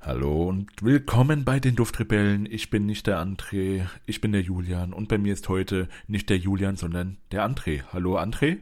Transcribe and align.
Hallo 0.00 0.48
und 0.48 0.70
willkommen 0.82 1.44
bei 1.44 1.60
den 1.60 1.76
Duftrebellen. 1.76 2.46
Ich 2.50 2.70
bin 2.70 2.86
nicht 2.86 3.06
der 3.06 3.18
André, 3.18 3.86
ich 4.06 4.20
bin 4.22 4.32
der 4.32 4.40
Julian 4.40 4.92
und 4.94 5.08
bei 5.08 5.18
mir 5.18 5.32
ist 5.34 5.48
heute 5.48 5.88
nicht 6.06 6.30
der 6.30 6.38
Julian, 6.38 6.76
sondern 6.76 7.18
der 7.30 7.46
André. 7.46 7.82
Hallo 7.92 8.18
André? 8.18 8.58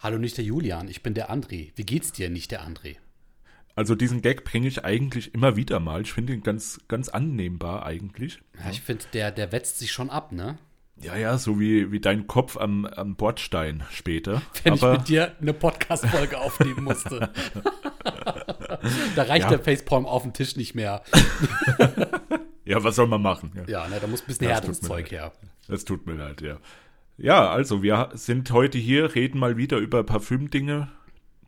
Hallo, 0.00 0.18
nicht 0.18 0.38
der 0.38 0.44
Julian, 0.44 0.88
ich 0.88 1.02
bin 1.02 1.14
der 1.14 1.30
André. 1.30 1.72
Wie 1.76 1.84
geht's 1.84 2.12
dir, 2.12 2.30
nicht 2.30 2.50
der 2.50 2.66
André? 2.66 2.96
Also 3.76 3.94
diesen 3.94 4.22
Gag 4.22 4.44
bringe 4.44 4.68
ich 4.68 4.84
eigentlich 4.84 5.34
immer 5.34 5.56
wieder 5.56 5.80
mal. 5.80 6.00
Ich 6.00 6.12
finde 6.12 6.32
ihn 6.32 6.42
ganz, 6.42 6.80
ganz 6.88 7.08
annehmbar 7.08 7.84
eigentlich. 7.84 8.40
Ja, 8.58 8.70
ich 8.70 8.80
finde, 8.80 9.04
der, 9.12 9.30
der 9.30 9.52
wetzt 9.52 9.78
sich 9.78 9.92
schon 9.92 10.10
ab, 10.10 10.32
ne? 10.32 10.58
Ja, 11.02 11.16
ja, 11.16 11.38
so 11.38 11.58
wie, 11.58 11.90
wie 11.92 12.00
dein 12.00 12.26
Kopf 12.26 12.58
am, 12.58 12.84
am 12.84 13.16
Bordstein 13.16 13.84
später. 13.90 14.42
Wenn 14.64 14.74
Aber 14.74 14.92
ich 14.92 14.98
mit 14.98 15.08
dir 15.08 15.32
eine 15.40 15.54
Podcast-Folge 15.54 16.38
aufnehmen 16.38 16.84
musste. 16.84 17.30
da 19.16 19.22
reicht 19.22 19.44
Ja. 19.44 19.56
der 19.56 19.60
Facepalm 19.60 20.04
auf 20.04 20.22
dem 20.22 20.34
Tisch 20.34 20.56
nicht 20.56 20.74
mehr. 20.74 21.02
ja, 22.66 22.84
was 22.84 22.96
soll 22.96 23.06
man 23.06 23.22
machen? 23.22 23.52
Ja. 23.54 23.84
Ja, 23.84 23.88
ne, 23.88 23.98
da 23.98 24.06
muss 24.06 24.22
ein 24.22 24.26
bisschen 24.26 24.48
härteres 24.48 24.80
Zeug 24.80 25.10
her. 25.10 25.32
Das 25.68 25.84
tut 25.84 26.06
mir 26.06 26.14
leid, 26.14 26.42
ja. 26.42 26.58
Ja, 27.16 27.50
also 27.50 27.82
wir 27.82 28.10
sind 28.14 28.50
heute 28.50 28.78
hier, 28.78 29.14
reden 29.14 29.38
mal 29.38 29.56
wieder 29.56 29.78
über 29.78 30.04
Parfümdinge, 30.04 30.88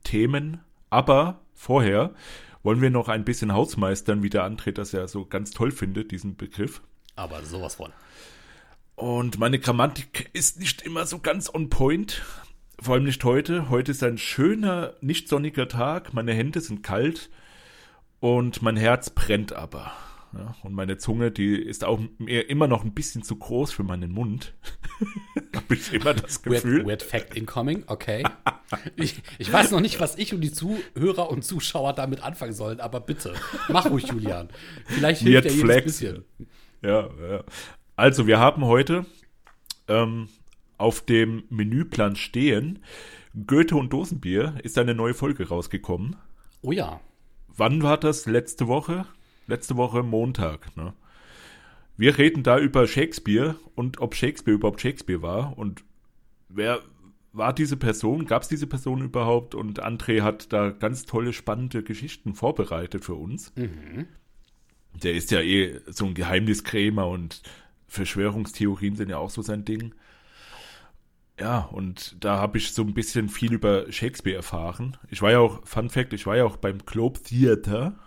Themen, 0.05 0.61
aber 0.91 1.41
vorher 1.55 2.15
wollen 2.63 2.81
wir 2.81 2.91
noch 2.91 3.09
ein 3.09 3.25
bisschen 3.25 3.53
Hausmeistern, 3.53 4.23
wie 4.23 4.31
der 4.31 4.45
André 4.45 4.73
das 4.73 4.93
ja 4.93 5.07
so 5.09 5.27
ganz 5.27 5.51
toll 5.51 5.73
findet, 5.73 6.11
diesen 6.11 6.37
Begriff. 6.37 6.83
Aber 7.17 7.43
sowas 7.43 7.75
von. 7.77 7.91
Und 8.95 9.39
meine 9.39 9.59
Grammatik 9.59 10.31
ist 10.33 10.61
nicht 10.61 10.83
immer 10.83 11.07
so 11.07 11.19
ganz 11.19 11.53
on 11.53 11.71
point. 11.71 12.23
Vor 12.81 12.95
allem 12.95 13.05
nicht 13.05 13.23
heute. 13.25 13.71
Heute 13.71 13.93
ist 13.93 14.03
ein 14.03 14.19
schöner, 14.19 14.95
nicht 15.01 15.29
sonniger 15.29 15.69
Tag. 15.69 16.15
Meine 16.15 16.35
Hände 16.35 16.61
sind 16.61 16.83
kalt 16.83 17.31
und 18.21 18.63
mein 18.63 18.77
Herz 18.77 19.11
brennt 19.11 19.53
aber. 19.53 19.93
Ja, 20.35 20.57
und 20.63 20.73
meine 20.73 20.97
Zunge, 20.97 21.31
die 21.31 21.55
ist 21.57 21.85
auch 21.85 22.01
mir 22.19 22.49
immer 22.49 22.67
noch 22.67 22.85
ein 22.85 22.95
bisschen 22.95 23.23
zu 23.23 23.37
groß 23.37 23.71
für 23.73 23.83
meinen 23.83 24.13
Mund. 24.13 24.55
Habe 25.55 25.75
ich 25.75 25.93
immer 25.93 26.15
das 26.15 26.41
Gefühl. 26.41 26.79
Weird, 26.79 26.87
weird 26.87 27.03
Fact 27.03 27.37
incoming, 27.37 27.85
okay. 27.87 28.25
Ich, 28.97 29.23
ich 29.39 29.53
weiß 29.53 29.73
noch 29.73 29.81
nicht, 29.81 30.01
was 30.01 30.17
ich 30.17 30.33
und 30.33 30.41
die 30.41 30.53
Zuhörer 30.53 31.31
und 31.31 31.45
Zuschauer 31.45 31.93
damit 31.93 32.23
anfangen 32.23 32.55
sollen, 32.55 32.81
aber 32.81 33.01
bitte, 33.01 33.35
mach 33.69 33.91
ruhig, 33.91 34.07
Julian. 34.07 34.49
Vielleicht 34.87 35.21
hilft 35.21 35.45
Weird 35.45 35.61
Flex. 35.61 35.85
bisschen. 35.85 36.25
Ja, 36.81 37.11
ja. 37.29 37.45
Also, 38.03 38.27
wir 38.27 38.41
haben 38.41 38.65
heute 38.65 39.07
ähm, 39.87 40.27
auf 40.77 41.03
dem 41.03 41.45
Menüplan 41.51 42.17
stehen, 42.17 42.81
Goethe 43.47 43.77
und 43.77 43.93
Dosenbier 43.93 44.57
ist 44.65 44.77
eine 44.77 44.93
neue 44.93 45.15
Folge 45.15 45.47
rausgekommen. 45.47 46.17
Oh 46.63 46.73
ja. 46.73 46.99
Wann 47.47 47.85
war 47.85 47.97
das? 47.99 48.27
Letzte 48.27 48.67
Woche? 48.67 49.07
Letzte 49.47 49.77
Woche 49.77 50.03
Montag, 50.03 50.77
ne? 50.77 50.95
Wir 51.97 52.19
reden 52.19 52.43
da 52.43 52.59
über 52.59 52.89
Shakespeare 52.89 53.55
und 53.77 54.01
ob 54.01 54.17
Shakespeare 54.17 54.57
überhaupt 54.57 54.81
Shakespeare 54.81 55.23
war 55.23 55.57
und 55.57 55.85
wer 56.49 56.81
war 57.33 57.53
diese 57.53 57.77
Person? 57.77 58.27
Gab 58.27 58.43
es 58.43 58.49
diese 58.49 58.67
Person 58.67 59.01
überhaupt? 59.03 59.55
Und 59.55 59.81
André 59.81 60.23
hat 60.23 60.53
da 60.53 60.71
ganz 60.71 61.07
tolle, 61.07 61.33
spannende 61.33 61.85
Geschichten 61.85 62.35
vorbereitet 62.35 63.05
für 63.05 63.15
uns. 63.15 63.53
Der 65.05 65.15
ist 65.15 65.31
ja 65.31 65.41
eh 65.41 65.81
so 65.87 66.05
ein 66.07 66.15
Geheimniskrämer 66.15 67.07
und 67.07 67.43
Verschwörungstheorien 67.93 68.97
sind 68.97 69.11
ja 69.11 69.19
auch 69.19 69.29
so 69.29 69.43
sein 69.43 69.67
Ding. 69.67 69.95
Ja, 71.39 71.61
und 71.73 72.17
da 72.25 72.39
habe 72.39 72.57
ich 72.57 72.73
so 72.73 72.83
ein 72.83 72.95
bisschen 72.95 73.29
viel 73.29 73.53
über 73.53 73.91
Shakespeare 73.93 74.37
erfahren. 74.37 74.97
Ich 75.11 75.21
war 75.21 75.31
ja 75.31 75.41
auch, 75.41 75.61
Fun 75.67 75.91
Fact, 75.91 76.13
ich 76.15 76.27
war 76.27 76.37
ja 76.37 76.45
auch 76.45 76.57
beim 76.57 76.79
Globe 76.87 77.21
Theater. 77.21 77.99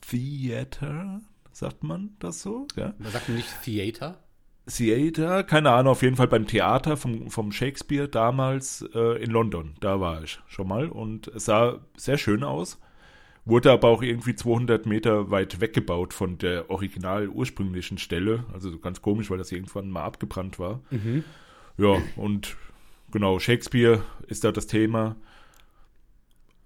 Theater, 0.00 1.20
sagt 1.52 1.84
man 1.84 2.16
das 2.18 2.42
so? 2.42 2.66
Ja. 2.76 2.94
Man 2.98 3.12
sagt 3.12 3.28
nicht 3.28 3.48
Theater. 3.62 4.24
Theater, 4.66 5.44
keine 5.44 5.70
Ahnung, 5.70 5.92
auf 5.92 6.02
jeden 6.02 6.16
Fall 6.16 6.28
beim 6.28 6.46
Theater 6.46 6.96
vom, 6.96 7.30
vom 7.30 7.52
Shakespeare 7.52 8.08
damals 8.08 8.84
äh, 8.92 9.22
in 9.22 9.30
London. 9.30 9.76
Da 9.80 10.00
war 10.00 10.22
ich 10.24 10.40
schon 10.48 10.66
mal 10.66 10.88
und 10.88 11.28
es 11.28 11.44
sah 11.44 11.78
sehr 11.96 12.18
schön 12.18 12.42
aus. 12.42 12.78
Wurde 13.48 13.72
aber 13.72 13.88
auch 13.88 14.02
irgendwie 14.02 14.34
200 14.34 14.84
Meter 14.84 15.30
weit 15.30 15.60
weggebaut 15.60 16.12
von 16.12 16.36
der 16.36 16.68
original 16.68 17.28
ursprünglichen 17.28 17.96
Stelle. 17.96 18.44
Also 18.52 18.70
so 18.70 18.78
ganz 18.78 19.00
komisch, 19.00 19.30
weil 19.30 19.38
das 19.38 19.50
irgendwann 19.52 19.90
mal 19.90 20.04
abgebrannt 20.04 20.58
war. 20.58 20.80
Ja, 21.78 21.96
und 22.16 22.56
genau, 23.10 23.38
Shakespeare 23.38 24.02
ist 24.26 24.44
da 24.44 24.52
das 24.52 24.66
Thema. 24.66 25.16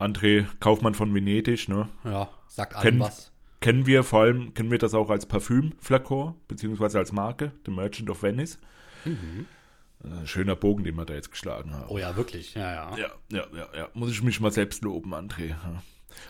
André 0.01 0.47
Kaufmann 0.59 0.95
von 0.95 1.15
Venedig, 1.15 1.69
ne? 1.69 1.89
Ja, 2.05 2.29
sagt 2.49 2.75
allen 2.75 2.99
was. 2.99 3.31
Kennen 3.61 3.87
wir 3.87 4.03
vor 4.03 4.23
allem, 4.23 4.53
kennen 4.55 4.73
wir 4.73 4.79
das 4.79 4.93
auch 4.93 5.09
als 5.09 5.25
Parfüm-Flakon, 5.27 6.35
beziehungsweise 6.49 6.99
als 6.99 7.13
Marke, 7.13 7.53
The 7.65 7.71
Merchant 7.71 8.11
of 8.11 8.25
Venice. 8.25 8.59
Äh, 9.05 10.27
schöner 10.27 10.57
Bogen, 10.57 10.83
den 10.83 10.97
wir 10.97 11.05
da 11.05 11.15
jetzt 11.15 11.31
geschlagen 11.31 11.73
haben. 11.73 11.89
Oh 11.89 11.99
ja, 11.99 12.17
wirklich. 12.17 12.55
Ja, 12.57 12.73
ja. 12.73 12.97
Ja, 12.97 13.13
ja, 13.31 13.47
ja, 13.57 13.69
ja. 13.77 13.89
Muss 13.95 14.11
ich 14.11 14.21
mich 14.25 14.41
mal 14.41 14.51
selbst 14.51 14.83
loben, 14.83 15.15
André. 15.15 15.55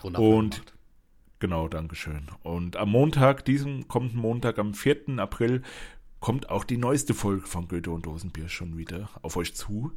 Und 0.01 0.51
gemacht. 0.51 0.73
genau, 1.39 1.67
Dankeschön. 1.67 2.27
Und 2.43 2.77
am 2.77 2.89
Montag, 2.89 3.45
diesem 3.45 3.87
kommenden 3.87 4.19
Montag, 4.19 4.59
am 4.59 4.73
4. 4.73 5.17
April, 5.17 5.61
kommt 6.23 6.49
auch 6.49 6.63
die 6.63 6.77
neueste 6.77 7.13
Folge 7.13 7.45
von 7.45 7.67
Goethe 7.67 7.91
und 7.91 8.05
Dosenbier 8.05 8.47
schon 8.47 8.77
wieder 8.77 9.09
auf 9.23 9.35
euch 9.35 9.55
zu. 9.55 9.91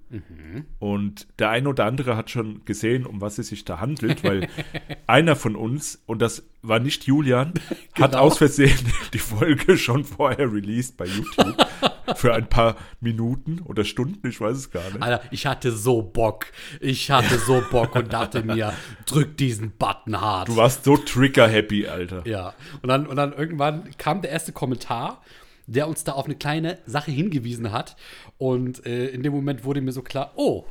Und 0.80 1.28
der 1.38 1.50
eine 1.50 1.68
oder 1.68 1.84
andere 1.84 2.16
hat 2.16 2.30
schon 2.30 2.64
gesehen, 2.64 3.06
um 3.06 3.20
was 3.20 3.38
es 3.38 3.46
sich 3.46 3.64
da 3.64 3.78
handelt, 3.78 4.24
weil 4.24 4.48
einer 5.06 5.36
von 5.36 5.54
uns, 5.54 6.02
und 6.04 6.20
das 6.20 6.42
war 6.62 6.80
nicht 6.80 7.04
Julian, 7.04 7.54
hat 7.94 8.10
Genau. 8.10 8.22
aus 8.24 8.38
Versehen 8.38 8.76
die 9.12 9.20
Folge 9.20 9.78
schon 9.78 10.04
vorher 10.04 10.52
released 10.52 10.96
bei 10.96 11.04
YouTube. 11.04 11.64
für 12.16 12.34
ein 12.34 12.48
paar 12.48 12.74
Minuten 13.00 13.60
oder 13.60 13.84
Stunden, 13.84 14.26
ich 14.26 14.40
weiß 14.40 14.56
es 14.56 14.70
gar 14.72 14.82
nicht. 14.82 15.00
Alter, 15.00 15.22
ich 15.30 15.46
hatte 15.46 15.70
so 15.70 16.02
Bock. 16.02 16.46
Ich 16.80 17.08
hatte 17.08 17.38
so 17.38 17.62
Bock 17.70 17.94
und 17.94 18.12
dachte 18.12 18.42
mir, 18.42 18.72
drück 19.06 19.36
diesen 19.36 19.70
Button 19.78 20.20
hart. 20.20 20.48
Du 20.48 20.56
warst 20.56 20.82
so 20.82 20.96
trigger-happy, 20.96 21.86
Alter. 21.86 22.26
Ja. 22.26 22.52
Und 22.82 22.88
dann, 22.88 23.06
und 23.06 23.14
dann 23.14 23.32
irgendwann 23.32 23.96
kam 23.96 24.22
der 24.22 24.32
erste 24.32 24.50
Kommentar, 24.50 25.22
der 25.66 25.88
uns 25.88 26.04
da 26.04 26.12
auf 26.12 26.26
eine 26.26 26.36
kleine 26.36 26.78
Sache 26.86 27.10
hingewiesen 27.10 27.72
hat. 27.72 27.96
Und 28.38 28.84
äh, 28.86 29.08
in 29.08 29.22
dem 29.22 29.32
Moment 29.32 29.64
wurde 29.64 29.80
mir 29.80 29.92
so 29.92 30.02
klar, 30.02 30.32
oh, 30.36 30.64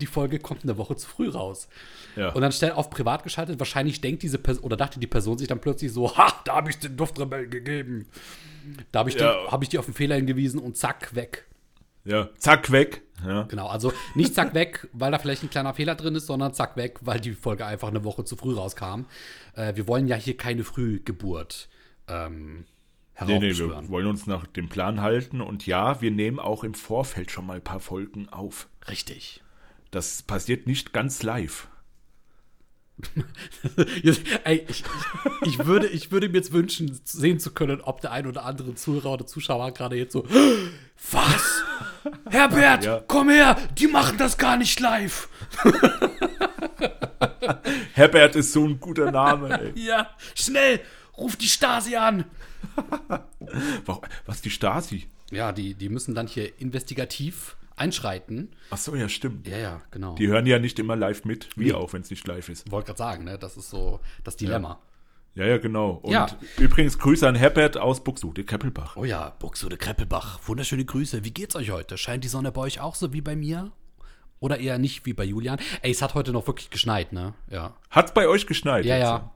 die 0.00 0.06
Folge 0.06 0.38
kommt 0.38 0.62
eine 0.62 0.78
Woche 0.78 0.94
zu 0.96 1.08
früh 1.08 1.28
raus. 1.28 1.68
Ja. 2.14 2.30
Und 2.30 2.42
dann 2.42 2.52
schnell 2.52 2.72
auf 2.72 2.88
privat 2.90 3.24
geschaltet. 3.24 3.58
Wahrscheinlich 3.58 4.00
denkt 4.00 4.22
diese 4.22 4.38
Person 4.38 4.62
oder 4.64 4.76
dachte 4.76 5.00
die 5.00 5.06
Person 5.08 5.38
sich 5.38 5.48
dann 5.48 5.60
plötzlich 5.60 5.92
so, 5.92 6.16
ha, 6.16 6.32
da 6.44 6.54
habe 6.56 6.70
ich 6.70 6.78
den 6.78 6.96
Duftrebell 6.96 7.48
gegeben. 7.48 8.06
Da 8.92 9.00
habe 9.00 9.10
ich, 9.10 9.16
Ja. 9.16 9.32
die- 9.46 9.50
hab 9.50 9.62
ich 9.62 9.68
die 9.70 9.78
auf 9.78 9.86
den 9.86 9.94
Fehler 9.94 10.14
hingewiesen 10.16 10.60
und 10.60 10.76
zack, 10.76 11.14
weg. 11.16 11.46
Ja, 12.04 12.28
zack, 12.38 12.70
weg. 12.70 13.02
Ja. 13.26 13.42
Genau, 13.42 13.66
also 13.66 13.92
nicht 14.14 14.34
zack 14.34 14.54
weg, 14.54 14.88
weil 14.92 15.10
da 15.10 15.18
vielleicht 15.18 15.42
ein 15.42 15.50
kleiner 15.50 15.74
Fehler 15.74 15.96
drin 15.96 16.14
ist, 16.14 16.26
sondern 16.26 16.54
zack 16.54 16.76
weg, 16.76 16.98
weil 17.02 17.18
die 17.18 17.32
Folge 17.32 17.66
einfach 17.66 17.88
eine 17.88 18.04
Woche 18.04 18.24
zu 18.24 18.36
früh 18.36 18.54
rauskam. 18.54 19.04
Äh, 19.56 19.74
wir 19.74 19.88
wollen 19.88 20.06
ja 20.06 20.14
hier 20.16 20.36
keine 20.36 20.62
Frühgeburt 20.64 21.68
ähm, 22.06 22.64
Nee, 23.26 23.38
nee, 23.40 23.56
wir 23.56 23.88
wollen 23.88 24.06
uns 24.06 24.26
nach 24.26 24.46
dem 24.46 24.68
Plan 24.68 25.00
halten. 25.00 25.40
Und 25.40 25.66
ja, 25.66 26.00
wir 26.00 26.10
nehmen 26.10 26.38
auch 26.38 26.62
im 26.64 26.74
Vorfeld 26.74 27.30
schon 27.30 27.46
mal 27.46 27.56
ein 27.56 27.64
paar 27.64 27.80
Folgen 27.80 28.28
auf. 28.28 28.68
Richtig. 28.88 29.42
Das 29.90 30.22
passiert 30.22 30.66
nicht 30.66 30.92
ganz 30.92 31.22
live. 31.22 31.68
Ey, 34.44 34.64
ich, 34.68 34.82
ich, 34.82 34.84
ich, 35.42 35.66
würde, 35.66 35.86
ich 35.86 36.10
würde 36.10 36.28
mir 36.28 36.36
jetzt 36.36 36.52
wünschen, 36.52 37.00
sehen 37.04 37.38
zu 37.38 37.52
können, 37.52 37.80
ob 37.80 38.00
der 38.00 38.10
ein 38.12 38.26
oder 38.26 38.44
andere 38.44 38.74
Zuhörer 38.74 39.12
oder 39.12 39.26
Zuschauer 39.26 39.72
gerade 39.72 39.96
jetzt 39.96 40.12
so, 40.12 40.26
was? 41.12 41.62
Herbert, 42.28 42.84
Ja. 42.84 43.02
komm 43.06 43.30
her, 43.30 43.56
die 43.78 43.86
machen 43.86 44.18
das 44.18 44.36
gar 44.36 44.56
nicht 44.56 44.80
live. 44.80 45.28
Herbert 47.94 48.36
ist 48.36 48.52
so 48.52 48.64
ein 48.64 48.78
guter 48.80 49.10
Name, 49.10 49.60
ey. 49.60 49.72
Ja, 49.86 50.10
schnell, 50.34 50.80
ruf 51.16 51.36
die 51.36 51.48
Stasi 51.48 51.96
an. 51.96 52.24
Was, 54.26 54.42
die 54.42 54.50
Stasi? 54.50 55.06
Ja, 55.30 55.52
die, 55.52 55.74
die 55.74 55.88
müssen 55.88 56.14
dann 56.14 56.26
hier 56.26 56.58
investigativ 56.60 57.56
einschreiten. 57.76 58.50
Ach 58.70 58.76
so, 58.78 58.94
ja, 58.94 59.08
stimmt. 59.08 59.46
Ja, 59.46 59.56
ja, 59.58 59.80
genau. 59.90 60.14
Die 60.16 60.26
hören 60.28 60.46
ja 60.46 60.58
nicht 60.58 60.78
immer 60.78 60.96
live 60.96 61.24
mit, 61.24 61.48
wie 61.56 61.66
Nee. 61.66 61.72
auch, 61.74 61.92
wenn 61.92 62.02
es 62.02 62.10
nicht 62.10 62.26
live 62.26 62.48
ist. 62.48 62.70
wollte 62.70 62.86
gerade 62.86 62.98
sagen, 62.98 63.24
ne? 63.24 63.38
Das 63.38 63.56
ist 63.56 63.70
so 63.70 64.00
das 64.24 64.36
Dilemma. 64.36 64.80
Ja, 65.34 65.46
ja, 65.46 65.58
genau. 65.58 65.90
Und 66.02 66.12
Ja. 66.12 66.26
übrigens 66.58 66.98
Grüße 66.98 67.28
an 67.28 67.36
Herbert 67.36 67.76
aus 67.76 68.02
Buxtehude, 68.02 68.42
Keppelbach. 68.44 68.96
Oh 68.96 69.04
ja, 69.04 69.30
Buxtehude 69.38 69.76
Kreppelbach. 69.76 70.40
Wunderschöne 70.46 70.84
Grüße. 70.84 71.22
Wie 71.24 71.30
geht's 71.30 71.54
euch 71.54 71.70
heute? 71.70 71.96
Scheint 71.96 72.24
die 72.24 72.28
Sonne 72.28 72.50
bei 72.50 72.62
euch 72.62 72.80
auch 72.80 72.96
so 72.96 73.12
wie 73.12 73.20
bei 73.20 73.36
mir? 73.36 73.70
Oder 74.40 74.58
eher 74.58 74.78
nicht 74.78 75.06
wie 75.06 75.12
bei 75.12 75.24
Julian? 75.24 75.58
Ey, 75.82 75.92
es 75.92 76.02
hat 76.02 76.14
heute 76.14 76.32
noch 76.32 76.46
wirklich 76.48 76.70
geschneit, 76.70 77.12
ne? 77.12 77.34
Ja. 77.50 77.76
Hat's 77.90 78.12
bei 78.14 78.26
euch 78.26 78.46
geschneit? 78.48 78.84
Ja, 78.84 78.96
jetzt? 78.96 79.04
ja. 79.04 79.30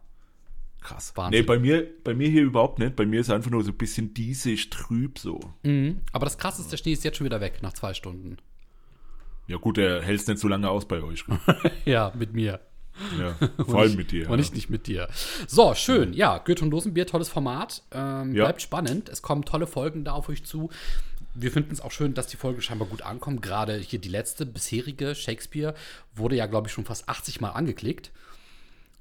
Krass. 0.82 1.12
Wahnsinn. 1.14 1.40
Nee, 1.40 1.46
bei 1.46 1.58
mir, 1.58 1.86
bei 2.02 2.14
mir 2.14 2.28
hier 2.28 2.42
überhaupt 2.42 2.78
nicht. 2.78 2.96
Bei 2.96 3.06
mir 3.06 3.20
ist 3.20 3.30
einfach 3.30 3.50
nur 3.50 3.62
so 3.62 3.70
ein 3.70 3.76
bisschen 3.76 4.14
diesig, 4.14 4.70
trüb 4.70 5.18
so. 5.18 5.38
Mhm. 5.62 6.00
Aber 6.12 6.26
das 6.26 6.38
krasse 6.38 6.60
ist, 6.62 6.72
der 6.72 6.76
Schnee 6.76 6.92
ist 6.92 7.04
jetzt 7.04 7.18
schon 7.18 7.24
wieder 7.24 7.40
weg, 7.40 7.60
nach 7.62 7.72
zwei 7.72 7.94
Stunden. 7.94 8.38
Ja 9.46 9.56
gut, 9.58 9.76
der 9.76 10.02
hält 10.02 10.26
nicht 10.26 10.38
so 10.40 10.48
lange 10.48 10.68
aus 10.70 10.86
bei 10.86 11.02
euch. 11.02 11.24
Ja, 11.84 12.12
mit 12.16 12.32
mir. 12.32 12.60
Ja, 13.18 13.34
vor 13.64 13.80
allem 13.80 13.96
mit 13.96 14.12
dir. 14.12 14.28
Und 14.28 14.38
nicht, 14.38 14.54
nicht 14.54 14.70
mit 14.70 14.86
dir. 14.86 15.08
So, 15.46 15.74
schön. 15.74 16.12
Ja, 16.12 16.38
Goethe 16.38 16.64
und 16.64 16.70
Dosenbier, 16.70 17.06
tolles 17.06 17.28
Format. 17.28 17.82
Ähm, 17.92 18.34
Ja. 18.34 18.44
Bleibt 18.44 18.62
spannend. 18.62 19.08
Es 19.08 19.22
kommen 19.22 19.44
tolle 19.44 19.66
Folgen 19.66 20.04
da 20.04 20.12
auf 20.12 20.28
euch 20.28 20.44
zu. 20.44 20.70
Wir 21.34 21.50
finden 21.50 21.72
es 21.72 21.80
auch 21.80 21.90
schön, 21.92 22.12
dass 22.14 22.26
die 22.26 22.36
Folge 22.36 22.60
scheinbar 22.60 22.88
gut 22.88 23.02
ankommt. 23.02 23.40
Gerade 23.40 23.76
hier 23.78 23.98
die 23.98 24.10
letzte 24.10 24.44
bisherige 24.46 25.14
Shakespeare 25.14 25.74
wurde 26.14 26.36
ja, 26.36 26.46
glaube 26.46 26.66
ich, 26.68 26.72
schon 26.74 26.84
fast 26.84 27.08
80 27.08 27.40
Mal 27.40 27.50
angeklickt. 27.50 28.10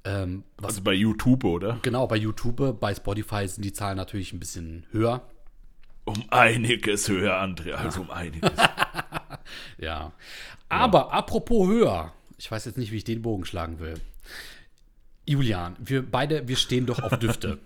Ähm, 0.04 0.44
was 0.58 0.72
Also 0.72 0.82
bei 0.84 0.94
YouTube, 0.94 1.44
oder? 1.44 1.78
genau 1.82 2.08
bei 2.08 2.16
YouTube, 2.18 2.80
bei 2.80 2.94
Spotify 2.96 3.48
sind 3.48 3.64
die 3.64 3.74
Zahlen 3.74 3.98
natürlich 3.98 4.34
ein 4.34 4.40
bisschen 4.40 4.86
höher. 4.92 5.22
Um 6.06 6.24
einiges 6.32 7.08
höher, 7.08 7.36
André. 7.42 7.74
Also 7.74 8.02
um 8.02 8.10
einiges. 8.12 8.52
Ja. 9.78 10.14
Aber 10.70 11.12
apropos 11.12 11.68
höher, 11.68 12.14
ich 12.38 12.50
weiß 12.50 12.66
jetzt 12.66 12.78
nicht, 12.78 12.92
wie 12.92 12.98
ich 12.98 13.04
den 13.04 13.22
Bogen 13.22 13.44
schlagen 13.46 13.80
will. 13.80 13.96
Julian, 15.28 15.76
wir 15.80 16.04
beide, 16.10 16.48
wir 16.48 16.56
stehen 16.56 16.86
doch 16.86 17.02
auf 17.04 17.18
Düfte. 17.20 17.60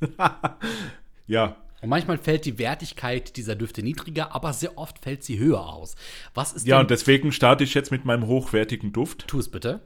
ja, 1.26 1.56
Und 1.80 1.88
manchmal 1.88 2.18
fällt 2.18 2.44
die 2.44 2.58
Wertigkeit 2.58 3.36
dieser 3.36 3.54
Düfte 3.56 3.82
niedriger, 3.82 4.34
aber 4.34 4.52
sehr 4.52 4.78
oft 4.78 4.98
fällt 5.00 5.24
sie 5.24 5.38
höher 5.38 5.66
aus. 5.66 5.96
Was 6.34 6.52
ist 6.52 6.66
ja, 6.66 6.78
und 6.80 6.90
deswegen 6.90 7.32
starte 7.32 7.64
ich 7.64 7.74
jetzt 7.74 7.90
mit 7.90 8.04
meinem 8.04 8.26
hochwertigen 8.26 8.92
Duft. 8.92 9.26
tu 9.26 9.38
es 9.38 9.48
bitte. 9.50 9.80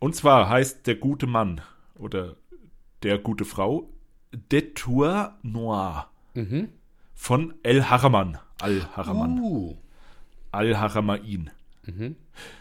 Und 0.00 0.16
zwar 0.16 0.48
heißt 0.48 0.86
der 0.86 0.96
gute 0.96 1.26
Mann 1.26 1.60
oder 1.94 2.36
der 3.02 3.18
gute 3.18 3.44
Frau 3.44 3.92
Detour 4.32 5.34
Noir 5.42 6.10
von 7.14 7.54
El 7.62 7.84
Haraman. 7.84 8.38
Al 8.60 8.82
Haraman. 8.96 9.38
Uh, 9.40 9.76
Al 10.52 10.78
Haramain. 10.78 11.50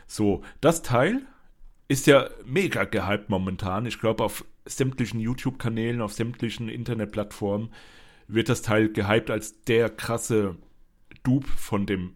So, 0.05 0.43
das 0.61 0.81
Teil 0.81 1.21
ist 1.87 2.07
ja 2.07 2.29
mega 2.45 2.83
gehypt 2.83 3.29
momentan. 3.29 3.85
Ich 3.85 3.99
glaube, 3.99 4.23
auf 4.23 4.43
sämtlichen 4.65 5.19
YouTube-Kanälen, 5.19 6.01
auf 6.01 6.13
sämtlichen 6.13 6.69
Internetplattformen 6.69 7.69
wird 8.27 8.49
das 8.49 8.61
Teil 8.61 8.91
gehypt 8.91 9.31
als 9.31 9.61
der 9.63 9.89
krasse 9.89 10.55
Dupe 11.23 11.47
von 11.47 11.85
dem 11.85 12.15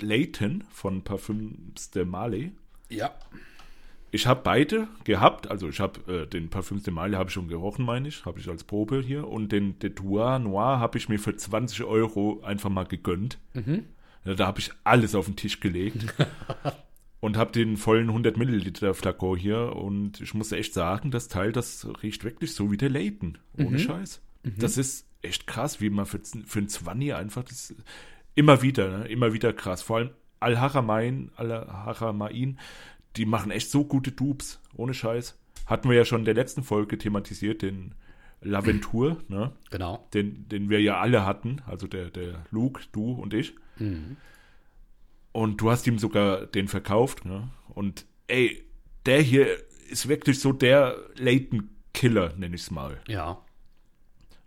Layton 0.00 0.64
von 0.70 1.02
Parfüms 1.02 1.90
de 1.90 2.04
Marley. 2.04 2.52
ja. 2.88 3.10
Ich 4.12 4.26
habe 4.26 4.40
beide 4.42 4.88
gehabt, 5.04 5.50
also 5.50 5.68
ich 5.68 5.80
habe 5.80 6.00
äh, 6.12 6.26
den 6.26 6.48
Parfüms 6.48 6.82
de 6.82 6.92
Marley 6.92 7.14
habe 7.14 7.28
ich 7.28 7.34
schon 7.34 7.48
gerochen, 7.48 7.84
meine 7.84 8.08
ich, 8.08 8.24
habe 8.24 8.40
ich 8.40 8.48
als 8.48 8.64
Probe 8.64 9.00
hier 9.00 9.28
und 9.28 9.52
den 9.52 9.78
Detour 9.78 10.38
Noir 10.38 10.80
habe 10.80 10.98
ich 10.98 11.08
mir 11.08 11.18
für 11.18 11.36
20 11.36 11.84
Euro 11.84 12.40
einfach 12.42 12.70
mal 12.70 12.84
gegönnt. 12.84 13.38
Ja, 14.24 14.34
da 14.34 14.46
habe 14.46 14.60
ich 14.60 14.72
alles 14.84 15.14
auf 15.14 15.26
den 15.26 15.36
Tisch 15.36 15.60
gelegt 15.60 16.06
und 17.20 17.36
habe 17.36 17.52
den 17.52 17.76
vollen 17.76 18.08
100 18.08 18.36
Milliliter 18.36 18.94
Flakon 18.94 19.38
hier 19.38 19.76
und 19.76 20.20
ich 20.20 20.34
muss 20.34 20.52
echt 20.52 20.74
sagen, 20.74 21.10
das 21.10 21.28
Teil, 21.28 21.52
das 21.52 21.86
riecht 22.02 22.24
wirklich 22.24 22.54
so 22.54 22.70
wie 22.72 22.76
der 22.76 22.90
Layton, 22.90 23.38
ohne 23.58 23.78
Scheiß. 23.78 24.20
Das 24.58 24.76
ist 24.76 25.06
echt 25.22 25.46
krass, 25.46 25.80
wie 25.80 25.90
man 25.90 26.06
für, 26.06 26.20
für 26.46 26.58
ein 26.58 26.68
20 26.68 27.14
einfach 27.14 27.44
das 27.44 27.74
immer 28.34 28.62
wieder, 28.62 28.98
ne? 28.98 29.08
immer 29.08 29.32
wieder 29.32 29.52
krass. 29.52 29.82
Vor 29.82 29.98
allem 29.98 30.10
Al-Haramain, 30.40 31.30
Al-Haramain, 31.36 32.58
die 33.16 33.26
machen 33.26 33.50
echt 33.50 33.70
so 33.70 33.84
gute 33.84 34.12
Dupes, 34.12 34.60
ohne 34.74 34.94
Scheiß. 34.94 35.38
Hatten 35.66 35.88
wir 35.88 35.96
ja 35.96 36.04
schon 36.04 36.20
in 36.20 36.24
der 36.24 36.34
letzten 36.34 36.62
Folge 36.62 36.98
thematisiert, 36.98 37.62
den 37.62 37.94
Laventur, 38.42 39.18
ne? 39.28 39.52
Genau. 39.70 40.08
den, 40.14 40.48
den 40.48 40.70
wir 40.70 40.80
ja 40.80 41.00
alle 41.00 41.26
hatten, 41.26 41.60
also 41.66 41.86
der, 41.86 42.10
der 42.10 42.44
Luke, 42.50 42.82
du 42.92 43.12
und 43.12 43.34
ich. 43.34 43.54
Und 45.32 45.60
du 45.60 45.70
hast 45.70 45.86
ihm 45.86 45.98
sogar 45.98 46.46
den 46.46 46.68
verkauft, 46.68 47.24
ne? 47.24 47.50
Und 47.68 48.06
ey, 48.26 48.64
der 49.06 49.20
hier 49.20 49.46
ist 49.90 50.08
wirklich 50.08 50.40
so 50.40 50.52
der 50.52 50.96
Leighton-Killer, 51.16 52.34
nenne 52.36 52.54
ich 52.54 52.62
es 52.62 52.70
mal. 52.70 53.00
Ja. 53.08 53.42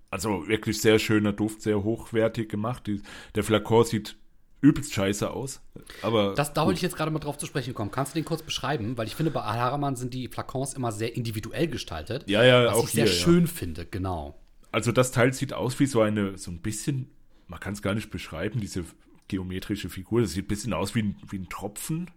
Also 0.10 0.48
wirklich 0.48 0.80
sehr 0.82 1.00
schöner 1.00 1.34
Duft, 1.34 1.62
sehr 1.62 1.84
hochwertig 1.84 2.50
gemacht. 2.50 2.88
Die, 2.88 3.02
der 3.36 3.44
Flakon 3.44 3.86
sieht 3.86 4.16
übelst 4.64 4.94
scheiße 4.94 5.30
aus. 5.30 5.62
Aber 6.02 6.34
Das, 6.34 6.54
da 6.54 6.66
wollte 6.66 6.78
ich 6.78 6.82
jetzt 6.82 6.96
gerade 6.96 7.12
mal 7.12 7.20
drauf 7.20 7.38
zu 7.38 7.46
sprechen 7.46 7.74
kommen. 7.74 7.92
Kannst 7.92 8.16
du 8.16 8.20
den 8.20 8.26
kurz 8.26 8.42
beschreiben? 8.42 8.98
Weil 8.98 9.08
ich 9.08 9.16
finde, 9.16 9.30
bei 9.32 9.42
Al 9.42 9.60
Haraman 9.60 9.96
sind 9.98 10.14
die 10.14 10.30
Flakons 10.30 10.74
immer 10.74 10.92
sehr 10.92 11.16
individuell 11.16 11.68
gestaltet. 11.68 12.30
Ja, 12.30 12.44
ja, 12.44 12.66
was 12.68 12.76
auch 12.76 12.86
ich 12.86 12.92
sehr 12.92 13.06
hier, 13.06 13.14
ja. 13.14 13.20
schön 13.22 13.48
finde, 13.48 13.86
genau. 13.86 14.40
also 14.72 14.92
das 14.92 15.12
Teil 15.12 15.34
sieht 15.34 15.54
aus 15.54 15.80
wie 15.80 15.86
so 15.86 16.02
eine, 16.02 16.38
so 16.38 16.50
ein 16.50 16.62
bisschen, 16.62 17.12
man 17.48 17.60
kann 17.60 17.74
es 17.74 17.82
gar 17.82 17.94
nicht 17.94 18.10
beschreiben, 18.10 18.60
diese 18.62 18.86
geometrische 19.28 19.90
Figur. 19.90 20.22
Das 20.22 20.32
sieht 20.32 20.46
ein 20.46 20.48
bisschen 20.48 20.74
aus 20.74 20.96
wie 20.96 21.04
ein, 21.04 21.16
wie 21.30 21.40
ein 21.40 21.50
Tropfen. 21.50 22.10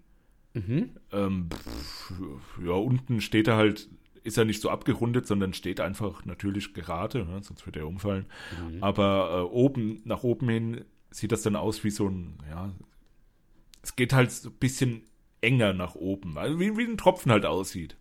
Ähm, 1.13 1.49
pff, 1.51 2.13
ja, 2.65 2.73
unten 2.73 3.21
steht 3.21 3.49
er 3.49 3.57
halt, 3.57 3.89
ist 4.23 4.39
er 4.39 4.45
nicht 4.45 4.63
so 4.63 4.71
abgerundet, 4.71 5.27
sondern 5.27 5.53
steht 5.53 5.81
einfach 5.81 6.25
natürlich 6.25 6.73
gerade, 6.75 7.25
ne, 7.25 7.43
sonst 7.43 7.67
würde 7.67 7.81
er 7.81 7.89
umfallen. 7.89 8.27
Aber 8.81 9.31
äh, 9.33 9.55
oben, 9.55 10.01
nach 10.05 10.23
oben 10.23 10.49
hin 10.49 10.85
sieht 11.17 11.33
das 11.33 11.43
dann 11.43 11.57
aus 11.57 11.85
wie 11.85 11.91
so 11.91 12.09
ein, 12.09 12.39
ja, 12.51 12.71
es 13.83 13.97
geht 13.97 14.13
halt 14.13 14.31
so 14.33 14.51
ein 14.51 14.57
bisschen 14.57 15.03
enger 15.41 15.73
nach 15.73 15.95
oben, 15.95 16.39
also 16.39 16.59
wie, 16.61 16.77
wie 16.77 16.85
ein 16.85 16.99
Tropfen 16.99 17.31
halt 17.33 17.47
aussieht. 17.47 17.97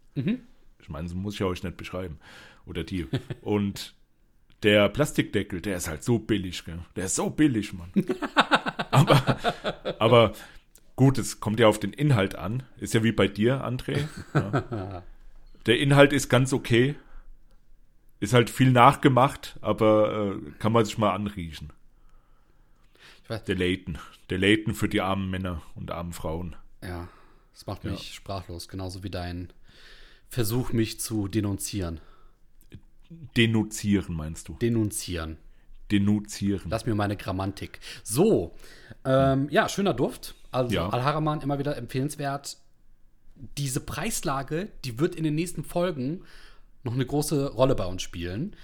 Ich 0.79 0.89
meine, 0.89 1.07
so 1.07 1.15
muss 1.15 1.35
ich 1.35 1.43
euch 1.43 1.63
nicht 1.63 1.77
beschreiben. 1.77 2.19
Oder 2.65 2.83
die. 2.83 3.07
Und 3.41 3.95
der 4.63 4.89
Plastikdeckel, 4.89 5.61
der 5.61 5.77
ist 5.77 5.87
halt 5.87 6.03
so 6.03 6.19
billig, 6.19 6.63
gell? 6.65 6.79
Der 6.95 7.05
ist 7.05 7.15
so 7.15 7.29
billig, 7.29 7.73
Mann. 7.73 7.91
aber, 8.91 9.37
aber 9.99 10.33
gut, 10.95 11.17
es 11.17 11.39
kommt 11.39 11.59
ja 11.59 11.67
auf 11.67 11.79
den 11.79 11.93
Inhalt 11.93 12.35
an. 12.35 12.63
Ist 12.77 12.93
ja 12.93 13.03
wie 13.03 13.11
bei 13.11 13.27
dir, 13.27 13.65
André. 13.65 14.07
Ja. 14.33 15.03
Der 15.65 15.79
Inhalt 15.79 16.13
ist 16.13 16.29
ganz 16.29 16.53
okay. 16.53 16.93
Ist 18.19 18.33
halt 18.33 18.51
viel 18.51 18.71
nachgemacht, 18.71 19.57
aber 19.61 20.35
äh, 20.35 20.51
kann 20.59 20.71
man 20.71 20.85
sich 20.85 20.99
mal 20.99 21.11
anriechen. 21.11 21.73
Weiß- 23.27 23.45
Der 23.45 23.55
Layton. 23.55 23.97
Der 24.29 24.37
Layton 24.37 24.73
für 24.73 24.89
die 24.89 25.01
armen 25.01 25.29
Männer 25.29 25.61
und 25.75 25.91
armen 25.91 26.13
Frauen. 26.13 26.55
Ja. 26.83 27.07
Das 27.53 27.65
macht 27.67 27.83
mich 27.85 28.13
sprachlos, 28.13 28.67
genauso 28.67 29.03
wie 29.03 29.09
dein 29.09 29.51
Versuch, 30.27 30.73
mich 30.73 30.99
zu 30.99 31.27
denunzieren. 31.29 32.01
Denunzieren, 33.09 34.15
meinst 34.15 34.47
du? 34.47 34.53
Denunzieren. 34.61 35.37
Denunzieren. 35.91 36.69
Lass 36.69 36.85
mir 36.85 36.95
meine 36.95 37.15
Grammatik. 37.15 37.79
So, 38.03 38.55
ähm, 39.05 39.47
ja, 39.51 39.69
schöner 39.69 39.93
Duft. 39.93 40.33
Also 40.51 40.73
Ja. 40.73 40.89
Al-Haraman 40.89 41.41
immer 41.41 41.59
wieder 41.59 41.77
empfehlenswert. 41.77 42.57
Diese 43.57 43.79
Preislage, 43.81 44.69
die 44.83 44.99
wird 44.99 45.15
in 45.15 45.23
den 45.23 45.35
nächsten 45.35 45.63
Folgen 45.63 46.23
noch 46.83 46.93
eine 46.93 47.05
große 47.05 47.51
Rolle 47.53 47.75
bei 47.75 47.85
uns 47.85 48.01
spielen. 48.01 48.55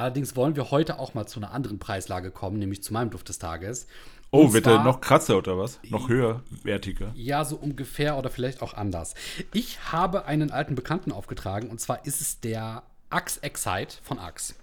Allerdings 0.00 0.34
wollen 0.34 0.56
wir 0.56 0.70
heute 0.70 0.98
auch 0.98 1.12
mal 1.12 1.26
zu 1.26 1.40
einer 1.40 1.50
anderen 1.52 1.78
Preislage 1.78 2.30
kommen, 2.30 2.58
nämlich 2.58 2.82
zu 2.82 2.94
meinem 2.94 3.10
Duft 3.10 3.28
des 3.28 3.38
Tages. 3.38 3.86
oh, 4.30 4.44
Und 4.44 4.54
wird 4.54 4.66
er 4.66 4.82
noch 4.82 5.02
krasser 5.02 5.36
oder 5.36 5.58
was? 5.58 5.78
Noch 5.90 6.08
höherwertiger? 6.08 7.12
Ja, 7.14 7.44
so 7.44 7.56
ungefähr 7.56 8.16
oder 8.16 8.30
vielleicht 8.30 8.62
auch 8.62 8.72
anders. 8.72 9.14
Ich 9.52 9.92
habe 9.92 10.24
einen 10.24 10.52
alten 10.52 10.74
Bekannten 10.74 11.12
aufgetragen 11.12 11.68
und 11.68 11.82
zwar 11.82 12.06
ist 12.06 12.22
es 12.22 12.40
der 12.40 12.82
Axe 13.10 13.42
Excite 13.42 13.98
von 14.02 14.18
Axe. 14.18 14.54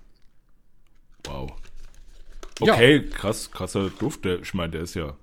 Wow. 1.25 1.51
Ja. 2.59 2.73
Okay, 2.73 3.07
krass, 3.07 3.51
krasser 3.51 3.91
Duft. 3.91 4.25
Ich 4.25 4.55
meine, 4.55 4.71
der 4.71 4.81
ist 4.81 4.95
ja. 4.95 5.15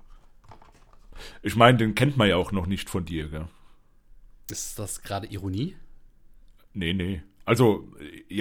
Ich 1.41 1.57
meine, 1.57 1.77
den 1.77 1.93
kennt 1.93 2.15
man 2.15 2.29
ja 2.29 2.37
auch 2.37 2.53
noch 2.53 2.67
nicht 2.67 2.89
von 2.89 3.03
dir, 3.03 3.27
gell? 3.27 3.49
Ist 4.49 4.79
das 4.79 5.01
gerade 5.01 5.27
Ironie? 5.27 5.75
Nee, 6.73 6.93
nee. 6.93 7.21
Also, 7.43 7.89
äh, 7.99 8.33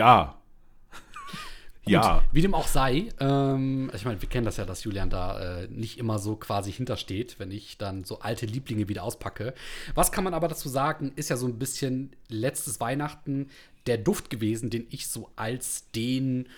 ja. 1.87 2.01
ja. 2.01 2.23
Wie 2.33 2.43
dem 2.43 2.55
auch 2.55 2.67
sei, 2.67 3.09
ähm, 3.21 3.91
ich 3.95 4.05
meine, 4.05 4.21
wir 4.21 4.29
kennen 4.29 4.45
das 4.45 4.57
ja, 4.57 4.65
dass 4.65 4.85
Julian 4.85 5.11
da 5.11 5.63
äh, 5.63 5.69
nicht 5.69 5.99
immer 5.99 6.19
so 6.19 6.37
quasi 6.37 6.73
hintersteht, 6.73 7.39
wenn 7.39 7.51
ich 7.51 7.79
dann 7.79 8.05
so 8.05 8.21
alte 8.21 8.47
Lieblinge 8.47 8.89
wieder 8.89 9.03
auspacke. 9.03 9.55
Was 9.95 10.13
kann 10.13 10.25
man 10.25 10.35
aber 10.35 10.49
dazu 10.49 10.69
sagen, 10.69 11.13
ist 11.17 11.31
ja 11.31 11.37
so 11.37 11.47
ein 11.47 11.59
bisschen 11.59 12.13
letztes 12.29 12.81
Weihnachten 12.81 13.49
der 13.87 13.99
Duft 13.99 14.31
gewesen, 14.31 14.71
den 14.71 14.87
ich 14.91 15.09
so 15.09 15.31
als 15.37 15.91
den 15.93 16.49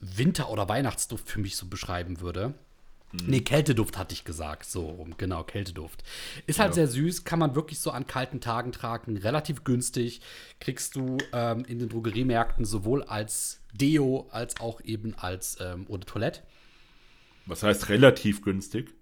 Winter- 0.00 0.50
oder 0.50 0.68
Weihnachtsduft 0.68 1.28
für 1.28 1.40
mich 1.40 1.56
so 1.56 1.66
beschreiben 1.66 2.20
würde. 2.20 2.54
Nee, 3.26 3.40
Kälteduft 3.42 3.96
hatte 3.96 4.12
ich 4.12 4.24
gesagt. 4.24 4.66
So 4.66 5.06
genau, 5.16 5.44
Kälteduft. 5.44 6.02
Ist 6.46 6.58
halt 6.58 6.74
sehr 6.74 6.88
süß, 6.88 7.24
kann 7.24 7.38
man 7.38 7.54
wirklich 7.54 7.78
so 7.78 7.92
an 7.92 8.06
kalten 8.06 8.40
Tagen 8.40 8.72
tragen, 8.72 9.16
relativ 9.16 9.62
günstig. 9.62 10.20
Kriegst 10.58 10.96
du 10.96 11.18
ähm, 11.32 11.64
in 11.66 11.78
den 11.78 11.88
Drogeriemärkten 11.88 12.64
sowohl 12.64 13.04
als 13.04 13.60
Deo 13.74 14.28
als 14.30 14.60
auch 14.60 14.80
eben 14.80 15.14
als 15.16 15.58
ähm, 15.60 15.86
Eau 15.88 15.96
de 15.96 16.06
Toilette. 16.06 16.42
Was 17.46 17.62
heißt 17.62 17.88
relativ 17.88 18.42
günstig? 18.42 18.94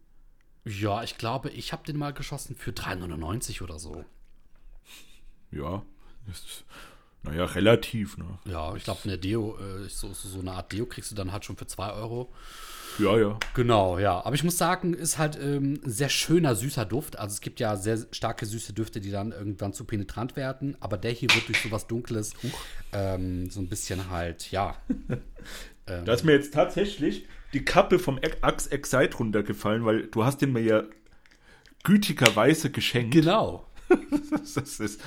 Ja, 0.64 1.02
ich 1.02 1.18
glaube, 1.18 1.50
ich 1.50 1.72
habe 1.72 1.84
den 1.84 1.96
mal 1.96 2.12
geschossen 2.12 2.56
für 2.56 2.70
3,99 2.70 3.62
oder 3.62 3.78
so. 3.78 4.04
Ja. 5.50 5.84
Ist, 6.30 6.64
Naja, 7.24 7.44
relativ, 7.44 8.16
ne? 8.16 8.38
Ja, 8.46 8.74
ich 8.74 8.84
glaube, 8.84 9.00
eine 9.04 9.18
Deo, 9.18 9.58
äh, 9.58 9.88
so, 9.88 10.12
so, 10.12 10.28
so 10.28 10.40
eine 10.40 10.52
Art 10.52 10.72
Deo 10.72 10.86
kriegst 10.86 11.10
du 11.10 11.14
dann 11.14 11.32
halt 11.32 11.44
schon 11.44 11.56
für 11.56 11.66
2 11.66 11.92
Euro. 11.92 12.32
Ja, 12.98 13.18
ja. 13.18 13.38
Genau, 13.54 13.98
ja. 13.98 14.24
Aber 14.24 14.34
ich 14.34 14.44
muss 14.44 14.58
sagen, 14.58 14.94
ist 14.94 15.18
halt 15.18 15.38
ähm, 15.40 15.80
ein 15.84 15.90
sehr 15.90 16.08
schöner, 16.08 16.54
süßer 16.54 16.84
Duft. 16.84 17.18
Also 17.18 17.34
es 17.34 17.40
gibt 17.40 17.58
ja 17.60 17.76
sehr 17.76 17.98
starke, 18.12 18.44
süße 18.46 18.72
Düfte, 18.72 19.00
die 19.00 19.10
dann 19.10 19.32
irgendwann 19.32 19.72
zu 19.72 19.84
penetrant 19.84 20.36
werden. 20.36 20.76
Aber 20.80 20.96
der 20.98 21.12
hier 21.12 21.28
wird 21.34 21.48
durch 21.48 21.60
sowas 21.62 21.86
Dunkles 21.86 22.34
ähm, 22.92 23.48
so 23.50 23.60
ein 23.60 23.68
bisschen 23.68 24.10
halt, 24.10 24.50
ja. 24.50 24.76
Da 25.84 26.12
ist 26.14 26.24
mir 26.24 26.32
jetzt 26.32 26.54
tatsächlich 26.54 27.26
die 27.52 27.64
Kappe 27.64 27.98
vom 27.98 28.18
Axe 28.40 28.70
Excite 28.70 29.16
runtergefallen, 29.16 29.84
weil 29.84 30.06
du 30.06 30.24
hast 30.24 30.40
den 30.40 30.52
mir 30.52 30.62
ja 30.62 30.84
gütigerweise 31.84 32.70
geschenkt. 32.70 33.12
Genau. 33.14 33.66
Das 34.30 34.56
ist, 34.80 35.00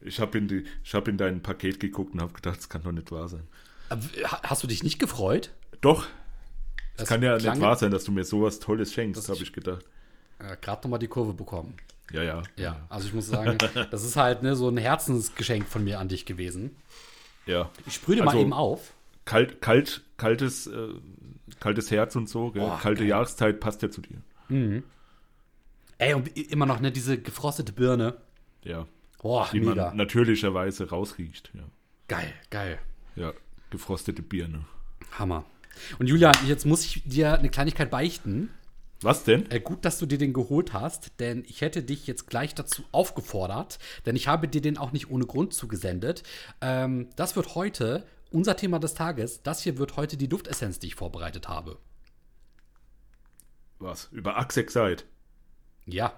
ich 0.00 0.20
habe 0.20 0.38
in, 0.38 0.46
die- 0.48 0.64
ich 0.84 0.94
hab 0.94 1.08
in 1.08 1.16
dein 1.16 1.42
Paket 1.42 1.80
geguckt 1.80 2.14
und 2.14 2.20
habe 2.20 2.32
gedacht, 2.32 2.58
das 2.58 2.68
kann 2.68 2.82
doch 2.82 2.92
nicht 2.92 3.10
wahr 3.10 3.28
sein. 3.28 3.42
Ha- 3.90 4.40
Hast 4.44 4.62
du 4.62 4.66
dich 4.68 4.82
nicht 4.84 4.98
gefreut? 5.00 5.50
Doch, 5.80 6.06
es 7.02 7.08
Das 7.08 7.08
kann 7.08 7.22
ja 7.22 7.36
nicht 7.36 7.60
wahr 7.60 7.76
sein, 7.76 7.90
dass 7.90 8.04
du 8.04 8.12
mir 8.12 8.24
sowas 8.24 8.58
Tolles 8.60 8.92
schenkst, 8.92 9.28
habe 9.28 9.40
ich 9.42 9.52
gedacht. 9.52 9.84
Äh, 10.38 10.56
Gerade 10.60 10.82
nochmal 10.82 10.98
die 10.98 11.08
Kurve 11.08 11.32
bekommen. 11.34 11.74
Ja, 12.12 12.22
ja. 12.22 12.42
Ja, 12.56 12.86
also 12.88 13.06
ich 13.06 13.14
muss 13.14 13.26
sagen, 13.28 13.56
das 13.90 14.04
ist 14.04 14.16
halt 14.16 14.42
ne, 14.42 14.56
so 14.56 14.68
ein 14.68 14.76
Herzensgeschenk 14.76 15.68
von 15.68 15.84
mir 15.84 16.00
an 16.00 16.08
dich 16.08 16.26
gewesen. 16.26 16.76
Ja. 17.46 17.70
Ich 17.86 17.94
sprühe 17.94 18.16
dir 18.16 18.22
mal 18.24 18.30
Also- 18.32 18.40
eben 18.42 18.52
auf. 18.52 18.94
Kalt, 19.26 19.60
kalt, 19.60 20.02
kaltes, 20.16 20.66
äh, 20.66 20.88
kaltes 21.60 21.90
Herz 21.90 22.16
und 22.16 22.28
so? 22.28 22.50
Boah, 22.50 22.78
kalte 22.80 23.00
geil. 23.02 23.10
Jahreszeit 23.10 23.60
passt 23.60 23.82
ja 23.82 23.90
zu 23.90 24.00
dir. 24.00 24.22
Ey, 25.98 26.14
und 26.14 26.36
immer 26.36 26.66
noch, 26.66 26.80
ne, 26.80 26.90
diese 26.90 27.20
gefrostete 27.20 27.72
Birne. 27.72 28.16
Ja. 28.64 28.86
Boah, 29.22 29.48
Die 29.52 29.60
mega. 29.60 29.86
man 29.88 29.96
natürlicherweise 29.96 30.88
rausriecht. 30.88 31.50
Ja. 31.54 31.62
Geil, 32.08 32.32
geil. 32.48 32.78
ja. 33.14 33.32
Gefrostete 33.70 34.22
Birne. 34.22 34.64
Hammer. 35.16 35.44
Und 35.98 36.06
Julian, 36.08 36.34
jetzt 36.46 36.66
muss 36.66 36.84
ich 36.84 37.02
dir 37.04 37.38
eine 37.38 37.50
Kleinigkeit 37.50 37.90
beichten. 37.90 38.50
Was 39.02 39.24
denn? 39.24 39.50
Äh, 39.50 39.60
gut, 39.60 39.84
dass 39.84 39.98
du 39.98 40.04
dir 40.06 40.18
den 40.18 40.32
geholt 40.34 40.72
hast, 40.74 41.18
denn 41.20 41.44
ich 41.48 41.62
hätte 41.62 41.82
dich 41.82 42.06
jetzt 42.06 42.26
gleich 42.26 42.54
dazu 42.54 42.84
aufgefordert, 42.92 43.78
denn 44.04 44.14
ich 44.14 44.28
habe 44.28 44.46
dir 44.46 44.60
den 44.60 44.76
auch 44.76 44.92
nicht 44.92 45.10
ohne 45.10 45.24
Grund 45.26 45.54
zugesendet. 45.54 46.22
Ähm, 46.60 47.08
das 47.16 47.34
wird 47.34 47.54
heute 47.54 48.06
unser 48.30 48.56
Thema 48.56 48.78
des 48.78 48.92
Tages. 48.94 49.42
Das 49.42 49.62
hier 49.62 49.78
wird 49.78 49.96
heute 49.96 50.16
die 50.18 50.28
Duftessenz, 50.28 50.78
die 50.78 50.88
ich 50.88 50.94
vorbereitet 50.96 51.48
habe. 51.48 51.78
Was? 53.78 54.08
Über 54.12 54.36
Axe 54.36 54.60
Excite. 54.60 55.04
Ja, 55.86 56.12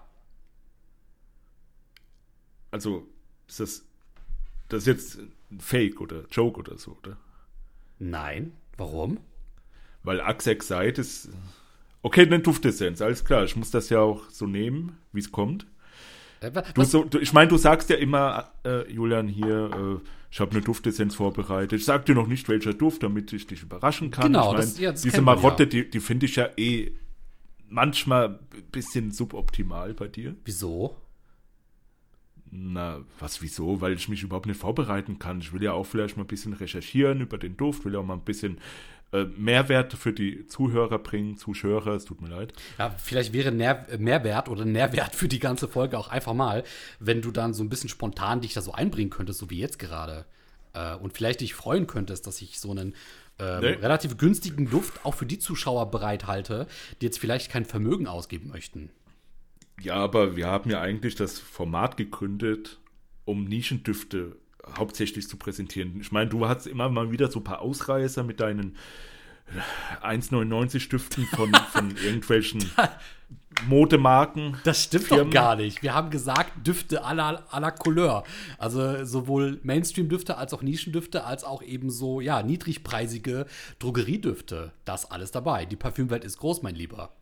Also, 2.73 3.07
ist 3.47 3.61
das, 3.61 3.85
das 4.69 4.81
ist 4.83 4.87
jetzt 4.87 5.19
ein 5.51 5.61
Fake 5.61 6.01
oder 6.01 6.25
Joke 6.31 6.59
oder 6.59 6.79
so, 6.79 6.97
oder? 7.03 7.17
nein. 7.99 8.53
Warum? 8.79 9.21
Weil 10.03 10.21
Axe 10.21 10.51
Excite 10.51 11.01
ist. 11.01 11.29
Okay, 12.03 12.27
dann 12.27 12.43
Duftessenz, 12.43 13.01
alles 13.01 13.25
klar. 13.25 13.45
Ich 13.45 13.55
muss 13.57 13.71
das 13.71 13.89
ja 13.89 14.01
auch 14.01 14.29
so 14.31 14.47
nehmen, 14.47 14.97
wie 15.13 15.21
es 15.21 15.31
kommt. 15.31 15.67
Äh, 16.41 16.51
Du 16.75 16.83
so, 16.83 17.05
du, 17.05 17.19
ich 17.21 17.33
meine, 17.33 17.49
du 17.49 17.57
sagst 17.57 17.89
ja 17.91 17.97
immer, 17.97 18.51
äh, 18.65 18.91
Julian, 18.93 19.29
hier, 19.29 19.71
äh, 20.03 20.09
ich 20.31 20.41
habe 20.41 20.51
eine 20.51 20.61
Duftessenz 20.63 21.15
vorbereitet. 21.15 21.79
Ich 21.79 21.85
sag 21.85 22.05
dir 22.07 22.15
noch 22.17 22.27
nicht, 22.27 22.49
welcher 22.49 22.75
Duft, 22.75 23.05
damit 23.05 23.33
ich 23.33 23.47
dich 23.47 23.63
überraschen 23.63 24.11
kann. 24.11 24.25
Genau, 24.33 24.47
ich 24.51 24.53
mein, 24.53 24.61
das- 24.63 24.79
ja, 24.81 24.91
das 24.91 25.03
diese 25.03 25.23
Marotte, 25.23 25.63
ja. 25.65 25.69
die, 25.69 25.89
die 25.91 26.01
finde 26.01 26.27
ich 26.27 26.35
ja 26.35 26.49
eh 26.57 26.91
manchmal 27.69 28.41
ein 28.53 28.63
bisschen 28.73 29.13
suboptimal 29.13 29.95
bei 29.95 30.09
dir. 30.09 30.35
Wieso? 30.45 30.97
Na, 32.51 33.01
was, 33.19 33.41
wieso? 33.41 33.81
Weil 33.81 33.95
ich 33.95 34.09
mich 34.09 34.23
überhaupt 34.23 34.47
nicht 34.47 34.61
vorbereiten 34.61 35.19
kann. 35.19 35.41
Ich 35.41 35.53
will 35.53 35.63
ja 35.63 35.73
auch 35.73 35.87
vielleicht 35.87 36.17
mal 36.17 36.25
ein 36.25 36.29
bisschen 36.29 36.53
recherchieren 36.53 37.21
über 37.21 37.39
den 37.39 37.57
Duft, 37.57 37.85
will 37.85 37.95
ja 37.95 38.01
auch 38.01 38.05
mal 38.05 38.15
ein 38.15 38.25
bisschen 38.25 38.59
äh, 39.13 39.25
Mehrwert 39.37 39.93
für 39.93 40.13
die 40.13 40.47
Zuhörer 40.47 40.99
bringen, 40.99 41.37
Zuschauer, 41.37 41.87
es 41.89 42.05
tut 42.05 42.21
mir 42.23 42.29
leid. 42.29 42.53
Ja, 42.79 42.91
vielleicht 42.91 43.33
wäre 43.33 43.53
Nähr 43.53 43.87
Mehrwert 43.99 44.49
oder 44.49 44.65
Nährwert 44.65 45.15
für 45.15 45.29
die 45.29 45.39
ganze 45.39 45.69
Folge 45.69 45.99
auch 45.99 46.09
einfach 46.09 46.35
mal, 46.35 46.65
wenn 46.99 47.23
du 47.23 47.31
dann 47.31 47.55
so 47.55 47.63
ein 47.63 47.69
bisschen 47.69 47.89
spontan 47.91 48.41
dich 48.41 48.55
da 48.55 48.63
so 48.63 48.73
einbringen 48.73 49.11
könntest, 49.11 49.39
so 49.39 49.51
wie 49.51 49.59
jetzt 49.59 49.79
gerade. 49.79 50.25
Äh, 50.73 50.95
und 50.97 51.13
vielleicht 51.13 51.41
dich 51.43 51.55
freuen 51.55 51.87
könntest, 51.87 52.27
dass 52.27 52.41
ich 52.41 52.59
so 52.59 52.71
einen 52.71 52.95
ähm, 53.39 53.61
Nee. 53.61 53.73
relativ 53.73 54.17
günstigen 54.17 54.71
Duft 54.71 55.05
auch 55.05 55.15
für 55.15 55.27
die 55.27 55.39
Zuschauer 55.39 55.91
bereithalte, 55.91 56.67
die 57.01 57.07
jetzt 57.07 57.19
vielleicht 57.19 57.51
kein 57.51 57.65
Vermögen 57.65 58.07
ausgeben 58.07 58.49
möchten. 58.49 58.91
Ja, 59.81 59.95
aber 59.95 60.37
wir 60.37 60.47
haben 60.47 60.71
ja 60.71 60.81
eigentlich 60.81 61.15
das 61.17 61.39
Format 61.39 61.97
gegründet, 61.97 62.79
um 63.25 63.45
Nischendüfte 63.45 64.37
hauptsächlich 64.77 65.29
zu 65.29 65.37
präsentieren. 65.37 66.01
Ich 66.01 66.13
meine, 66.13 66.31
du 66.31 66.47
hast 66.47 66.67
immer 66.67 66.89
mal 66.89 67.11
wieder 67.11 67.31
so 67.31 67.41
ein 67.41 67.45
paar 67.45 67.61
Ausreißer 67.61 68.23
mit 68.23 68.41
deinen 68.41 68.77
1,99 70.03 70.89
Düften 70.89 71.27
von, 71.27 71.53
von 71.73 71.97
irgendwelchen 71.97 72.71
Modemarken. 73.67 74.57
Das 74.65 74.85
stimmt 74.85 75.05
Firmen. 75.05 75.27
doch 75.27 75.33
gar 75.33 75.57
nicht. 75.57 75.83
Wir 75.83 75.95
haben 75.95 76.11
gesagt, 76.11 76.67
Düfte 76.67 77.05
à 77.05 77.15
la, 77.15 77.43
à 77.51 77.61
la 77.61 77.71
Couleur. 77.71 78.25
Also 78.59 79.05
sowohl 79.05 79.61
Mainstream-Düfte 79.63 80.37
als 80.37 80.55
auch 80.55 80.63
Nischendüfte, 80.63 81.25
als 81.25 81.45
auch 81.45 81.63
eben 81.63 81.91
so, 81.91 82.21
ja, 82.21 82.43
niedrigpreisige 82.43 83.47
Drogeriedüfte. 83.79 84.73
Das 84.85 85.11
alles 85.11 85.31
dabei. 85.31 85.67
Die 85.67 85.77
Parfümwelt 85.77 86.25
ist 86.25 86.39
groß, 86.39 86.63
mein 86.63 86.75
Lieber. 86.75 87.15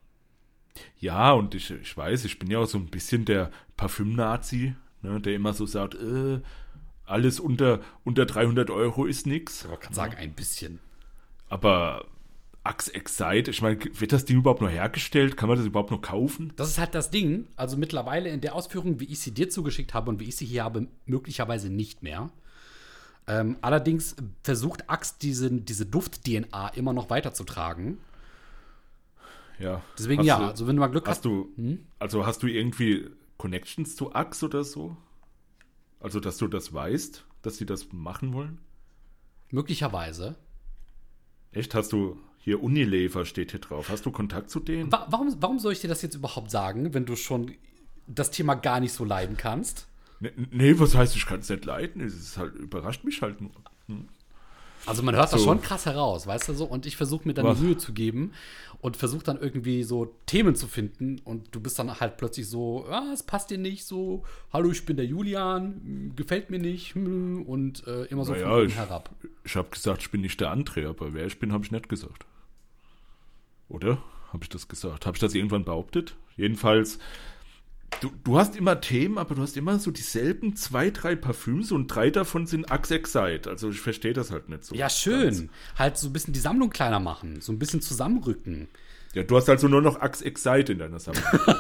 Ja, 0.99 1.33
und 1.33 1.55
ich, 1.55 1.71
ich 1.71 1.97
weiß, 1.97 2.25
ich 2.25 2.39
bin 2.39 2.51
ja 2.51 2.59
auch 2.59 2.67
so 2.67 2.79
ein 2.79 2.87
bisschen 2.87 3.25
der 3.25 3.51
Parfüm-Nazi, 3.77 4.75
ne, 5.03 5.21
der 5.21 5.35
immer 5.35 5.53
so 5.53 5.67
sagt, 5.67 5.95
äh, 5.95 6.41
alles 7.11 7.41
unter, 7.41 7.81
unter 8.05 8.27
300 8.27 8.71
Euro 8.71 9.05
ist 9.05 9.27
nix. 9.27 9.67
Man 9.67 9.81
kann 9.81 9.93
sagen, 9.93 10.17
ein 10.17 10.33
bisschen. 10.33 10.79
Aber 11.49 12.07
Axe 12.63 12.95
Excite, 12.95 13.51
ich 13.51 13.63
meine, 13.63 13.79
wird 13.99 14.13
das 14.13 14.25
Ding 14.25 14.39
überhaupt 14.39 14.61
noch 14.61 14.71
hergestellt? 14.71 15.37
Kann 15.37 15.49
man 15.49 15.59
das 15.59 15.67
überhaupt 15.67 15.91
noch 15.91 16.03
kaufen? 16.03 16.53
Das 16.57 16.69
ist 16.69 16.79
halt 16.79 16.95
das 16.95 17.11
Ding. 17.11 17.47
Also 17.57 17.77
mittlerweile 17.77 18.29
in 18.29 18.41
der 18.41 18.55
Ausführung, 18.55 19.01
wie 19.01 19.07
ich 19.07 19.21
sie 19.21 19.33
dir 19.33 19.49
zugeschickt 19.49 19.95
habe 19.95 20.11
und 20.11 20.21
wie 20.21 20.25
ich 20.25 20.37
sie 20.37 20.47
hier 20.47 20.65
habe, 20.65 20.87
möglicherweise 21.07 21.71
nicht 21.71 22.03
mehr. 22.03 22.31
Ähm, 23.27 23.57
allerdings 23.61 24.17
versucht 24.43 24.91
Axe 24.91 25.15
diese, 25.21 25.51
diese 25.51 25.87
Duft-DNA 25.87 26.69
immer 26.69 26.93
noch 26.93 27.11
weiterzutragen. 27.11 27.99
Ja. 29.59 29.83
Deswegen 29.99 30.23
ja, 30.23 30.39
du, 30.39 30.45
also 30.47 30.67
wenn 30.67 30.77
du 30.77 30.81
mal 30.81 30.89
Glück 30.89 31.07
hast 31.07 31.19
hast. 31.19 31.25
du, 31.25 31.53
also 31.99 32.27
hast 32.27 32.43
du 32.43 32.47
irgendwie 32.47 33.11
Connections 33.37 33.97
zu 33.97 34.15
Axe 34.15 34.47
oder 34.47 34.65
so? 34.65 34.97
Also, 36.01 36.19
dass 36.19 36.39
du 36.39 36.49
das 36.49 36.73
weißt, 36.73 37.25
dass 37.43 37.57
sie 37.59 37.67
das 37.67 37.93
machen 37.93 38.33
wollen? 38.33 38.59
Möglicherweise. 39.51 40.37
Echt? 41.53 41.75
Hast 41.75 41.93
du 41.93 42.19
hier 42.39 42.63
Unilever 42.63 43.27
steht 43.27 43.51
hier 43.51 43.61
drauf? 43.61 43.89
Hast 43.91 44.07
du 44.07 44.11
Kontakt 44.11 44.51
zu 44.51 44.61
denen? 44.61 44.91
Wa 44.91 45.07
warum, 45.11 45.37
warum 45.41 45.59
soll 45.59 45.73
ich 45.73 45.81
dir 45.81 45.89
das 45.89 46.03
jetzt 46.03 46.15
überhaupt 46.15 46.51
sagen, 46.51 46.95
wenn 46.95 47.05
du 47.05 47.17
schon 47.17 47.53
das 48.07 48.31
Thema 48.31 48.55
gar 48.55 48.81
nicht 48.81 48.93
so 48.93 49.05
leiden 49.05 49.37
kannst? 49.37 49.87
Nee, 50.21 50.33
nee, 50.51 50.79
was 50.79 50.95
heißt, 50.95 51.17
ich 51.17 51.27
kann 51.27 51.41
es 51.41 51.49
nicht 51.49 51.65
leiden? 51.65 52.03
Es 52.03 52.15
ist 52.15 52.39
halt, 52.39 52.55
überrascht 52.55 53.05
mich 53.05 53.21
halt 53.23 53.41
nur. 53.41 53.51
Also 54.87 55.03
man 55.03 55.15
hört 55.15 55.33
das 55.33 55.41
So. 55.41 55.47
schon 55.47 55.61
krass 55.61 55.87
heraus, 55.87 56.27
weißt 56.27 56.49
du 56.49 56.55
so? 56.55 56.65
Und 56.65 56.87
ich 56.87 56.97
versuche 56.97 57.27
mir 57.29 57.35
dann 57.35 57.45
Was? 57.47 57.59
die 57.59 57.65
Mühe 57.65 57.77
zu 57.79 57.93
geben 57.93 58.33
und 58.81 58.97
versuche 58.97 59.23
dann 59.25 59.39
irgendwie 59.39 59.83
so 59.83 60.15
Themen 60.27 60.55
zu 60.55 60.67
finden 60.67 61.19
und 61.25 61.55
du 61.55 61.61
bist 61.61 61.79
dann 61.79 62.01
halt 62.01 62.17
plötzlich 62.17 62.49
so, 62.49 62.87
ah, 62.89 63.11
es 63.13 63.23
passt 63.23 63.51
dir 63.51 63.59
nicht, 63.59 63.85
so, 63.85 64.23
hallo, 64.53 64.71
ich 64.71 64.87
bin 64.87 64.97
der 64.97 65.05
Julian, 65.07 65.81
hm, 65.85 66.17
gefällt 66.17 66.49
mir 66.51 66.59
nicht 66.59 66.95
hm, 66.95 67.43
und 67.43 67.87
äh, 67.87 68.05
immer 68.05 68.25
so 68.25 68.33
Naja, 68.33 68.45
von 68.49 68.53
oben 68.59 68.67
ich- 68.69 68.75
herab. 68.77 69.11
Ich 69.45 69.55
habe 69.57 69.69
gesagt, 69.69 70.01
ich 70.03 70.11
bin 70.11 70.23
nicht 70.23 70.41
der 70.41 70.53
André, 70.55 70.89
aber 70.89 71.13
wer 71.13 71.27
ich 71.27 71.39
bin, 71.39 71.53
habe 71.53 71.65
ich 71.65 71.71
nicht 71.71 71.89
gesagt. 71.89 72.25
Oder? 73.69 74.03
Habe 74.33 74.45
ich 74.45 74.49
das 74.49 74.69
gesagt? 74.69 75.07
Habe 75.07 75.17
ich 75.17 75.21
das 75.21 75.35
irgendwann 75.35 75.65
behauptet? 75.65 76.15
Jedenfalls, 76.37 76.99
du, 78.01 78.11
du 78.25 78.39
hast 78.39 78.57
immer 78.57 78.81
Themen, 78.81 79.19
aber 79.19 79.35
du 79.35 79.43
hast 79.43 79.57
immer 79.57 79.79
so 79.79 79.91
dieselben 79.91 80.57
zwei, 80.57 80.91
drei 80.91 81.17
Parfüms 81.17 81.73
und 81.73 81.89
drei 81.89 82.11
davon 82.11 82.47
sind 82.47 82.71
Axe 82.71 82.95
Excite. 82.95 83.49
Also 83.49 83.71
ich 83.71 83.81
verstehe 83.81 84.13
das 84.13 84.31
halt 84.31 84.49
nicht 84.49 84.65
so. 84.65 84.75
Ja, 84.75 84.89
schön. 84.89 85.51
Halt 85.77 85.97
so 85.97 86.09
ein 86.09 86.13
bisschen 86.13 86.33
die 86.33 86.41
Sammlung 86.41 86.71
kleiner 86.71 87.01
machen, 87.01 87.41
so 87.41 87.53
ein 87.53 87.59
bisschen 87.59 87.81
zusammenrücken. 87.81 88.69
Ja, 89.15 89.25
du 89.25 89.37
hast 89.37 89.49
also 89.49 89.69
nur 89.69 89.83
noch 89.83 90.01
Axe 90.01 90.25
Excite 90.25 90.73
in 90.73 90.79
deiner 90.79 90.99
Sammlung. 90.99 91.25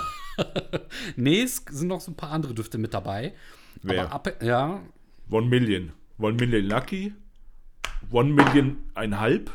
Nee, 1.17 1.43
es 1.43 1.63
sind 1.71 1.89
noch 1.89 2.01
so 2.01 2.13
ein 2.13 2.17
paar 2.17 2.31
andere 2.31 2.55
Düfte 2.55 2.79
mit 2.79 2.95
dabei. 2.95 3.35
Wer? 3.83 4.11
Ab, 4.11 4.43
ja, 4.43 4.81
One 5.31 5.47
Million. 5.47 5.93
One 6.19 6.35
Million 6.35 6.65
Lucky. 6.65 7.13
One 8.11 8.33
Million 8.33 8.79
einhalb. 8.95 9.51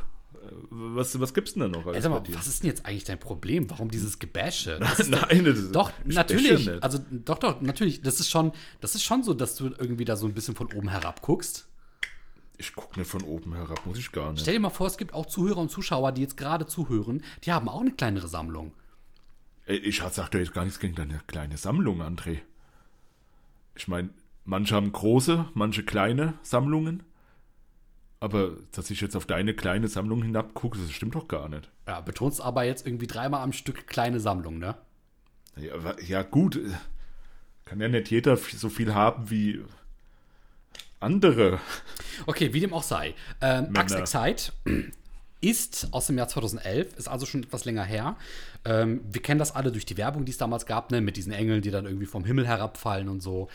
Was, 0.70 1.20
was 1.20 1.34
gibt's 1.34 1.54
denn 1.54 1.62
da 1.62 1.68
noch? 1.68 1.86
Ey, 1.94 2.02
sag 2.02 2.12
mal, 2.12 2.20
dir? 2.22 2.36
was 2.36 2.48
ist 2.48 2.64
denn 2.64 2.70
jetzt 2.70 2.86
eigentlich 2.86 3.04
dein 3.04 3.20
Problem? 3.20 3.70
Warum 3.70 3.90
dieses 3.90 4.20
Gebäsche? 4.20 4.80
Nein, 5.08 5.46
das 5.46 5.60
ist 5.60 5.76
Doch, 5.76 5.92
natürlich. 6.06 6.68
nicht. 6.68 6.84
Also, 6.84 7.00
doch, 7.12 7.40
doch, 7.40 7.62
natürlich. 7.62 8.02
Das 8.02 8.20
ist 8.20 8.30
schon, 8.30 8.52
das 8.82 8.96
ist 8.96 9.04
schon 9.04 9.24
so, 9.24 9.34
dass 9.34 9.56
du 9.56 9.68
irgendwie 9.68 10.06
da 10.06 10.16
so 10.16 10.28
ein 10.28 10.34
bisschen 10.34 10.56
von 10.56 10.72
oben 10.74 10.90
herab 10.90 11.22
guckst. 11.22 11.68
Ich 12.58 12.74
gucke 12.74 13.00
nicht 13.00 13.10
von 13.10 13.24
oben 13.24 13.54
herab, 13.54 13.86
muss 13.86 13.98
ich 13.98 14.12
gar 14.12 14.32
nicht. 14.32 14.42
Stell 14.42 14.54
dir 14.54 14.60
mal 14.62 14.70
vor, 14.70 14.88
es 14.88 14.98
gibt 14.98 15.14
auch 15.14 15.26
Zuhörer 15.26 15.58
und 15.58 15.70
Zuschauer, 15.70 16.14
die 16.14 16.22
jetzt 16.22 16.38
gerade 16.38 16.66
zuhören, 16.66 17.22
die 17.44 17.52
haben 17.52 17.68
auch 17.68 17.82
eine 17.82 17.92
kleinere 17.92 18.28
Sammlung. 18.30 18.72
Ey, 19.66 19.78
Ich 19.78 19.98
sag 20.00 20.32
doch 20.32 20.40
jetzt 20.40 20.54
gar 20.54 20.64
nichts 20.64 20.80
gegen 20.80 20.96
deine 20.96 21.22
kleine 21.28 21.58
Sammlung, 21.58 22.02
André. 22.02 22.40
Ich 23.76 23.90
meine, 23.90 24.10
Manche 24.48 24.76
haben 24.76 24.92
große, 24.92 25.46
manche 25.56 25.84
kleine 25.84 26.36
Sammlungen. 26.44 27.02
Aber 28.26 28.54
dass 28.72 28.90
ich 28.90 29.02
jetzt 29.02 29.16
auf 29.16 29.28
deine 29.28 29.54
kleine 29.54 29.88
Sammlung 29.88 30.24
hinabgucke, 30.24 30.80
das 30.80 30.92
stimmt 30.92 31.14
doch 31.14 31.28
gar 31.28 31.48
nicht. 31.48 31.70
Ja, 31.88 32.02
betonst 32.02 32.42
aber 32.42 32.64
jetzt 32.64 32.84
irgendwie 32.84 33.06
dreimal 33.06 33.44
am 33.44 33.54
Stück 33.54 33.86
kleine 33.86 34.20
Sammlung, 34.20 34.58
ne? 34.58 34.74
Ja, 35.58 35.76
ja 36.02 36.24
gut, 36.24 36.60
kann 37.66 37.80
ja 37.80 37.88
nicht 37.88 38.10
jeder 38.10 38.36
so 38.36 38.70
viel 38.70 38.96
haben 38.96 39.30
wie 39.30 39.62
andere. 41.00 41.60
Okay, 42.26 42.52
wie 42.52 42.62
dem 42.62 42.74
auch 42.74 42.82
sei. 42.82 43.14
Ähm, 43.42 43.66
Männer. 43.66 43.82
Axe 43.82 44.00
Excite 44.00 44.54
ist 45.40 45.90
aus 45.92 46.08
dem 46.08 46.18
Jahr 46.18 46.28
2011, 46.28 46.98
ist 46.98 47.08
also 47.08 47.28
schon 47.28 47.44
etwas 47.44 47.66
länger 47.66 47.84
her. 47.84 48.16
Ähm, 48.64 49.02
wir 49.08 49.22
kennen 49.22 49.38
das 49.38 49.54
alle 49.54 49.72
durch 49.72 49.86
die 49.86 49.98
Werbung, 49.98 50.26
die 50.26 50.32
es 50.32 50.40
damals 50.40 50.66
gab, 50.66 50.90
ne, 50.90 51.00
mit 51.00 51.16
diesen 51.16 51.32
Engeln, 51.32 51.62
die 51.62 51.70
dann 51.70 51.86
irgendwie 51.86 52.08
vom 52.08 52.26
Himmel 52.26 52.48
herabfallen 52.48 53.08
und 53.08 53.22
so. 53.22 53.50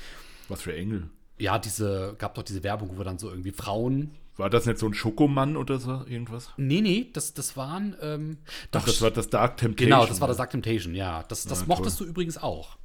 Was 0.47 0.63
für 0.63 0.77
Engel. 0.77 1.11
Ja, 1.39 1.59
diese, 1.59 2.15
gab 2.19 2.37
doch 2.37 2.45
diese 2.45 2.63
Werbung, 2.63 2.97
wo 2.97 3.03
dann 3.03 3.19
so 3.19 3.31
irgendwie 3.31 3.51
Frauen. 3.51 4.13
War 4.41 4.51
das 4.51 4.67
nicht 4.67 4.79
so 4.79 4.87
ein 4.87 4.95
Schokomann 4.95 5.57
oder 5.57 5.79
so 5.79 6.05
irgendwas? 6.07 6.51
Nee, 6.57 6.81
nee, 6.81 7.11
das, 7.13 7.35
das 7.35 7.57
waren. 7.57 7.95
Ähm, 8.01 8.39
Ach, 8.73 8.85
das 8.85 9.01
war 9.03 9.11
das 9.11 9.29
Dark 9.29 9.59
Temptation. 9.59 9.91
genau, 9.91 10.07
das 10.07 10.21
war 10.21 10.29
das 10.29 10.39
Dark 10.39 10.51
Temptation, 10.51 10.95
ja. 10.95 11.23
Das, 11.29 11.45
das 11.45 11.61
Ja, 11.61 11.67
mochtest 11.67 11.99
toll. 11.99 12.07
du 12.07 12.11
übrigens 12.11 12.39
auch. 12.39 12.77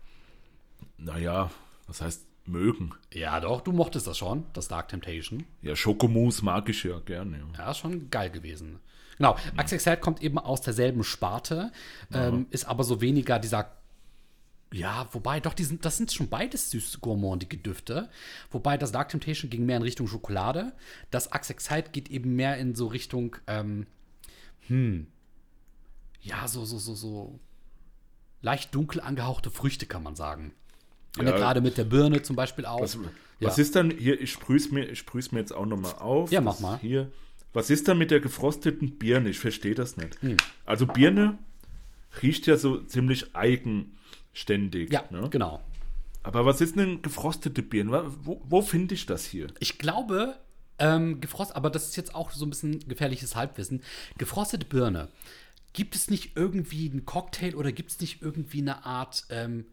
Naja, 0.97 1.49
was 1.87 2.01
heißt 2.01 2.25
mögen? 2.45 2.91
Ja, 3.13 3.39
doch, 3.39 3.61
du 3.61 3.71
mochtest 3.71 4.05
das 4.07 4.17
schon, 4.17 4.45
das 4.53 4.67
Dark 4.67 4.89
Temptation. 4.89 5.45
Ja, 5.61 5.75
Schokomousse 5.75 6.43
mag 6.45 6.69
ich 6.69 6.83
ja 6.83 6.99
gerne. 6.99 7.37
Ja. 7.53 7.59
Ja, 7.65 7.71
ist 7.71 7.77
schon 7.79 8.09
geil 8.09 8.29
gewesen. 8.29 8.79
Genau, 9.17 9.37
Axe 9.55 9.75
Excite 9.75 9.97
kommt 9.97 10.21
eben 10.21 10.37
aus 10.37 10.61
derselben 10.61 11.03
Sparte, 11.03 11.71
ähm, 12.13 12.47
ist 12.49 12.65
aber 12.65 12.83
so 12.83 12.99
weniger 13.01 13.39
dieser. 13.39 13.71
Ja, 14.75 15.07
wobei, 15.13 15.39
doch, 15.39 15.53
die 15.53 15.63
sind, 15.63 15.85
das 15.85 15.95
sind 15.95 16.11
schon 16.11 16.27
beides 16.27 16.69
süß 16.71 16.99
gourmandige 16.99 17.55
Düfte. 17.55 18.09
Wobei 18.51 18.77
das 18.77 18.91
Dark 18.91 19.07
Temptation 19.07 19.49
ging 19.49 19.65
mehr 19.65 19.77
in 19.77 19.83
Richtung 19.83 20.05
Schokolade. 20.05 20.73
Das 21.11 21.31
Axe 21.31 21.53
Excite 21.53 21.91
geht 21.91 22.09
eben 22.09 22.35
mehr 22.35 22.57
in 22.57 22.75
so 22.75 22.87
Richtung, 22.87 23.37
ähm, 23.47 23.87
hm, 24.67 25.07
ja, 26.19 26.45
so, 26.49 26.65
so, 26.65 26.77
so, 26.77 26.93
so 26.93 27.39
leicht 28.41 28.75
dunkel 28.75 28.99
angehauchte 28.99 29.49
Früchte, 29.49 29.85
kann 29.85 30.03
man 30.03 30.17
sagen. 30.17 30.51
Und 31.17 31.25
ja, 31.25 31.31
Ja. 31.31 31.37
gerade 31.37 31.61
mit 31.61 31.77
der 31.77 31.85
Birne 31.85 32.21
zum 32.21 32.35
Beispiel 32.35 32.65
auch. 32.65 32.81
Was, 32.81 32.95
ja. 32.95 32.99
was 33.47 33.57
ist 33.57 33.77
dann 33.77 33.91
hier? 33.91 34.19
Ich 34.19 34.33
sprüh's 34.33 34.71
mir, 34.71 34.89
ich 34.89 34.99
sprüh's 34.99 35.31
mir 35.31 35.39
jetzt 35.39 35.53
auch 35.53 35.65
nochmal 35.65 35.93
auf. 35.93 36.31
Ja, 36.31 36.41
mach 36.41 36.59
mal. 36.59 36.79
Hier. 36.79 37.09
Was 37.53 37.69
ist 37.69 37.87
dann 37.87 37.97
mit 37.97 38.11
der 38.11 38.19
gefrosteten 38.19 38.97
Birne? 38.97 39.29
Ich 39.29 39.39
verstehe 39.39 39.73
das 39.73 39.95
nicht. 39.95 40.21
Hm. 40.21 40.35
Also 40.65 40.85
Birne 40.85 41.37
riecht 42.21 42.45
ja 42.47 42.57
so 42.57 42.81
ziemlich 42.81 43.33
eigenständig. 44.45 44.91
Ja, 44.91 45.03
ne? 45.09 45.29
genau. 45.29 45.61
Aber 46.23 46.45
was 46.45 46.59
ist 46.61 46.75
denn 46.75 47.01
gefrostete 47.01 47.61
Birne? 47.61 47.91
Wa- 47.91 48.11
Wo, 48.23 48.41
wo 48.45 48.61
finde 48.61 48.95
ich 48.95 49.05
das 49.05 49.25
hier? 49.25 49.47
Ich 49.59 49.77
glaube, 49.77 50.35
ähm, 50.79 51.21
gefrostet, 51.21 51.55
aber 51.55 51.69
das 51.69 51.87
ist 51.87 51.95
jetzt 51.95 52.13
auch 52.15 52.31
so 52.31 52.45
ein 52.45 52.49
bisschen 52.49 52.79
gefährliches 52.87 53.35
Halbwissen. 53.35 53.81
Gefrostete 54.17 54.65
Birne. 54.65 55.09
Gibt 55.73 55.95
es 55.95 56.09
nicht 56.09 56.31
irgendwie 56.35 56.89
einen 56.89 57.05
Cocktail 57.05 57.55
oder 57.55 57.71
gibt 57.71 57.91
es 57.91 57.99
nicht 57.99 58.21
irgendwie 58.21 58.61
eine 58.61 58.85
Art 58.85 59.25
ähm, 59.29 59.65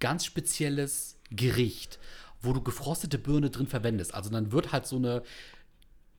ganz 0.00 0.24
spezielles 0.24 1.16
Gericht, 1.30 1.98
wo 2.42 2.52
du 2.52 2.62
gefrostete 2.62 3.18
Birne 3.18 3.50
drin 3.50 3.66
verwendest? 3.66 4.14
Also 4.14 4.30
dann 4.30 4.52
wird 4.52 4.72
halt 4.72 4.86
so 4.86 4.96
eine 4.96 5.22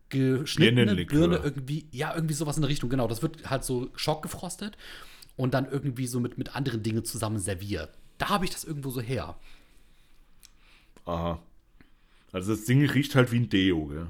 geschnittene. 0.10 1.06
Birne 1.06 1.38
irgendwie, 1.38 1.86
ja, 1.92 2.14
irgendwie 2.16 2.34
sowas 2.34 2.56
in 2.58 2.62
der 2.62 2.70
Richtung, 2.70 2.90
genau. 2.90 3.08
Das 3.08 3.22
wird 3.22 3.50
halt 3.50 3.64
so 3.64 3.90
schockgefrostet 3.96 4.78
und 5.40 5.54
dann 5.54 5.72
irgendwie 5.72 6.06
so 6.06 6.20
mit, 6.20 6.38
mit 6.38 6.54
anderen 6.54 6.84
Dingen 6.84 7.06
zusammen 7.06 7.40
serviert. 7.40 7.98
Da 8.18 8.28
habe 8.28 8.44
ich 8.44 8.52
das 8.52 8.66
irgendwo 8.66 8.90
so 8.90 9.00
her. 9.00 9.38
Aha. 11.06 11.40
Also 12.34 12.52
das 12.54 12.66
Ding 12.66 12.86
riecht 12.86 13.16
halt 13.16 13.32
wie 13.32 13.38
ein 13.40 13.48
Deo, 13.50 13.86
gell? 13.88 14.08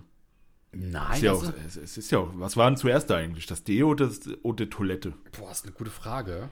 Nein, 0.71 1.13
Ist 1.13 1.21
ja 1.21 1.31
also- 1.33 1.47
auch, 1.49 1.53
es, 1.67 1.77
es 1.77 1.97
ist 1.97 2.11
ja 2.11 2.17
auch, 2.17 2.31
was 2.33 2.57
war 2.57 2.67
denn 2.69 2.77
zuerst 2.77 3.11
da 3.11 3.17
eigentlich? 3.17 3.45
Das 3.45 3.63
Deo 3.63 3.89
oder, 3.89 4.07
das, 4.07 4.21
oder 4.41 4.65
die 4.65 4.71
Toilette? 4.71 5.13
Boah, 5.37 5.51
ist 5.51 5.65
eine 5.65 5.73
gute 5.73 5.91
Frage. 5.91 6.49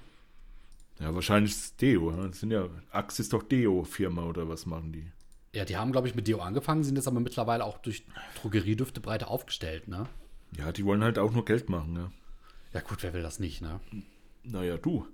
Ja, 1.00 1.14
wahrscheinlich 1.16 1.54
das 1.54 1.76
Deo. 1.76 2.12
ja. 2.12 2.28
Das 2.28 2.40
sind 2.40 2.52
ja, 2.52 2.70
Axe 2.92 3.24
ist 3.24 3.34
doch 3.34 3.42
Deo-Firma 3.42 4.26
oder 4.26 4.48
was 4.48 4.68
machen 4.68 4.94
die? 4.94 5.08
Ja, 5.56 5.66
die 5.66 5.76
haben, 5.76 5.92
glaube 5.92 6.08
ich, 6.08 6.14
mit 6.14 6.28
Deo 6.28 6.40
angefangen, 6.40 6.84
sind 6.84 6.98
jetzt 6.98 7.08
aber 7.08 7.20
mittlerweile 7.20 7.64
auch 7.66 7.80
durch 7.80 8.06
Drogeriedüfte 8.42 9.02
breiter 9.02 9.30
aufgestellt, 9.30 9.88
ne? 9.88 10.08
Ja, 10.56 10.72
die 10.72 10.86
wollen 10.86 11.04
halt 11.04 11.18
auch 11.18 11.32
nur 11.32 11.46
Geld 11.46 11.68
machen, 11.68 11.96
ja. 11.96 12.12
Ja, 12.74 12.82
gut, 12.82 13.02
wer 13.02 13.14
will 13.14 13.24
das 13.24 13.40
nicht, 13.40 13.62
ne? 13.62 13.80
Naja, 14.52 14.78
du. 14.78 15.06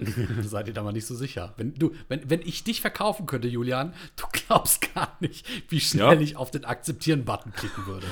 Seid 0.42 0.68
ihr 0.68 0.74
da 0.74 0.82
mal 0.84 0.92
nicht 0.92 1.06
so 1.06 1.14
sicher. 1.16 1.54
Wenn, 1.56 1.74
du, 1.74 1.92
wenn, 2.08 2.28
wenn 2.30 2.40
ich 2.42 2.62
dich 2.62 2.80
verkaufen 2.80 3.26
könnte, 3.26 3.48
Julian, 3.48 3.92
du 4.16 4.24
glaubst 4.32 4.94
gar 4.94 5.16
nicht, 5.20 5.44
wie 5.70 5.80
schnell 5.80 6.14
Ja. 6.14 6.20
ich 6.20 6.36
auf 6.36 6.50
den 6.52 6.64
Akzeptieren-Button 6.64 7.52
klicken 7.52 7.86
würde. 7.86 8.06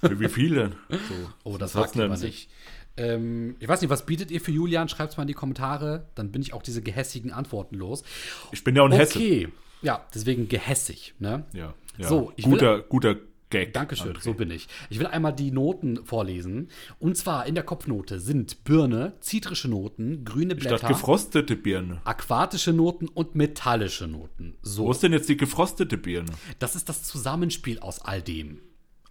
Für 0.00 0.18
wie 0.18 0.28
viel 0.28 0.54
denn? 0.54 0.74
So. 0.90 0.98
Oh, 1.44 1.58
das 1.58 1.72
sagt 1.72 1.94
denn? 1.94 2.10
nicht. 2.10 2.50
Ähm, 2.96 3.56
ich 3.60 3.68
weiß 3.68 3.80
nicht, 3.80 3.88
was 3.90 4.04
bietet 4.04 4.30
ihr 4.30 4.40
für 4.40 4.50
Julian? 4.50 4.88
Schreibt 4.88 5.12
es 5.12 5.16
mal 5.16 5.22
in 5.22 5.28
die 5.28 5.32
Kommentare. 5.34 6.08
Dann 6.16 6.30
bin 6.32 6.42
ich 6.42 6.52
auch 6.52 6.62
diese 6.62 6.82
gehässigen 6.82 7.32
Antworten 7.32 7.76
los. 7.76 8.02
Ich 8.50 8.64
bin 8.64 8.74
ja 8.76 8.82
auch 8.82 8.86
ein 8.86 8.92
Hesse. 8.92 9.18
Okay. 9.18 9.48
Ja, 9.80 10.04
deswegen 10.14 10.48
gehässig, 10.48 11.14
ne? 11.18 11.44
Ja, 11.52 11.72
ja. 11.98 12.08
So, 12.08 12.32
ich 12.36 12.44
will- 12.44 12.52
guter, 12.52 12.80
guter 12.82 13.16
Gag. 13.52 13.72
Dankeschön, 13.72 14.14
André. 14.14 14.20
so 14.22 14.34
bin 14.34 14.50
ich. 14.50 14.66
Ich 14.90 14.98
will 14.98 15.06
einmal 15.06 15.32
die 15.32 15.52
Noten 15.52 16.04
vorlesen. 16.04 16.68
Und 16.98 17.16
zwar 17.16 17.46
in 17.46 17.54
der 17.54 17.62
Kopfnote 17.62 18.18
sind 18.18 18.64
Birne, 18.64 19.12
zitrische 19.20 19.68
Noten, 19.68 20.24
grüne 20.24 20.54
Statt 20.60 20.68
Blätter, 20.80 20.88
gefrostete 20.88 21.54
Birne. 21.54 22.00
aquatische 22.04 22.72
Noten 22.72 23.06
und 23.06 23.36
metallische 23.36 24.08
Noten. 24.08 24.54
Wo 24.62 24.68
So, 24.68 24.90
ist 24.90 25.02
denn 25.04 25.12
jetzt 25.12 25.28
die 25.28 25.36
gefrostete 25.36 25.96
Birne? 25.96 26.32
das 26.58 26.74
ist 26.74 26.88
das 26.88 27.04
Zusammenspiel 27.04 27.78
aus 27.78 28.00
all 28.04 28.20
dem. 28.22 28.58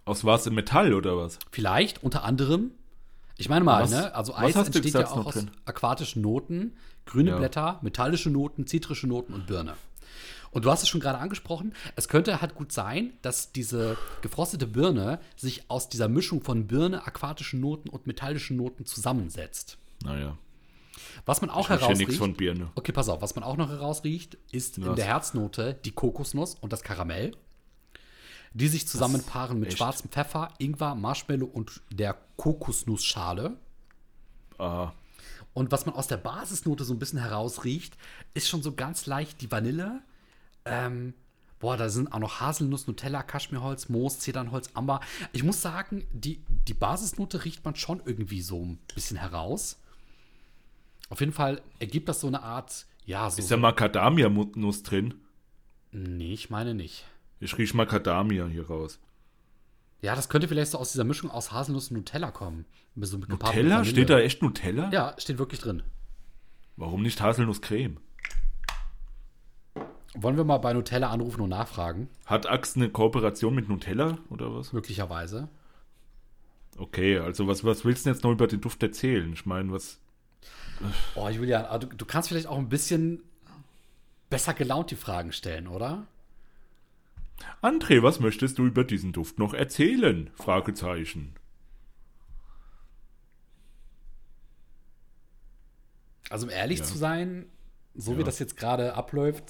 Aus 0.04 0.24
was? 0.24 0.46
In 0.46 0.54
Metall 0.54 0.92
oder 0.94 1.16
was? 1.16 1.38
Vielleicht 1.52 2.02
unter 2.02 2.24
anderem, 2.24 2.72
ich 3.38 3.48
meine 3.48 3.64
mal, 3.64 3.84
Was- 3.84 3.90
ne? 3.92 4.14
Also 4.14 4.34
Eis 4.34 4.56
entsteht 4.56 4.92
ja 4.92 5.06
auch 5.06 5.26
aus 5.26 5.34
drin? 5.34 5.50
aquatischen 5.64 6.20
Noten, 6.22 6.72
grüne 7.06 7.30
Ja. 7.30 7.38
Blätter, 7.38 7.78
metallische 7.82 8.28
Noten, 8.30 8.66
zitrische 8.66 9.06
Noten 9.06 9.32
und 9.32 9.46
Birne. 9.46 9.74
Und 10.52 10.64
du 10.66 10.70
hast 10.70 10.82
es 10.82 10.88
schon 10.88 11.00
gerade 11.00 11.18
angesprochen, 11.18 11.74
es 11.96 12.08
könnte 12.08 12.40
halt 12.40 12.54
gut 12.54 12.72
sein, 12.72 13.14
dass 13.22 13.52
diese 13.52 13.96
gefrostete 14.20 14.66
Birne 14.66 15.18
sich 15.34 15.68
aus 15.70 15.88
dieser 15.88 16.08
Mischung 16.08 16.42
von 16.42 16.66
Birne, 16.66 17.06
aquatischen 17.06 17.60
Noten 17.60 17.88
und 17.88 18.06
metallischen 18.06 18.56
Noten 18.58 18.84
zusammensetzt. 18.84 19.78
Naja, 20.04 20.36
Was 21.24 21.40
man 21.40 21.48
auch 21.50 21.70
herausriecht. 21.70 22.14
von 22.18 22.34
Birne. 22.34 22.70
Okay, 22.74 22.92
pass 22.92 23.08
auf, 23.08 23.22
was 23.22 23.34
man 23.34 23.44
auch 23.44 23.56
noch 23.56 23.70
herausriecht, 23.70 24.36
ist 24.52 24.76
in 24.78 24.86
Was? 24.86 24.96
der 24.96 25.06
Herznote 25.06 25.74
die 25.84 25.92
Kokosnuss 25.92 26.54
und 26.56 26.72
das 26.72 26.82
Karamell, 26.82 27.32
die 28.52 28.68
sich 28.68 28.86
zusammenpaaren 28.86 29.58
mit 29.58 29.70
Echt? 29.70 29.78
schwarzem 29.78 30.10
Pfeffer, 30.10 30.50
Ingwer, 30.58 30.94
Marshmallow 30.94 31.46
und 31.46 31.80
der 31.90 32.18
Kokosnussschale. 32.36 33.56
Aha. 34.58 34.92
Und 35.54 35.70
was 35.72 35.86
man 35.86 35.94
aus 35.94 36.08
der 36.08 36.16
Basisnote 36.18 36.84
so 36.84 36.92
ein 36.92 36.98
bisschen 36.98 37.18
herausriecht, 37.20 37.96
ist 38.34 38.48
schon 38.48 38.62
so 38.62 38.74
ganz 38.74 39.06
leicht 39.06 39.40
die 39.40 39.50
Vanille. 39.50 40.02
Ähm, 40.64 41.14
boah, 41.58 41.76
da 41.76 41.88
sind 41.88 42.12
auch 42.12 42.18
noch 42.18 42.40
Haselnuss, 42.40 42.86
Nutella, 42.86 43.22
Kaschmirholz, 43.22 43.88
Moos, 43.88 44.18
Zedernholz, 44.18 44.70
Amber. 44.74 45.00
Ich 45.32 45.42
muss 45.42 45.62
sagen, 45.62 46.06
die, 46.12 46.42
die 46.68 46.74
Basisnote 46.74 47.44
riecht 47.44 47.64
man 47.64 47.76
schon 47.76 48.02
irgendwie 48.04 48.42
so 48.42 48.64
ein 48.64 48.78
bisschen 48.94 49.16
heraus. 49.16 49.80
Auf 51.08 51.20
jeden 51.20 51.32
Fall 51.32 51.62
ergibt 51.78 52.08
das 52.08 52.20
so 52.20 52.26
eine 52.26 52.42
Art, 52.42 52.86
ja, 53.04 53.28
so. 53.30 53.38
Ist 53.38 53.50
da 53.50 53.56
Macadamia-Nuss 53.56 54.82
drin? 54.82 55.14
nee, 55.92 56.32
ich 56.32 56.48
meine 56.48 56.74
nicht. 56.74 57.04
Ich 57.40 57.58
riech 57.58 57.74
Macadamia 57.74 58.46
hier 58.46 58.66
raus. 58.68 58.98
Ja, 60.00 60.16
das 60.16 60.28
könnte 60.28 60.48
vielleicht 60.48 60.70
so 60.70 60.78
aus 60.78 60.92
dieser 60.92 61.04
Mischung 61.04 61.30
aus 61.30 61.52
Haselnuss 61.52 61.90
und 61.90 61.98
Nutella 61.98 62.30
kommen. 62.30 62.64
So 62.96 63.18
Nutella? 63.18 63.84
Steht 63.84 64.10
da 64.10 64.18
echt 64.18 64.42
Nutella? 64.42 64.90
Ja, 64.90 65.14
steht 65.18 65.38
wirklich 65.38 65.60
drin. 65.60 65.82
Warum 66.76 67.02
nicht 67.02 67.20
Haselnusscreme? 67.20 67.98
Wollen 70.14 70.36
wir 70.36 70.44
mal 70.44 70.58
bei 70.58 70.72
Nutella 70.74 71.10
anrufen 71.10 71.40
und 71.40 71.48
nachfragen? 71.50 72.08
Hat 72.26 72.46
Axe 72.46 72.76
eine 72.76 72.90
Kooperation 72.90 73.54
mit 73.54 73.68
Nutella 73.68 74.18
oder 74.28 74.54
was? 74.54 74.72
Möglicherweise. 74.72 75.48
Okay, 76.76 77.18
also 77.18 77.46
was, 77.48 77.64
was 77.64 77.84
willst 77.84 78.04
du 78.06 78.10
jetzt 78.10 78.22
noch 78.24 78.32
über 78.32 78.46
den 78.46 78.60
Duft 78.60 78.82
erzählen? 78.82 79.32
Ich 79.32 79.46
meine, 79.46 79.72
was. 79.72 79.98
Oh, 81.14 81.28
Julian, 81.28 81.64
ah, 81.66 81.78
du, 81.78 81.86
du 81.86 82.04
kannst 82.04 82.28
vielleicht 82.28 82.46
auch 82.46 82.58
ein 82.58 82.68
bisschen 82.68 83.22
besser 84.30 84.52
gelaunt 84.54 84.90
die 84.90 84.96
Fragen 84.96 85.32
stellen, 85.32 85.66
oder? 85.68 86.06
André, 87.62 88.02
was 88.02 88.20
möchtest 88.20 88.58
du 88.58 88.66
über 88.66 88.84
diesen 88.84 89.12
Duft 89.12 89.38
noch 89.38 89.54
erzählen? 89.54 90.30
Fragezeichen. 90.34 91.34
Also, 96.30 96.46
um 96.46 96.50
ehrlich 96.52 96.78
Ja. 96.80 96.84
zu 96.84 96.96
sein, 96.98 97.46
so 97.94 98.14
wie 98.16 98.20
Ja. 98.20 98.24
das 98.24 98.38
jetzt 98.38 98.56
gerade 98.56 98.94
abläuft, 98.94 99.44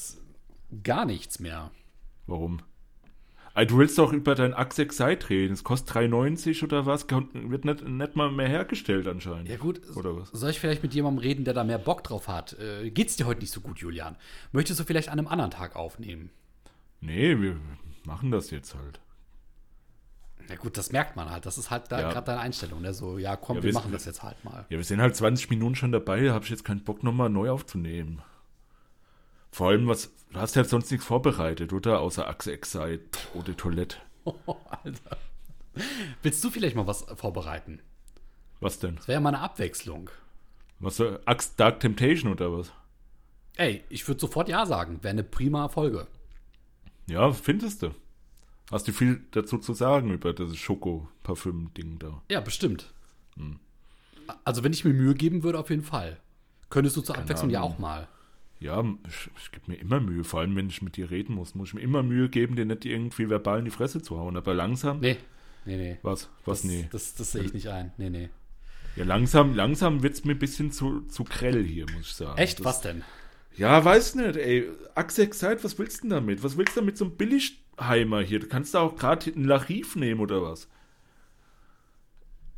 gar 0.83 1.05
nichts 1.05 1.39
mehr. 1.39 1.71
Warum? 2.27 2.61
Ah, 3.55 3.67
Du 3.67 3.77
willst 3.77 3.99
doch 3.99 4.13
über 4.15 4.35
dein 4.35 4.55
Axe 4.55 4.81
Excite 4.83 5.29
reden. 5.29 5.53
Es 5.53 5.63
kostet 5.63 5.95
3,90 5.97 6.65
oder 6.65 6.87
was? 6.87 7.07
Wird 7.11 7.67
nicht, 7.67 7.87
nicht 7.87 8.17
mal 8.17 8.31
mehr 8.31 8.49
hergestellt 8.49 9.07
anscheinend. 9.07 9.49
Ja, 9.51 9.59
gut. 9.59 9.81
Oder 9.95 10.17
was? 10.17 10.31
Soll 10.31 10.49
ich 10.51 10.59
vielleicht 10.59 10.83
mit 10.83 10.95
jemandem 10.95 11.19
reden, 11.23 11.45
der 11.45 11.53
da 11.53 11.63
mehr 11.63 11.79
Bock 11.79 12.03
drauf 12.03 12.29
hat? 12.29 12.55
Äh, 12.59 12.91
geht's 12.91 13.17
dir 13.17 13.27
heute 13.27 13.41
nicht 13.41 13.53
so 13.53 13.61
gut, 13.61 13.79
Julian? 13.79 14.17
Möchtest 14.53 14.81
du 14.81 14.85
vielleicht 14.85 15.11
an 15.11 15.19
einem 15.19 15.29
anderen 15.29 15.51
Tag 15.51 15.77
aufnehmen? 15.77 16.31
Nee, 17.03 17.39
wir 17.41 17.57
machen 18.07 18.31
das 18.31 18.51
jetzt 18.51 18.75
halt. 18.75 19.01
Ja 20.49 20.57
gut, 20.57 20.77
das 20.79 20.91
merkt 20.93 21.15
man 21.17 21.31
halt. 21.31 21.45
Das 21.47 21.59
ist 21.59 21.71
halt 21.71 21.93
da 21.93 22.01
Ja. 22.01 22.11
gerade 22.11 22.27
deine 22.27 22.41
Einstellung. 22.41 22.81
Ne? 22.81 22.95
So, 22.95 23.19
ja 23.19 23.37
komm, 23.37 23.57
Ja, 23.59 23.63
wir 23.63 23.69
wir- 23.69 23.75
machen 23.75 23.93
das 23.93 24.07
jetzt 24.07 24.23
halt 24.23 24.43
mal. 24.45 24.65
Ja, 24.71 24.77
wir 24.79 24.85
sind 24.85 25.01
halt 25.01 25.15
20 25.15 25.51
Minuten 25.51 25.75
schon 25.75 25.93
dabei, 25.93 26.23
da 26.25 26.33
habe 26.33 26.45
ich 26.45 26.51
jetzt 26.51 26.65
keinen 26.65 26.85
Bock, 26.85 27.03
nochmal 27.03 27.29
neu 27.29 27.51
aufzunehmen. 27.51 28.23
Vor 29.53 29.69
allem, 29.69 29.87
was, 29.87 30.11
du 30.33 30.41
hast 30.41 30.57
ja 30.57 30.65
sonst 30.65 30.91
nichts 30.91 31.07
vorbereitet, 31.07 31.73
oder? 31.73 32.01
Außer 32.01 32.27
Achse 32.27 32.53
Excite 32.53 33.19
oder 33.35 33.57
Toilette. 33.57 33.99
Alter. 34.85 35.19
Willst 36.23 36.43
du 36.43 36.51
vielleicht 36.51 36.75
mal 36.75 36.87
was 36.87 37.03
vorbereiten? 37.17 37.81
Was 38.61 38.79
denn? 38.79 38.97
Das 38.97 39.09
wäre 39.09 39.17
ja 39.17 39.21
mal 39.21 39.31
eine 39.31 39.41
Abwechslung. 39.41 40.11
Was, 40.79 41.01
äh, 41.01 41.19
Axe 41.27 41.51
Dark 41.57 41.81
Temptation 41.81 42.33
oder 42.33 42.53
was? 42.57 42.73
Ey, 43.57 43.85
ich 43.89 44.07
würde 44.09 44.21
sofort 44.21 44.49
Ja 44.49 44.65
sagen. 44.67 45.03
Wäre 45.03 45.13
eine 45.13 45.25
prima 45.25 45.69
Folge. 45.69 46.07
Ja, 47.07 47.33
findest 47.33 47.83
du? 47.83 47.95
Hast 48.71 48.89
du 48.89 48.93
viel 48.93 49.23
dazu 49.33 49.59
zu 49.59 49.75
sagen 49.75 50.11
über 50.11 50.33
das 50.33 50.57
Schoko-Parfüm-Ding 50.57 51.99
da? 51.99 52.23
Ja, 52.31 52.41
bestimmt. 52.41 52.93
Hm. 53.37 53.59
Also, 54.45 54.65
wenn 54.65 54.73
ich 54.73 54.85
mir 54.85 54.95
Mühe 54.95 55.15
geben 55.15 55.43
würde, 55.43 55.59
auf 55.59 55.69
jeden 55.69 55.83
Fall. 55.83 56.19
Könntest 56.71 56.97
du 56.97 57.03
zur 57.03 57.19
Abwechslung 57.19 57.51
ja 57.51 57.61
Ahnung. 57.61 57.75
auch 57.75 57.79
mal. 57.79 58.09
Ja, 58.63 58.85
ich, 59.09 59.31
ich 59.37 59.51
gebe 59.51 59.73
mir 59.73 59.77
immer 59.77 59.99
Mühe, 59.99 60.23
vor 60.23 60.41
allem 60.41 60.55
wenn 60.55 60.69
ich 60.69 60.83
mit 60.83 60.97
dir 60.97 61.11
reden 61.11 61.35
muss, 61.35 61.57
muss 61.57 61.69
ich 61.69 61.75
mir 61.75 61.81
immer 61.81 62.05
Mühe 62.05 62.29
geben, 62.29 62.55
dir 62.55 62.65
nicht 62.65 62.85
irgendwie 62.85 63.29
verbal 63.29 63.59
in 63.59 63.65
die 63.65 63.71
Fresse 63.73 64.03
zu 64.03 64.19
hauen. 64.19 64.37
Aber 64.37 64.55
langsam. 64.55 65.01
Nee, 65.01 65.17
nee, 65.65 65.77
nee. 65.77 65.99
Was? 66.03 66.31
Was? 66.45 66.63
das, 66.63 66.71
nee. 66.71 66.89
Das, 66.93 67.15
das 67.15 67.33
sehe 67.33 67.43
ich 67.43 67.53
nicht 67.53 67.69
ein. 67.69 67.93
Nee, 67.97 68.11
nee. 68.11 68.29
Ja, 68.95 69.05
langsam, 69.05 69.55
langsam 69.55 70.03
wird 70.03 70.15
es 70.15 70.25
mir 70.25 70.33
ein 70.33 70.39
bisschen 70.39 70.71
zu, 70.71 71.01
zu 71.09 71.25
grell 71.25 71.65
hier, 71.65 71.87
muss 71.91 72.09
ich 72.09 72.15
sagen. 72.15 72.39
Echt? 72.39 72.61
Das, 72.61 72.65
was 72.65 72.81
denn? 72.83 73.03
Ja, 73.57 73.85
weiß 73.85 74.15
nicht, 74.15 74.37
ey. 74.37 74.69
Axe 74.95 75.23
Excite, 75.23 75.65
was 75.65 75.79
willst 75.79 75.99
du 75.99 76.03
denn 76.03 76.11
damit? 76.11 76.45
Was 76.45 76.57
willst 76.57 76.77
du 76.77 76.81
damit 76.81 76.97
so 76.97 77.07
einem 77.07 77.17
Billigheimer 77.17 78.23
hier? 78.23 78.39
Du 78.39 78.47
kannst 78.47 78.75
da 78.75 78.81
auch 78.81 78.95
gerade 78.97 79.33
einen 79.33 79.45
Lariv 79.45 79.97
nehmen 79.97 80.21
oder 80.21 80.43
was? 80.43 80.69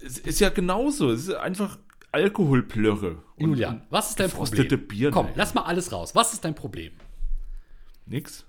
Es 0.00 0.18
ist 0.18 0.40
ja 0.40 0.50
genauso. 0.50 1.10
Es 1.10 1.28
ist 1.28 1.34
einfach 1.34 1.78
Alkoholplörre. 2.14 3.16
Julian, 3.36 3.82
was 3.90 4.10
ist 4.10 4.20
dein 4.20 4.30
Problem? 4.30 4.86
Bier, 4.88 5.10
komm, 5.10 5.26
ey. 5.26 5.32
lass 5.36 5.54
mal 5.54 5.62
alles 5.62 5.90
raus. 5.92 6.14
Was 6.14 6.32
ist 6.32 6.44
dein 6.44 6.54
Problem? 6.54 6.92
Nix. 8.06 8.44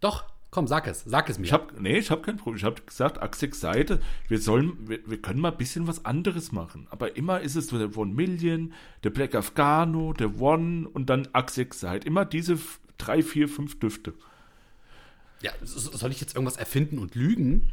Doch, 0.00 0.24
komm, 0.50 0.66
sag 0.66 0.86
es. 0.86 1.02
Sag 1.04 1.28
es 1.28 1.38
mir. 1.38 1.44
Ich 1.44 1.52
hab, 1.52 1.78
nee, 1.78 1.98
ich 1.98 2.10
habe 2.10 2.22
kein 2.22 2.36
Problem. 2.38 2.56
Ich 2.56 2.64
habe 2.64 2.80
gesagt, 2.80 3.20
Axe 3.20 3.50
Seite, 3.52 4.00
wir 4.28 4.38
sollen, 4.40 4.88
wir, 4.88 5.00
wir 5.06 5.20
können 5.20 5.40
mal 5.40 5.52
ein 5.52 5.58
bisschen 5.58 5.86
was 5.86 6.04
anderes 6.04 6.52
machen. 6.52 6.86
Aber 6.90 7.16
immer 7.16 7.40
ist 7.40 7.56
es 7.56 7.66
so 7.68 7.78
der 7.78 7.96
One 7.96 8.14
Million, 8.14 8.72
der 9.04 9.10
Black 9.10 9.34
Afghano, 9.34 10.12
der 10.14 10.40
One 10.40 10.88
und 10.88 11.10
dann 11.10 11.28
Axe 11.32 11.66
Seite. 11.72 12.06
Immer 12.06 12.24
diese 12.24 12.58
drei, 12.98 13.22
vier, 13.22 13.48
fünf 13.48 13.78
Düfte. 13.78 14.14
ja, 15.42 15.52
so- 15.62 15.78
soll 15.96 16.10
ich 16.10 16.20
jetzt 16.20 16.34
irgendwas 16.34 16.56
erfinden 16.56 16.98
und 16.98 17.14
lügen? 17.14 17.68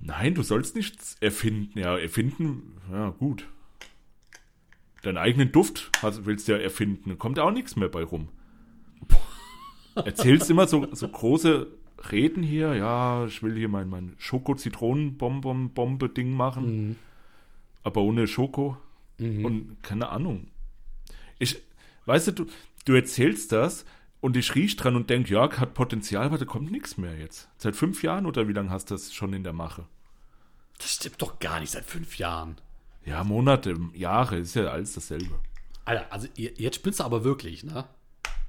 Nein, 0.00 0.34
du 0.34 0.42
sollst 0.42 0.76
nichts 0.76 1.16
erfinden. 1.20 1.78
Ja, 1.78 1.98
erfinden, 1.98 2.76
ja, 2.92 3.10
gut. 3.10 3.46
Deinen 5.02 5.18
eigenen 5.18 5.52
Duft 5.52 5.92
hast, 6.02 6.26
willst 6.26 6.48
du 6.48 6.52
ja 6.52 6.58
erfinden. 6.58 7.16
Kommt 7.18 7.38
auch 7.38 7.52
nichts 7.52 7.76
mehr 7.76 7.88
bei 7.88 8.02
rum. 8.02 8.28
Erzählst 9.94 10.50
immer 10.50 10.66
so, 10.66 10.88
so 10.92 11.08
große 11.08 11.68
Reden 12.10 12.42
hier. 12.42 12.74
Ja, 12.74 13.26
ich 13.26 13.42
will 13.42 13.56
hier 13.56 13.68
mein, 13.68 13.88
mein 13.88 14.14
Schoko-Zitronen-Bombe-Ding 14.18 16.32
machen. 16.32 16.96
Aber 17.82 18.02
ohne 18.02 18.26
Schoko. 18.26 18.76
Und 19.18 19.76
keine 19.82 20.10
Ahnung. 20.10 20.48
Ich, 21.38 21.62
weißt 22.06 22.28
du, 22.28 22.32
du, 22.32 22.46
du 22.84 22.94
erzählst 22.94 23.52
das 23.52 23.84
und 24.20 24.36
ich 24.36 24.54
riech 24.54 24.76
dran 24.76 24.96
und 24.96 25.10
denk, 25.10 25.30
ja, 25.30 25.50
hat 25.58 25.74
Potenzial, 25.74 26.26
aber 26.26 26.38
da 26.38 26.44
kommt 26.44 26.70
nichts 26.70 26.98
mehr 26.98 27.16
jetzt. 27.16 27.48
Seit 27.56 27.76
fünf 27.76 28.02
Jahren 28.02 28.26
oder 28.26 28.48
wie 28.48 28.52
lange 28.52 28.70
hast 28.70 28.90
du 28.90 28.94
das 28.94 29.12
schon 29.12 29.32
in 29.32 29.44
der 29.44 29.52
Mache? 29.52 29.86
Das 30.78 30.94
stimmt 30.94 31.20
doch 31.20 31.38
gar 31.38 31.60
nicht 31.60 31.72
seit 31.72 31.84
fünf 31.84 32.18
Jahren. 32.18 32.56
Ja, 33.08 33.24
Monate, 33.24 33.76
Jahre, 33.94 34.36
ist 34.38 34.54
ja 34.54 34.64
alles 34.66 34.92
dasselbe. 34.94 35.38
Alter, 35.84 36.12
also 36.12 36.28
jetzt 36.36 36.76
spinnst 36.76 37.00
du 37.00 37.04
aber 37.04 37.24
wirklich, 37.24 37.64
ne? 37.64 37.84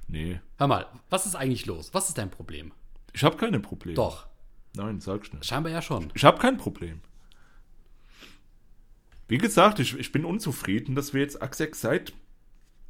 Nee, 0.08 0.40
Hör 0.58 0.66
mal, 0.66 0.86
was 1.08 1.24
ist 1.26 1.34
eigentlich 1.36 1.66
los? 1.66 1.94
Was 1.94 2.08
ist 2.08 2.18
dein 2.18 2.30
Problem? 2.30 2.72
ich 3.12 3.24
habe 3.24 3.36
keine 3.36 3.58
Probleme. 3.60 3.94
Doch, 3.96 4.26
Nein, 4.76 5.00
sag 5.00 5.24
schnell. 5.26 5.42
scheinbar 5.42 5.72
ja 5.72 5.82
schon. 5.82 6.12
Ich 6.14 6.24
habe 6.24 6.38
kein 6.38 6.56
Problem. 6.58 7.00
Wie 9.28 9.38
gesagt, 9.38 9.78
ich, 9.78 9.96
ich 9.98 10.12
bin 10.12 10.24
unzufrieden, 10.24 10.94
dass 10.94 11.14
wir 11.14 11.20
jetzt 11.22 11.40
Axe 11.40 11.64
Excite 11.64 12.12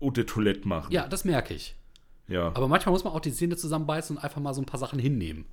Eau 0.00 0.11
de 0.11 0.24
Toilette 0.24 0.66
machen. 0.66 0.90
Ja, 0.92 1.06
das 1.06 1.24
merke 1.24 1.52
ich. 1.54 1.76
Ja. 2.28 2.46
Aber 2.48 2.68
manchmal 2.68 2.92
muss 2.92 3.04
man 3.04 3.12
auch 3.12 3.20
die 3.20 3.33
Zähne 3.33 3.56
zusammenbeißen 3.56 4.16
und 4.16 4.22
einfach 4.24 4.40
mal 4.40 4.54
so 4.54 4.62
ein 4.62 4.66
paar 4.66 4.80
Sachen 4.80 4.98
hinnehmen. 4.98 5.44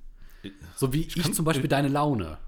So 0.76 0.92
wie 0.92 1.02
ich, 1.02 1.14
kann- 1.14 1.32
zum 1.34 1.44
Beispiel 1.44 1.68
deine 1.68 1.88
Laune. 1.88 2.38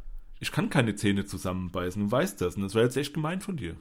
Ich 0.40 0.52
kann 0.52 0.70
keine 0.70 0.94
Zähne 0.94 1.26
zusammenbeißen, 1.26 2.02
du 2.02 2.10
weißt 2.10 2.40
das. 2.40 2.56
Und 2.56 2.62
das 2.62 2.74
wäre 2.74 2.86
jetzt 2.86 2.96
echt 2.96 3.14
gemein 3.14 3.40
von 3.40 3.56
dir. 3.56 3.76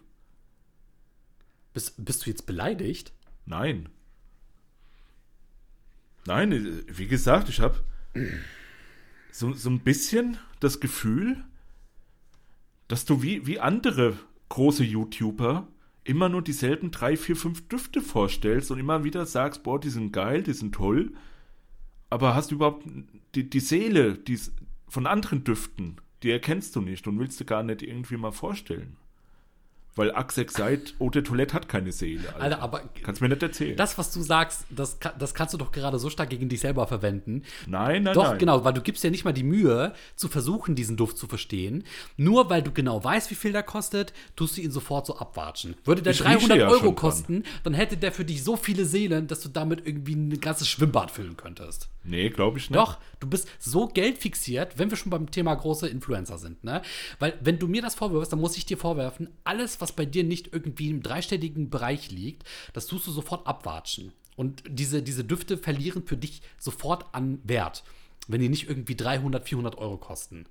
Bist, 1.73 2.03
bist 2.03 2.25
du 2.25 2.29
jetzt 2.29 2.45
beleidigt? 2.45 3.13
Nein. 3.45 3.89
Nein, 6.25 6.51
äh, 6.51 6.83
wie 6.87 7.07
gesagt, 7.07 7.49
ich 7.49 7.61
habe 7.61 7.81
so, 9.31 9.53
so 9.53 9.69
ein 9.69 9.79
bisschen 9.79 10.37
das 10.59 10.79
Gefühl, 10.79 11.43
dass 12.89 13.05
du 13.05 13.23
wie, 13.23 13.47
wie 13.47 13.59
andere 13.59 14.17
große 14.49 14.83
YouTuber 14.83 15.67
immer 16.03 16.27
nur 16.27 16.41
dieselben 16.41 16.91
drei, 16.91 17.15
vier, 17.15 17.35
fünf 17.35 17.67
Düfte 17.67 18.01
vorstellst 18.01 18.71
und 18.71 18.79
immer 18.79 19.03
wieder 19.03 19.25
sagst, 19.25 19.63
boah, 19.63 19.79
die 19.79 19.89
sind 19.89 20.11
geil, 20.11 20.43
die 20.43 20.53
sind 20.53 20.73
toll, 20.73 21.13
aber 22.09 22.35
hast 22.35 22.51
überhaupt 22.51 22.85
die, 23.35 23.49
die 23.49 23.59
Seele 23.59 24.17
die, 24.17 24.39
von 24.87 25.05
anderen 25.05 25.43
Düften, 25.43 26.01
die 26.23 26.31
erkennst 26.31 26.75
du 26.75 26.81
nicht 26.81 27.07
und 27.07 27.19
willst 27.19 27.39
du 27.39 27.45
gar 27.45 27.63
nicht 27.63 27.81
irgendwie 27.81 28.17
mal 28.17 28.31
vorstellen. 28.31 28.97
Weil 29.95 30.13
Axe 30.15 30.41
Excite 30.41 30.93
Eau 30.99 31.09
de 31.09 31.23
Toilette 31.23 31.53
hat 31.55 31.67
keine 31.67 31.91
Seele. 31.91 32.21
Alter. 32.29 32.41
Alter, 32.41 32.61
aber 32.61 32.81
Kannst 33.03 33.21
mir 33.21 33.27
nicht 33.27 33.43
erzählen. 33.43 33.75
das, 33.75 33.97
was 33.97 34.13
du 34.13 34.21
sagst, 34.21 34.65
das, 34.69 34.97
das 35.17 35.33
kannst 35.33 35.53
du 35.53 35.57
doch 35.57 35.73
gerade 35.73 35.97
so 35.99 36.09
stark 36.09 36.29
gegen 36.29 36.47
dich 36.47 36.61
selber 36.61 36.87
verwenden. 36.87 37.41
nein, 37.67 38.03
nein, 38.03 38.13
Doch, 38.13 38.29
nein. 38.29 38.37
genau, 38.37 38.63
weil 38.63 38.71
du 38.73 38.81
gibst 38.81 39.03
ja 39.03 39.09
nicht 39.09 39.25
mal 39.25 39.33
die 39.33 39.43
Mühe, 39.43 39.93
zu 40.15 40.29
versuchen, 40.29 40.75
diesen 40.75 40.95
Duft 40.95 41.17
zu 41.17 41.27
verstehen. 41.27 41.83
Nur 42.15 42.49
weil 42.49 42.61
du 42.61 42.71
genau 42.71 43.03
weißt, 43.03 43.29
wie 43.31 43.35
viel 43.35 43.51
der 43.51 43.63
kostet, 43.63 44.13
tust 44.37 44.55
du 44.55 44.61
ihn 44.61 44.71
sofort 44.71 45.05
so 45.07 45.17
abwatschen. 45.17 45.75
Würde 45.83 46.01
der 46.03 46.13
Ich 46.13 46.21
rieche 46.23 46.47
300 46.47 46.57
ja 46.59 46.67
Euro 46.67 46.75
schon 46.77 46.85
dran. 46.89 46.95
kosten, 46.95 47.43
dann 47.63 47.73
hätte 47.73 47.97
der 47.97 48.11
für 48.13 48.23
dich 48.23 48.43
so 48.43 48.55
viele 48.55 48.85
Seelen, 48.85 49.27
dass 49.27 49.41
du 49.41 49.49
damit 49.49 49.85
irgendwie 49.85 50.13
ein 50.15 50.39
ganzes 50.39 50.69
Schwimmbad 50.69 51.11
füllen 51.11 51.35
könntest. 51.35 51.89
Nee, 52.05 52.29
glaube 52.29 52.59
ich 52.59 52.69
nicht. 52.69 52.77
Doch, 52.79 52.99
du 53.19 53.27
bist 53.27 53.47
so 53.59 53.87
geldfixiert, 53.87 54.77
wenn 54.77 54.89
wir 54.89 54.97
schon 54.97 55.09
beim 55.09 55.29
Thema 55.31 55.53
große 55.55 55.87
Influencer 55.87 56.37
sind, 56.37 56.63
ne? 56.63 56.81
Weil, 57.19 57.37
wenn 57.41 57.59
du 57.59 57.67
mir 57.67 57.81
das 57.81 57.95
vorwirfst, 57.95 58.31
dann 58.31 58.39
muss 58.39 58.57
ich 58.57 58.65
dir 58.65 58.77
vorwerfen, 58.77 59.29
alles, 59.43 59.81
was 59.81 59.91
bei 59.91 60.05
dir 60.05 60.23
nicht 60.23 60.53
irgendwie 60.53 60.89
im 60.89 61.01
dreistelligen 61.03 61.69
Bereich 61.69 62.11
liegt, 62.11 62.43
das 62.73 62.87
tust 62.87 63.07
du 63.07 63.11
sofort 63.11 63.45
abwatschen. 63.47 64.13
Und 64.35 64.63
diese, 64.69 65.01
diese 65.03 65.23
Düfte 65.25 65.57
verlieren 65.57 66.03
für 66.05 66.15
dich 66.17 66.41
sofort 66.57 67.05
an 67.13 67.39
Wert, 67.43 67.83
wenn 68.27 68.39
die 68.41 68.47
nicht 68.49 68.69
irgendwie 68.69 68.95
300, 68.95 69.47
400 69.47 69.77
Euro 69.77 69.97
kosten. 69.97 70.45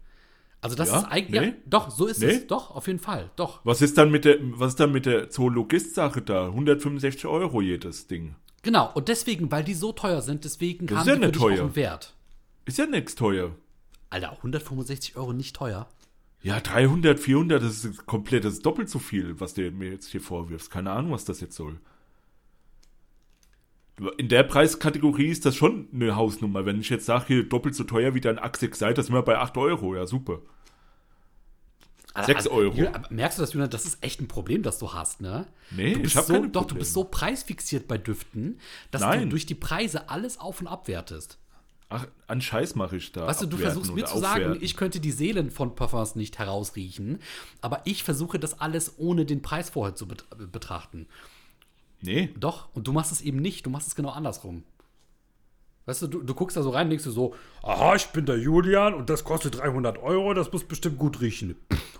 Also, 0.61 0.75
das 0.77 0.89
Ja? 0.91 0.99
ist 0.99 1.05
eigentlich. 1.05 1.41
Nee? 1.41 1.47
Ja, 1.49 1.55
doch, 1.67 1.91
so 1.91 2.07
ist 2.07 2.21
Nee? 2.21 2.27
es. 2.33 2.47
Doch, 2.49 2.73
auf 2.73 2.87
jeden 2.89 2.99
Fall. 2.99 3.31
Doch. 3.37 3.61
Was 3.65 3.81
ist 3.81 3.97
dann 3.97 4.11
mit 4.11 4.25
der, 4.25 4.39
was 4.41 4.71
ist 4.73 4.81
dann 4.81 4.91
mit 4.93 5.07
der 5.07 5.31
Zoologist-Sache 5.31 6.21
da? 6.21 6.47
165 6.47 7.27
Euro 7.27 7.61
jedes 7.63 8.09
Ding. 8.09 8.35
Genau. 8.63 8.91
Und 8.93 9.07
deswegen, 9.09 9.51
weil 9.53 9.63
die 9.63 9.75
so 9.75 9.93
teuer 9.93 10.21
sind, 10.21 10.45
deswegen 10.45 10.87
Das 10.89 10.99
haben 10.99 11.07
ja 11.07 11.15
die 11.15 11.21
für 11.21 11.27
nicht 11.27 11.35
dich 11.37 11.43
teuer. 11.43 11.55
auch 11.61 11.61
einen 11.67 11.77
Wert. 11.77 12.15
Ist 12.69 12.77
ja 12.77 12.85
nichts 12.85 13.15
teuer. 13.15 13.57
Alter, 14.11 14.33
165 14.33 15.17
Euro 15.17 15.33
nicht 15.33 15.57
teuer. 15.57 15.89
Ja, 16.43 16.61
300, 16.61 17.19
400, 17.19 17.63
das 17.63 17.83
ist 17.83 18.05
komplett, 18.05 18.45
das 18.45 18.55
ist 18.55 18.67
doppelt 18.67 18.91
so 18.91 18.99
viel, 18.99 19.41
was 19.41 19.55
du 19.55 19.71
mir 19.71 19.91
jetzt 19.91 20.09
hier 20.09 20.21
vorwirfst. 20.21 20.71
Keine 20.71 20.91
Ahnung, 20.91 21.13
was 21.13 21.25
das 21.25 21.41
jetzt 21.41 21.57
soll. 21.57 21.81
In 24.19 24.29
der 24.29 24.43
Preiskategorie 24.43 25.29
ist 25.29 25.47
das 25.47 25.57
schon 25.57 25.89
eine 25.95 26.15
Hausnummer. 26.15 26.67
Wenn 26.67 26.79
ich 26.79 26.91
jetzt 26.91 27.07
sage, 27.07 27.25
hier 27.29 27.49
doppelt 27.49 27.75
so 27.75 27.85
teuer 27.85 28.13
wie 28.13 28.21
dein 28.21 28.39
Axix 28.39 28.79
seid, 28.79 28.99
das 28.99 29.07
sind 29.07 29.15
wir 29.15 29.23
bei 29.23 29.39
8 29.39 29.57
Euro. 29.57 29.97
Ja, 29.97 30.07
super. 30.07 30.41
Also, 32.13 32.27
Sechs 32.27 32.47
Euro. 32.49 32.75
Julian, 32.75 33.07
merkst 33.09 33.39
du 33.39 33.43
das, 33.43 33.55
Julian? 33.55 33.71
Das 33.71 33.87
ist 33.87 34.05
echt 34.05 34.21
ein 34.21 34.29
Problem, 34.29 34.63
das 34.63 34.79
du 34.79 34.93
hast, 34.93 35.23
ne? 35.23 35.47
Nee, 35.71 35.95
du 35.95 36.01
bist 36.01 36.13
ich 36.13 36.17
hab 36.19 36.27
so, 36.27 36.35
keine 36.35 36.51
Doch, 36.51 36.67
du 36.67 36.75
bist 36.75 36.93
so 36.93 37.05
preisfixiert 37.05 37.89
bei 37.89 37.97
Düften, 37.97 38.61
dass 38.91 39.01
du 39.01 39.09
Nein. 39.09 39.31
durch 39.31 39.47
die 39.47 39.55
Preise 39.55 40.11
alles 40.11 40.39
auf- 40.39 40.61
und 40.61 40.67
abwertest. 40.67 41.39
Ach, 41.91 42.07
an 42.27 42.41
Scheiß 42.43 42.75
mache 42.75 42.97
ich 42.97 43.13
da. 43.13 43.27
Weißt 43.27 43.41
du, 43.43 43.47
du 43.47 43.57
versuchst 43.57 43.95
mir 43.95 44.05
zu 44.05 44.19
sagen, 44.19 44.59
ich 44.61 44.77
könnte 44.77 45.01
die 45.01 45.11
Seelen 45.11 45.51
von 45.51 45.75
Parfums 45.75 46.17
nicht 46.17 46.39
herausriechen, 46.39 47.19
aber 47.63 47.81
ich 47.85 48.05
versuche 48.05 48.39
das 48.39 48.61
alles 48.61 48.95
ohne 48.99 49.25
den 49.25 49.41
Preis 49.41 49.71
vorher 49.71 49.95
zu 49.95 50.07
bet 50.07 50.25
betrachten. 50.53 51.07
Nee, 52.01 52.31
Doch, 52.39 52.69
und 52.75 52.87
du 52.87 52.93
machst 52.93 53.11
es 53.11 53.23
eben 53.23 53.39
nicht, 53.39 53.67
du 53.67 53.71
machst 53.71 53.89
es 53.89 53.97
genau 53.97 54.11
andersrum. 54.11 54.63
Weißt 55.87 56.03
du, 56.03 56.07
du, 56.07 56.23
du 56.23 56.35
guckst 56.35 56.57
da 56.57 56.63
so 56.63 56.71
rein 56.71 56.85
und 56.87 56.91
denkst 56.91 57.05
du 57.05 57.11
so, 57.11 57.35
aha, 57.63 57.95
ich 57.95 58.07
bin 58.09 58.27
der 58.27 58.39
Julian 58.39 58.93
und 58.93 59.09
das 59.09 59.25
kostet 59.25 59.59
300 59.59 59.97
Euro, 59.99 60.35
das 60.35 60.53
muss 60.53 60.65
bestimmt 60.65 60.99
gut 60.99 61.23
riechen. 61.23 61.57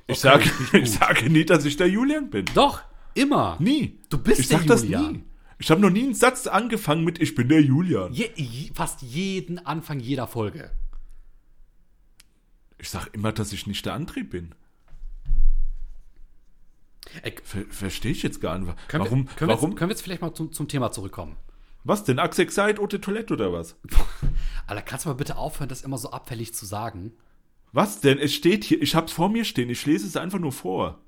ich 0.07 0.21
sage, 0.21 0.51
ich 0.75 0.93
sage 0.93 1.31
nie, 1.31 1.47
dass 1.47 1.65
ich 1.65 1.79
der 1.79 1.89
Julian 1.89 2.29
bin. 2.29 2.45
Doch, 2.55 2.83
immer. 3.15 3.57
Nie. 3.59 3.99
Du 4.11 4.19
bist 4.19 4.41
ich 4.41 4.49
der 4.49 4.59
sag 4.59 4.67
das 4.67 4.83
Julian. 4.83 5.13
nie. 5.13 5.25
Ich 5.59 5.71
habe 5.71 5.81
noch 5.81 5.91
nie 5.91 6.05
einen 6.05 6.15
Satz 6.15 6.47
angefangen 6.47 7.05
mit 7.05 7.21
Ich 7.21 7.35
bin 7.35 7.49
der 7.49 7.61
Julian. 7.61 8.13
Je, 8.13 8.31
fast 8.75 9.03
jeden 9.03 9.59
Anfang 9.67 9.99
jeder 9.99 10.29
Folge. 10.29 10.71
Ich 12.79 12.91
sag 12.91 13.09
immer, 13.13 13.33
dass 13.33 13.53
ich 13.53 13.67
nicht 13.67 13.85
der 13.85 13.99
André 13.99 14.23
bin. 14.23 14.55
Ver 17.43 17.65
Verstehe 17.71 18.13
ich 18.13 18.23
jetzt 18.23 18.41
gar 18.41 18.57
nicht. 18.59 18.73
können, 18.87 19.05
Warum? 19.05 19.27
wir, 19.27 19.35
können, 19.35 19.49
wir 19.51 19.55
warum? 19.57 19.71
jetzt, 19.71 19.79
können 19.79 19.89
wir 19.89 19.95
jetzt 19.95 20.03
vielleicht 20.03 20.23
mal 20.23 20.33
zum, 20.33 20.53
zum 20.53 20.69
Thema 20.69 20.93
zurückkommen? 20.93 21.37
was 21.85 22.05
denn? 22.05 22.19
Axexite 22.19 22.81
oder 22.81 23.01
Toilette 23.01 23.33
oder 23.33 23.53
was? 23.53 23.77
Alter, 24.67 24.83
kannst 24.83 25.07
du 25.07 25.09
mal 25.09 25.15
bitte 25.15 25.37
aufhören, 25.37 25.71
das 25.71 25.83
immer 25.83 25.97
so 25.97 26.11
abfällig 26.11 26.55
zu 26.55 26.67
sagen? 26.67 27.13
Was 27.73 28.01
denn? 28.01 28.19
Es 28.19 28.35
steht 28.35 28.65
hier. 28.65 28.81
Ich 28.83 28.95
hab's 28.95 29.13
vor 29.13 29.31
mir 29.31 29.45
stehen. 29.45 29.71
Ich 29.71 29.87
lese 29.87 30.07
es 30.07 30.17
einfach 30.17 30.39
nur 30.39 30.53
vor. 30.53 31.01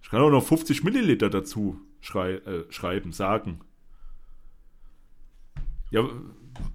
Ich 0.00 0.10
kann 0.10 0.20
auch 0.20 0.30
noch 0.30 0.44
50 0.46 0.84
Milliliter 0.84 1.28
dazu 1.28 1.80
schrei 2.02 2.32
äh, 2.34 2.70
schreiben, 2.70 3.12
sagen. 3.12 3.60
Ja, 5.90 6.06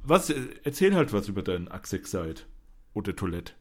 was? 0.04 0.32
Erzähl 0.64 0.96
halt 0.96 1.14
was 1.14 1.28
über 1.28 1.44
deinen 1.44 1.68
Axexite 1.68 2.44
oder 2.94 3.16
Toilette. 3.16 3.54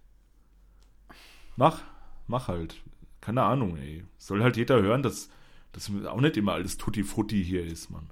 Mach, 1.56 1.82
mach 2.26 2.48
halt. 2.48 2.76
Keine 3.20 3.42
Ahnung, 3.42 3.76
ey. 3.76 4.04
Soll 4.18 4.42
halt 4.42 4.56
jeder 4.56 4.80
hören, 4.80 5.02
dass 5.02 5.28
das 5.72 5.90
auch 6.06 6.20
nicht 6.20 6.36
immer 6.36 6.52
alles 6.52 6.78
Tutti 6.78 7.02
Frutti 7.02 7.44
hier 7.44 7.64
ist, 7.64 7.90
Mann. 7.90 8.08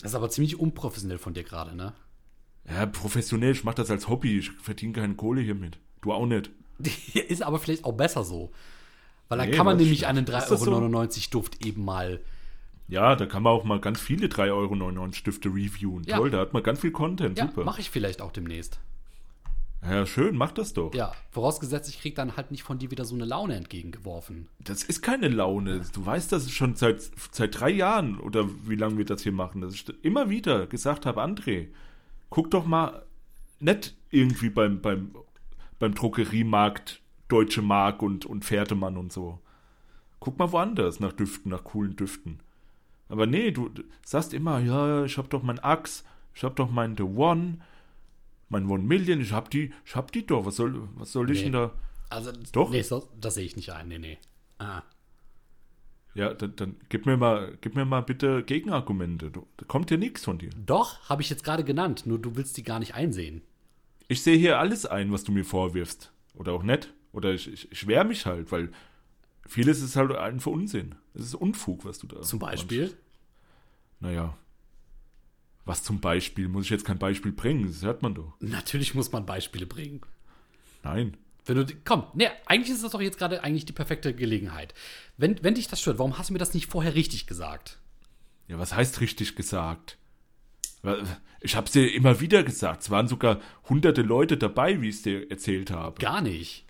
Das 0.00 0.12
ist 0.12 0.16
aber 0.16 0.30
ziemlich 0.30 0.58
unprofessionell 0.58 1.18
von 1.18 1.34
dir 1.34 1.44
gerade, 1.44 1.76
ne? 1.76 1.92
Ja, 2.68 2.86
professionell, 2.86 3.52
ich 3.52 3.64
mach 3.64 3.74
das 3.74 3.90
als 3.90 4.08
Hobby. 4.08 4.38
Ich 4.38 4.50
verdiene 4.50 4.92
keine 4.92 5.14
Kohle 5.14 5.40
hiermit. 5.40 5.78
Du 6.00 6.12
auch 6.12 6.26
nicht. 6.26 6.50
ist 7.14 7.42
aber 7.42 7.58
vielleicht 7.58 7.84
auch 7.84 7.92
besser 7.92 8.24
so. 8.24 8.52
Weil 9.28 9.38
dann 9.38 9.50
Nee, 9.50 9.56
kann 9.56 9.66
man 9.66 9.76
nämlich 9.76 10.06
einen 10.06 10.24
ist 10.24 10.32
das 10.32 10.60
so? 10.60 10.72
3,99 10.72 10.72
Euro 10.72 11.30
Duft 11.30 11.64
eben 11.64 11.84
mal. 11.84 12.20
Ja, 12.88 13.16
da 13.16 13.26
kann 13.26 13.42
man 13.42 13.52
auch 13.52 13.64
mal 13.64 13.80
ganz 13.80 14.00
viele 14.00 14.28
3,99 14.28 14.52
Euro 14.52 15.12
Stifte 15.12 15.48
reviewen. 15.50 16.04
Ja. 16.04 16.16
Toll, 16.16 16.30
da 16.30 16.38
hat 16.38 16.54
man 16.54 16.62
ganz 16.62 16.80
viel 16.80 16.90
Content. 16.90 17.38
Ja, 17.38 17.46
Super. 17.46 17.64
mache 17.64 17.80
ich 17.80 17.90
vielleicht 17.90 18.22
auch 18.22 18.32
demnäszt. 18.32 18.80
Ja, 19.82 20.06
schön, 20.06 20.36
mach 20.36 20.50
das 20.52 20.72
doch. 20.72 20.92
Ja, 20.94 21.12
vorausgesetzt, 21.30 21.88
ich 21.88 22.00
krieg 22.00 22.16
dann 22.16 22.36
halt 22.36 22.50
nicht 22.50 22.64
von 22.64 22.78
dir 22.78 22.90
wieder 22.90 23.04
so 23.04 23.14
eine 23.14 23.24
Laune 23.24 23.54
entgegengeworfen. 23.54 24.48
Das 24.58 24.82
ist 24.82 25.02
keine 25.02 25.28
Laune. 25.28 25.82
Du 25.92 26.04
weißt 26.04 26.32
das 26.32 26.50
schon 26.50 26.74
seit, 26.74 27.00
seit 27.30 27.60
drei 27.60 27.70
Jahren 27.70 28.18
oder 28.18 28.48
wie 28.66 28.74
lange 28.74 28.98
wir 28.98 29.04
das 29.04 29.22
hier 29.22 29.32
machen, 29.32 29.60
dass 29.60 29.74
ich 29.74 29.84
immer 30.02 30.30
wieder 30.30 30.66
gesagt 30.66 31.06
habe, 31.06 31.22
André, 31.22 31.68
guck 32.28 32.50
doch 32.50 32.66
mal 32.66 33.04
nicht 33.60 33.94
irgendwie 34.10 34.50
beim, 34.50 34.80
beim, 34.80 35.14
beim 35.78 35.94
Drogeriemarkt 35.94 37.00
Deutsche 37.28 37.62
Mark 37.62 38.02
und, 38.02 38.24
und 38.24 38.44
Pferdemann 38.44 38.96
und 38.96 39.12
so. 39.12 39.38
Guck 40.18 40.38
mal 40.38 40.50
woanders 40.50 40.98
nach 40.98 41.12
Düften, 41.12 41.50
nach 41.50 41.62
coolen 41.62 41.94
Düften. 41.94 42.40
Aber 43.08 43.26
nee, 43.26 43.50
du 43.50 43.70
sagst 44.04 44.34
immer, 44.34 44.58
ja, 44.60 45.04
ich 45.04 45.16
hab 45.18 45.30
doch 45.30 45.42
mein 45.42 45.58
Axe, 45.58 46.04
ich 46.34 46.44
hab 46.44 46.56
doch 46.56 46.70
mein 46.70 46.96
The 46.96 47.04
One, 47.04 47.58
mein 48.48 48.66
One 48.66 48.82
Million, 48.84 49.20
ich 49.20 49.32
hab 49.32 49.50
die, 49.50 49.72
ich 49.84 49.96
hab 49.96 50.12
die 50.12 50.26
doch. 50.26 50.44
Was 50.46 50.56
soll, 50.56 50.88
was 50.96 51.12
soll 51.12 51.30
ich 51.30 51.38
Nee. 51.38 51.44
denn 51.44 51.52
da? 51.54 51.72
Also, 52.10 52.32
Doch? 52.52 52.70
Nee, 52.70 52.82
so, 52.82 53.06
das 53.20 53.34
sehe 53.34 53.44
ich 53.44 53.56
nicht 53.56 53.70
ein. 53.70 53.88
Nee, 53.88 53.98
nee. 53.98 54.18
Ah. 54.58 54.82
Ja, 56.14 56.32
dann, 56.34 56.56
dann 56.56 56.76
gib 56.88 57.06
mir 57.06 57.16
mal, 57.16 57.56
gib 57.60 57.74
mir 57.76 57.84
mal 57.84 58.00
bitte 58.02 58.42
Gegenargumente. 58.42 59.30
Du, 59.30 59.46
da 59.58 59.66
kommt 59.66 59.90
hier 59.90 59.98
nichts 59.98 60.24
von 60.24 60.38
dir. 60.38 60.50
Doch, 60.66 61.08
habe 61.08 61.22
ich 61.22 61.30
jetzt 61.30 61.44
gerade 61.44 61.64
genannt, 61.64 62.04
nur 62.06 62.18
du 62.18 62.34
willst 62.34 62.56
die 62.56 62.62
gar 62.62 62.78
nicht 62.78 62.94
einsehen. 62.94 63.42
Ich 64.08 64.22
sehe 64.22 64.38
hier 64.38 64.58
alles 64.58 64.86
ein, 64.86 65.12
was 65.12 65.22
du 65.24 65.32
mir 65.32 65.44
vorwirfst. 65.44 66.10
Oder 66.34 66.52
auch 66.52 66.62
nicht. 66.62 66.92
Oder 67.12 67.34
ich, 67.34 67.52
ich, 67.52 67.70
ich 67.70 67.86
wehr 67.86 68.04
mich 68.04 68.24
halt, 68.26 68.50
weil 68.52 68.70
vieles 69.46 69.82
ist 69.82 69.96
halt 69.96 70.12
einfach 70.12 70.50
Unsinn. 70.50 70.94
Es 71.18 71.26
ist 71.26 71.34
Unfug, 71.34 71.84
was 71.84 71.98
du 71.98 72.06
da. 72.06 72.22
Zum 72.22 72.38
Beispiel. 72.38 72.96
Naja. 74.00 74.36
Was 75.64 75.82
zum 75.82 76.00
Beispiel? 76.00 76.48
Muss 76.48 76.64
ich 76.64 76.70
jetzt 76.70 76.84
kein 76.84 76.98
Beispiel 76.98 77.32
bringen? 77.32 77.66
Das 77.66 77.82
hört 77.82 78.02
man 78.02 78.14
doch. 78.14 78.34
Natürlich 78.40 78.94
muss 78.94 79.12
man 79.12 79.26
Beispiele 79.26 79.66
bringen. 79.66 80.00
Nein. 80.82 81.16
Wenn 81.44 81.56
du, 81.56 81.66
komm, 81.84 82.04
ne, 82.14 82.30
eigentlich 82.46 82.74
ist 82.74 82.84
das 82.84 82.92
doch 82.92 83.00
jetzt 83.00 83.18
gerade 83.18 83.42
eigentlich 83.42 83.64
die 83.64 83.72
perfekte 83.72 84.14
Gelegenheit. 84.14 84.74
Wenn, 85.16 85.42
wenn 85.42 85.54
dich 85.54 85.66
das 85.66 85.80
stört, 85.80 85.98
warum 85.98 86.18
hast 86.18 86.28
du 86.28 86.34
mir 86.34 86.38
das 86.38 86.54
nicht 86.54 86.70
vorher 86.70 86.94
richtig 86.94 87.26
gesagt? 87.26 87.78
Ja, 88.46 88.58
was 88.58 88.74
heißt 88.74 89.00
richtig 89.00 89.34
gesagt? 89.34 89.98
Ich 91.40 91.56
hab's 91.56 91.72
dir 91.72 91.92
immer 91.92 92.20
wieder 92.20 92.42
gesagt. 92.42 92.82
Es 92.82 92.90
waren 92.90 93.08
sogar 93.08 93.40
hunderte 93.68 94.02
Leute 94.02 94.36
dabei, 94.36 94.80
wie 94.80 94.90
ich 94.90 94.96
es 94.96 95.02
dir 95.02 95.30
erzählt 95.30 95.70
habe. 95.70 95.98
Gar 96.00 96.20
nicht. 96.20 96.64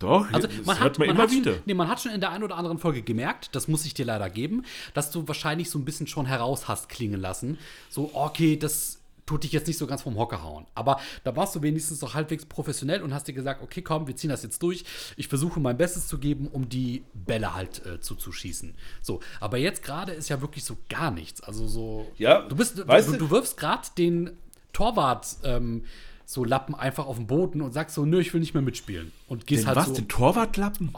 Doch, 0.00 0.26
Also 0.32 0.48
das 0.48 0.66
man 0.66 0.80
hört 0.80 0.94
hat, 0.94 0.98
man, 0.98 1.06
man, 1.08 1.16
immer 1.16 1.22
hat 1.24 1.30
wieder. 1.30 1.52
Schon, 1.54 1.62
nee, 1.66 1.74
man 1.74 1.86
hat 1.88 2.00
schon 2.00 2.10
in 2.12 2.20
der 2.20 2.30
einen 2.30 2.42
oder 2.42 2.56
anderen 2.56 2.78
Folge 2.78 3.02
gemerkt, 3.02 3.54
das 3.54 3.68
muss 3.68 3.84
ich 3.84 3.94
dir 3.94 4.04
leider 4.06 4.28
geben, 4.30 4.64
dass 4.94 5.10
du 5.12 5.28
wahrscheinlich 5.28 5.70
so 5.70 5.78
ein 5.78 5.84
bisschen 5.84 6.06
schon 6.08 6.26
heraus 6.26 6.66
hast 6.68 6.88
klingen 6.88 7.20
lassen. 7.20 7.58
So, 7.90 8.10
okay, 8.14 8.56
das 8.56 8.96
tut 9.26 9.44
dich 9.44 9.52
jetzt 9.52 9.68
nicht 9.68 9.78
so 9.78 9.86
ganz 9.86 10.02
vom 10.02 10.16
Hocker 10.18 10.42
hauen. 10.42 10.66
Aber 10.74 10.98
da 11.22 11.36
warst 11.36 11.54
du 11.54 11.62
wenigstens 11.62 12.00
noch 12.00 12.14
halbwegs 12.14 12.46
professionell 12.46 13.00
und 13.02 13.14
hast 13.14 13.28
dir 13.28 13.32
gesagt, 13.32 13.62
okay, 13.62 13.80
komm, 13.80 14.08
wir 14.08 14.16
ziehen 14.16 14.30
das 14.30 14.42
jetzt 14.42 14.60
durch. 14.62 14.84
Ich 15.16 15.28
versuche 15.28 15.60
mein 15.60 15.76
Bestes 15.76 16.08
zu 16.08 16.18
geben, 16.18 16.48
um 16.48 16.68
die 16.68 17.04
Bälle 17.14 17.54
halt 17.54 17.86
äh, 17.86 18.00
zuzuschießen. 18.00 18.74
So, 19.02 19.20
aber 19.38 19.58
jetzt 19.58 19.84
gerade 19.84 20.10
ist 20.12 20.28
ja 20.30 20.40
wirklich 20.40 20.64
so 20.64 20.78
gar 20.88 21.12
nichts. 21.12 21.40
Also 21.42 21.68
so, 21.68 22.10
Ja, 22.18 22.40
du 22.42 22.56
bist, 22.56 22.88
weißt 22.88 23.06
du, 23.08 23.12
du- 23.12 23.18
du 23.18 23.30
wirfst 23.30 23.56
gerade 23.56 23.86
den 23.96 24.30
Torwart 24.72 25.36
ähm, 25.44 25.84
so 26.30 26.44
Lappen 26.44 26.76
einfach 26.76 27.06
auf 27.06 27.16
den 27.16 27.26
Boden 27.26 27.60
und 27.60 27.72
sagst 27.72 27.96
so, 27.96 28.06
nö, 28.06 28.20
ich 28.20 28.32
will 28.32 28.40
nicht 28.40 28.54
mehr 28.54 28.62
mitspielen. 28.62 29.10
Und 29.26 29.48
gehst 29.48 29.64
Den 29.64 29.68
halt 29.68 29.78
was? 29.78 29.86
so. 29.88 29.94
Den 29.94 30.06
Torwartlappen? 30.08 30.92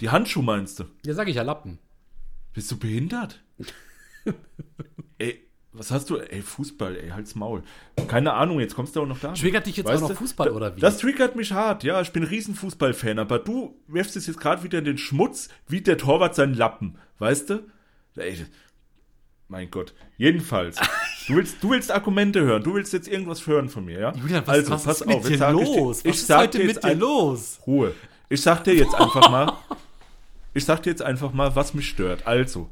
Die 0.00 0.10
Handschuhe 0.10 0.42
meinst 0.42 0.80
du? 0.80 0.84
Ja, 1.04 1.14
sag 1.14 1.28
ich 1.28 1.36
ja 1.36 1.42
Lappen. 1.42 1.78
Bist 2.52 2.68
du 2.72 2.78
behindert? 2.78 3.44
ey, 5.18 5.40
was 5.72 5.92
hast 5.92 6.10
du? 6.10 6.16
Ey, 6.16 6.42
Fußball, 6.42 6.96
ey, 6.96 7.10
halt's 7.10 7.36
Maul. 7.36 7.62
Keine 8.08 8.32
Ahnung, 8.32 8.58
jetzt 8.58 8.74
kommst 8.74 8.96
du 8.96 9.02
auch 9.02 9.06
noch 9.06 9.20
da. 9.20 9.34
Triggert 9.34 9.66
dich 9.68 9.76
jetzt 9.76 9.86
Weißt 9.86 10.02
auch 10.02 10.08
noch 10.08 10.16
du, 10.16 10.22
Fußball 10.24 10.48
da- 10.48 10.54
oder 10.54 10.74
wie? 10.74 10.80
Das 10.80 10.98
triggert 10.98 11.36
mich 11.36 11.52
hart, 11.52 11.84
ja. 11.84 12.00
Ich 12.00 12.10
bin 12.10 12.24
ein 12.24 12.28
riesen 12.28 12.56
Fußballfan, 12.56 13.20
aber 13.20 13.38
du 13.38 13.80
wirfst 13.86 14.16
es 14.16 14.26
jetzt 14.26 14.40
gerade 14.40 14.64
wieder 14.64 14.80
in 14.80 14.84
den 14.84 14.98
Schmutz, 14.98 15.48
wie 15.68 15.80
der 15.80 15.96
Torwart 15.96 16.34
seinen 16.34 16.54
Lappen. 16.54 16.98
Weißt 17.20 17.50
du? 17.50 17.62
Ey, 18.16 18.46
mein 19.46 19.70
Gott. 19.70 19.94
Jedenfalls. 20.16 20.80
Du 21.28 21.34
willst, 21.36 21.56
du 21.60 21.70
willst 21.70 21.90
Argumente 21.90 22.40
hören. 22.42 22.62
Du 22.62 22.74
willst 22.74 22.92
jetzt 22.92 23.08
irgendwas 23.08 23.46
hören 23.46 23.68
von 23.68 23.84
mir, 23.84 23.98
ja? 23.98 24.12
Julian, 24.14 24.42
was, 24.46 24.56
also, 24.58 24.70
was 24.72 24.84
pass 24.84 25.00
ist 25.00 25.06
mit 25.06 25.16
auf. 25.16 25.22
dir 25.24 25.30
jetzt 25.30 25.38
sag 25.40 25.54
ich 25.54 25.58
dir- 25.68 25.76
los? 25.80 25.98
Ich 26.04 26.10
was 26.12 26.16
ist 26.22 26.36
heute 26.36 26.58
dir 26.58 26.64
mit 26.66 26.74
jetzt 26.76 26.84
dir 26.84 26.94
los? 26.94 27.58
Ruhe. 27.66 27.94
Ich 28.28 28.42
sag 28.42 28.64
dir 28.64 28.74
jetzt 28.74 28.94
einfach 28.94 29.30
mal, 29.30 29.52
ich 30.54 30.64
sag 30.64 30.82
dir 30.82 30.90
jetzt 30.90 31.02
einfach 31.02 31.32
mal, 31.32 31.54
was 31.56 31.74
mich 31.74 31.88
stört. 31.88 32.26
Also, 32.26 32.68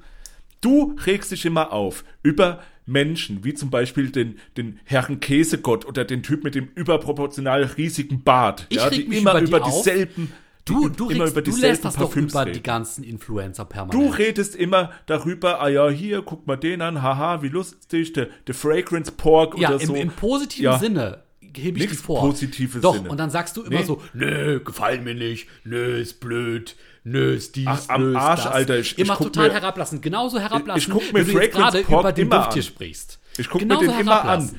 du 0.60 0.96
regst 1.06 1.32
dich 1.32 1.44
immer 1.44 1.72
auf 1.72 2.04
über 2.22 2.60
Menschen, 2.86 3.44
wie 3.44 3.54
zum 3.54 3.70
Beispiel 3.70 4.10
den, 4.10 4.38
den 4.56 4.78
Herrn 4.84 5.18
Käsegott 5.20 5.84
oder 5.86 6.04
den 6.04 6.22
Typ 6.22 6.44
mit 6.44 6.54
dem 6.54 6.68
überproportional 6.74 7.62
riesigen 7.76 8.22
Bart, 8.22 8.66
Ich 8.68 8.76
ja, 8.76 8.84
reg 8.86 9.02
die 9.02 9.08
mich 9.08 9.18
immer 9.18 9.30
über 9.32 9.40
die 9.40 9.46
über 9.48 9.64
auf. 9.64 9.82
dieselben, 9.82 10.32
Du, 10.64 10.88
die 10.88 10.96
du, 10.96 11.10
immer 11.10 11.24
regst, 11.24 11.32
über 11.34 11.42
du 11.42 11.50
dieselben 11.50 11.70
lässt 11.72 11.84
das 11.84 11.96
doch 11.96 12.16
über 12.16 12.40
reden. 12.42 12.52
die 12.54 12.62
ganzen 12.62 13.04
Influencer 13.04 13.64
Du 13.64 13.68
permanent. 13.70 14.18
redest 14.18 14.56
immer 14.56 14.92
darüber, 15.06 15.60
ah 15.60 15.68
ja, 15.68 15.88
hier, 15.90 16.22
guck 16.22 16.46
mal 16.46 16.56
den 16.56 16.80
an, 16.80 17.02
haha, 17.02 17.42
wie 17.42 17.48
lustig, 17.48 18.12
der, 18.14 18.28
der 18.46 18.54
Fragrance 18.54 19.12
Pork 19.12 19.58
ja, 19.58 19.68
oder 19.70 19.80
im, 19.80 19.86
so. 19.88 19.94
im 19.94 20.08
positiven 20.10 20.64
Ja. 20.64 20.78
Sinne 20.78 21.22
hebe 21.56 21.78
ich 21.78 21.90
die 21.90 21.96
vor. 21.96 22.20
positives 22.20 22.80
Doch, 22.80 22.94
Sinne. 22.96 23.10
und 23.10 23.18
dann 23.18 23.30
sagst 23.30 23.56
du 23.56 23.62
immer 23.62 23.78
Nee. 23.80 23.84
so, 23.84 24.00
nö, 24.14 24.60
gefallen 24.60 25.04
mir 25.04 25.14
nicht, 25.14 25.48
nö, 25.64 25.98
ist 25.98 26.18
blöd, 26.20 26.74
nö, 27.04 27.34
ist 27.34 27.54
dies, 27.56 27.66
Ach, 27.68 27.80
am 27.90 28.00
nö, 28.02 28.10
ist 28.12 28.16
Arsch, 28.16 28.42
das. 28.44 28.52
Alter, 28.52 28.78
ich- 28.78 28.92
ich 28.92 28.98
immer 28.98 29.16
guck 29.16 29.32
total 29.34 29.48
mir- 29.48 29.54
herablassend, 29.54 30.00
genauso 30.02 30.38
herablassend, 30.40 30.82
ich 30.88 30.90
guck 30.90 31.12
mir 31.12 31.26
wie 31.26 31.32
du 31.32 31.38
gerade 31.50 31.82
Pork 31.82 32.00
über 32.00 32.12
den 32.12 32.30
Duft 32.30 32.54
hier 32.54 32.62
sprichst. 32.62 33.20
Ich 33.36 33.50
gucke 33.50 33.66
mir 33.66 33.76
den 33.78 33.90
immer 34.00 34.24
an. 34.24 34.50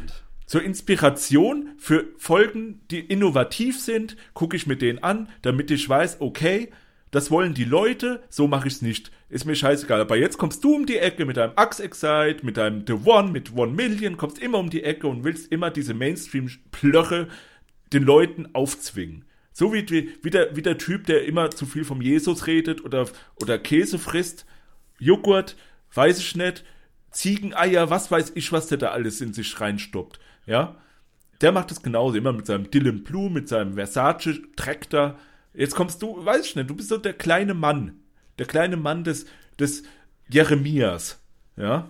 Zur 0.45 0.63
Inspiration 0.63 1.71
für 1.77 2.05
Folgen, 2.17 2.81
die 2.91 2.99
innovativ 2.99 3.79
sind, 3.79 4.15
gucke 4.33 4.55
ich 4.55 4.67
mir 4.67 4.77
den 4.77 5.03
an, 5.03 5.27
damit 5.41 5.71
ich 5.71 5.87
weiß, 5.87 6.17
okay, 6.21 6.69
das 7.11 7.31
wollen 7.31 7.53
die 7.53 7.63
Leute, 7.63 8.21
so 8.29 8.47
mache 8.47 8.67
ich 8.67 8.75
es 8.75 8.81
nicht. 8.81 9.11
Ist 9.29 9.45
mir 9.45 9.55
scheißegal. 9.55 10.01
Aber 10.01 10.17
jetzt 10.17 10.37
kommst 10.37 10.63
du 10.63 10.75
um 10.75 10.85
die 10.85 10.97
Ecke 10.97 11.25
mit 11.25 11.37
deinem 11.37 11.53
Axe 11.55 11.81
Excite, 11.81 12.45
mit 12.45 12.57
deinem 12.57 12.83
The 12.85 12.93
One, 13.05 13.31
mit 13.31 13.55
One 13.55 13.71
Million, 13.71 14.17
kommst 14.17 14.37
immer 14.37 14.59
um 14.59 14.69
die 14.69 14.83
Ecke 14.83 15.07
und 15.07 15.23
willst 15.23 15.51
immer 15.51 15.71
diese 15.71 15.93
Mainstream-Plöche 15.93 17.29
den 17.93 18.03
Leuten 18.03 18.49
aufzwingen. 18.53 19.25
So 19.53 19.73
wie, 19.73 19.89
wie, 19.89 20.11
wie, 20.21 20.29
der, 20.29 20.57
wie 20.57 20.61
der 20.61 20.77
Typ, 20.77 21.05
der 21.05 21.25
immer 21.25 21.51
zu 21.51 21.65
viel 21.65 21.85
vom 21.85 22.01
Jesus 22.01 22.47
redet 22.47 22.83
oder, 22.83 23.07
oder 23.41 23.57
Käse 23.57 23.97
frisst, 23.97 24.45
Joghurt, 24.99 25.55
weiß 25.93 26.19
ich 26.19 26.35
nicht, 26.35 26.65
Ziegeneier, 27.11 27.89
was 27.89 28.11
weiß 28.11 28.33
ich, 28.35 28.51
was 28.51 28.67
der 28.67 28.77
da 28.77 28.89
alles 28.89 29.21
in 29.21 29.31
sich 29.31 29.61
reinstoppt. 29.61 30.19
Ja? 30.45 30.75
Der 31.41 31.51
macht 31.51 31.71
das 31.71 31.83
genauso, 31.83 32.17
immer 32.17 32.33
mit 32.33 32.45
seinem 32.45 32.71
Dylan 32.71 33.03
Blue, 33.03 33.29
mit 33.29 33.47
seinem 33.47 33.73
Versace 33.75 34.41
Traktor. 34.55 35.17
Jetzt 35.53 35.75
kommst 35.75 36.01
du, 36.01 36.23
weiß 36.23 36.45
ich 36.45 36.55
nicht, 36.55 36.69
du 36.69 36.75
bist 36.75 36.89
so 36.89 36.97
der 36.97 37.13
kleine 37.13 37.53
Mann. 37.53 37.99
Der 38.39 38.45
kleine 38.45 38.77
Mann 38.77 39.03
des, 39.03 39.25
des 39.59 39.83
Jeremias. 40.29 41.21
Ja? 41.57 41.89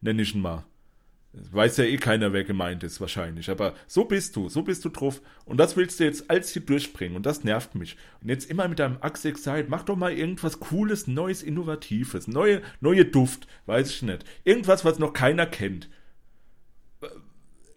Nenn 0.00 0.18
ich 0.18 0.34
ihn 0.34 0.40
mal. 0.40 0.64
Weiß 1.50 1.76
ja 1.76 1.84
eh 1.84 1.98
keiner, 1.98 2.32
wer 2.32 2.44
gemeint 2.44 2.82
ist, 2.82 3.00
wahrscheinlich. 3.00 3.50
Aber 3.50 3.74
so 3.86 4.04
bist 4.04 4.36
du, 4.36 4.48
so 4.48 4.62
bist 4.62 4.84
du 4.84 4.88
drauf. 4.88 5.20
Und 5.44 5.58
das 5.58 5.76
willst 5.76 6.00
du 6.00 6.04
jetzt 6.04 6.30
alles 6.30 6.50
hier 6.50 6.62
durchbringen. 6.62 7.16
Und 7.16 7.26
das 7.26 7.44
nervt 7.44 7.74
mich. 7.74 7.96
Und 8.22 8.30
jetzt 8.30 8.50
immer 8.50 8.68
mit 8.68 8.78
deinem 8.78 8.98
Axe 9.00 9.28
Excite, 9.28 9.66
mach 9.68 9.82
doch 9.82 9.96
mal 9.96 10.12
irgendwas 10.12 10.60
Cooles, 10.60 11.06
Neues, 11.06 11.42
Innovatives. 11.42 12.26
Neue, 12.26 12.62
neue 12.80 13.04
Duft, 13.04 13.46
weiß 13.66 13.90
ich 13.90 14.02
nicht. 14.02 14.24
Irgendwas, 14.44 14.84
was 14.84 14.98
noch 14.98 15.12
keiner 15.12 15.46
kennt. 15.46 15.90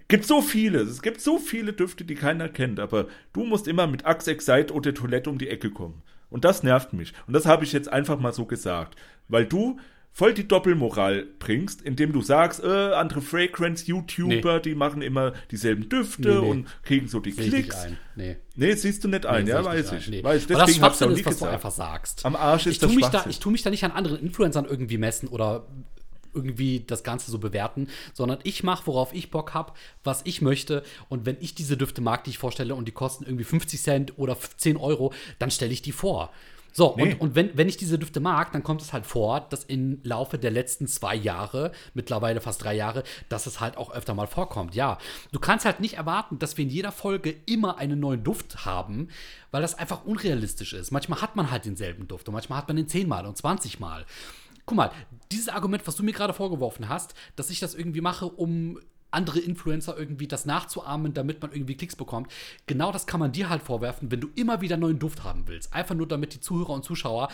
Gibt 0.10 0.26
so 0.26 0.42
viele, 0.42 0.80
es 0.82 1.02
gibt 1.02 1.22
so 1.22 1.38
viele 1.38 1.72
Düfte, 1.72 2.04
die 2.04 2.16
keiner 2.16 2.50
kennt, 2.50 2.80
aber 2.80 3.08
du 3.32 3.46
musst 3.46 3.68
immer 3.68 3.88
mit 3.88 4.06
Axe 4.06 4.32
Excite 4.32 4.74
oder 4.74 4.94
Toilette 4.94 5.30
um 5.30 5.38
die 5.38 5.48
Ecke 5.50 5.70
kommen. 5.72 6.02
Und 6.30 6.44
das 6.46 6.64
nervt 6.64 6.92
mich. 6.94 7.14
Und 7.28 7.34
das 7.34 7.46
habe 7.46 7.64
ich 7.64 7.72
jetzt 7.74 7.92
einfach 7.92 8.20
mal 8.20 8.34
so 8.34 8.46
gesagt. 8.46 8.96
Weil 9.28 9.46
du 9.46 9.80
voll 10.12 10.34
die 10.34 10.48
Doppelmoral 10.48 11.26
bringst, 11.38 11.82
indem 11.84 12.12
du 12.12 12.22
sagst, 12.22 12.64
äh, 12.64 12.68
andere 12.94 13.22
Fragrance-YouTuber, 13.22 14.56
Nee. 14.56 14.60
die 14.62 14.76
machen 14.76 15.02
immer 15.04 15.34
dieselben 15.52 15.88
Düfte 15.90 16.28
Nee, 16.30 16.40
nee. 16.42 16.50
und 16.50 16.68
kriegen 16.84 17.08
so 17.08 17.20
die 17.20 17.32
nicht 17.32 17.50
Klicks. 17.50 17.76
ein. 17.78 17.98
Nee. 18.16 18.38
Nee, 18.56 18.74
siehst 18.74 19.04
du 19.04 19.08
nicht 19.08 19.26
ein, 19.28 19.46
ja, 19.48 19.64
weiß 19.64 19.92
ich. 19.94 20.08
ein. 20.08 20.24
Weiß, 20.24 20.46
Aber 20.46 20.54
das 20.56 20.66
deswegen 20.66 20.84
hab's 20.84 21.02
auch 21.02 21.08
Schwachsinn 21.08 21.12
ist, 21.12 21.18
was 21.18 21.24
du 21.24 21.30
gesagt. 21.46 21.54
einfach 21.54 21.72
sagst. 21.72 22.26
Am 22.26 22.36
Arsch 22.36 22.66
ist 22.66 22.74
ich 22.74 22.80
das 22.80 22.90
tu 22.90 22.96
mich 22.96 23.06
da. 23.08 23.26
Ich 23.30 23.40
tue 23.40 23.52
mich 23.52 23.62
da 23.62 23.70
nicht 23.70 23.84
an 23.84 23.92
anderen 23.92 24.20
Influencern 24.20 24.66
irgendwie 24.66 24.98
messen 24.98 25.30
oder 25.30 25.68
irgendwie 26.34 26.82
das 26.82 27.04
Ganze 27.04 27.32
so 27.32 27.40
bewerten, 27.40 27.88
sondern 28.14 28.40
ich 28.44 28.64
mache, 28.64 28.88
worauf 28.88 29.14
ich 29.14 29.32
Bock 29.32 29.54
habe, 29.54 29.74
was 30.04 30.22
ich 30.26 30.42
möchte. 30.42 30.84
Und 31.10 31.26
wenn 31.26 31.38
ich 31.40 31.56
diese 31.56 31.78
Düfte 31.78 32.02
mag, 32.02 32.24
die 32.24 32.32
ich 32.32 32.38
vorstelle 32.38 32.76
und 32.76 32.88
die 32.88 32.92
kosten 32.92 33.24
irgendwie 33.26 33.44
50 33.44 33.82
Cent 33.82 34.18
oder 34.18 34.38
10 34.40 34.78
Euro, 34.78 35.14
dann 35.40 35.52
stelle 35.52 35.74
ich 35.74 35.82
die 35.82 35.92
vor. 35.92 36.32
So, 36.72 36.94
Nee. 36.96 37.14
und, 37.14 37.22
und 37.22 37.36
wenn, 37.36 37.58
wenn 37.58 37.68
ich 37.68 37.78
diese 37.78 37.98
Düfte 37.98 38.20
mag, 38.20 38.52
dann 38.52 38.64
kommt 38.64 38.82
es 38.82 38.94
halt 38.94 39.06
vor, 39.06 39.42
dass 39.50 39.64
im 39.64 40.00
Laufe 40.04 40.38
der 40.38 40.52
letzten 40.52 40.88
zwei 40.88 41.16
Jahre, 41.16 41.72
mittlerweile 41.94 42.42
fast 42.42 42.64
drei 42.64 42.76
Jahre, 42.76 43.04
dass 43.28 43.48
es 43.48 43.60
halt 43.60 43.76
auch 43.76 43.92
öfter 43.92 44.14
mal 44.14 44.28
vorkommt. 44.28 44.76
Ja, 44.76 44.98
du 45.32 45.40
kannst 45.40 45.66
halt 45.66 45.80
nicht 45.80 45.96
erwarten, 45.96 46.38
dass 46.38 46.58
wir 46.58 46.64
in 46.64 46.70
jeder 46.70 46.92
Folge 46.92 47.36
immer 47.48 47.78
einen 47.80 48.00
neuen 48.00 48.24
Duft 48.24 48.66
haben, 48.66 49.10
weil 49.52 49.62
das 49.64 49.76
einfach 49.76 50.06
unrealistisch 50.06 50.74
ist. 50.74 50.92
Manchmal 50.92 51.22
hat 51.22 51.36
man 51.36 51.50
halt 51.50 51.66
denselben 51.66 52.08
Duft 52.08 52.28
und 52.30 52.34
manchmal 52.34 52.60
hat 52.60 52.68
man 52.68 52.78
den 52.78 52.88
zehnmal 52.88 53.26
und 53.26 53.36
zwanzigmal. 53.36 54.06
Guck 54.70 54.78
mal, 54.78 54.92
dieses 55.32 55.50
Argument, 55.50 55.88
was 55.88 55.96
du 55.96 56.04
mir 56.04 56.12
gerade 56.12 56.32
vorgeworfen 56.32 56.90
hast, 56.90 57.16
dass 57.36 57.50
ich 57.50 57.60
das 57.60 57.74
irgendwie 57.74 58.02
mache, 58.02 58.28
um 58.28 58.78
andere 59.10 59.40
Influencer 59.40 59.98
irgendwie 59.98 60.28
das 60.28 60.46
nachzuahmen, 60.46 61.16
damit 61.16 61.42
man 61.42 61.52
irgendwie 61.52 61.76
Klicks 61.76 61.96
bekommt. 61.96 62.32
Genau 62.68 62.92
das 62.92 63.08
kann 63.08 63.20
man 63.20 63.32
dir 63.32 63.50
halt 63.50 63.64
vorwerfen, 63.64 64.12
wenn 64.12 64.22
du 64.22 64.30
immer 64.36 64.62
wieder 64.62 64.78
neuen 64.78 65.00
Duft 65.00 65.24
haben 65.24 65.48
willst. 65.48 65.74
Einfach 65.74 65.96
nur, 65.96 66.08
damit 66.08 66.36
die 66.36 66.40
Zuhörer 66.40 66.70
und 66.70 66.84
Zuschauer 66.84 67.30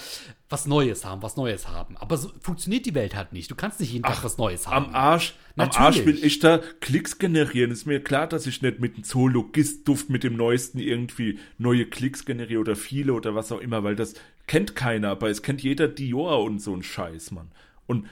was 0.48 0.66
Neues 0.66 1.04
haben, 1.04 1.22
was 1.22 1.36
Neues 1.36 1.68
haben. 1.68 1.98
Aber 1.98 2.16
so 2.16 2.32
funktioniert 2.40 2.86
die 2.86 2.96
Welt 2.96 3.18
halt 3.18 3.34
nicht. 3.34 3.52
Du 3.52 3.56
kannst 3.56 3.82
nicht 3.82 3.92
jeden 3.92 4.06
Tag 4.06 4.24
was 4.24 4.38
Neues 4.38 4.68
haben. 4.68 4.86
Am 4.86 4.96
Arsch, 4.96 5.34
am 5.58 5.66
Natürlich. 5.66 5.82
Arsch 5.82 6.06
will 6.06 6.24
ich 6.24 6.40
da 6.40 6.60
Klicks 6.80 7.18
generieren. 7.18 7.72
Ist 7.72 7.86
mir 7.86 8.02
klar, 8.02 8.28
dass 8.28 8.48
ich 8.48 8.62
nicht 8.62 8.80
mit 8.80 8.96
dem 8.96 9.04
Zoologist-Duft 9.04 10.10
mit 10.10 10.24
dem 10.24 10.38
neuesten 10.38 10.80
irgendwie 10.80 11.40
neue 11.58 11.86
Klicks 11.86 12.24
generiere 12.24 12.62
oder 12.62 12.78
viele 12.78 13.12
oder 13.14 13.36
was 13.36 13.52
auch 13.52 13.60
immer, 13.60 13.84
weil 13.84 13.98
das 13.98 14.14
kennt 14.48 14.76
keiner, 14.76 15.10
aber 15.10 15.30
es 15.30 15.42
kennt 15.42 15.62
jeder 15.64 15.88
Dior 15.88 16.44
und 16.44 16.60
so 16.60 16.76
ein 16.76 16.84
Scheiß, 16.84 17.32
Mann. 17.32 17.52
Und 17.88 18.08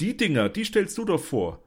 die 0.00 0.16
Dinger, 0.16 0.48
die 0.48 0.64
stellst 0.64 0.96
du 0.98 1.04
doch 1.04 1.20
vor. 1.20 1.60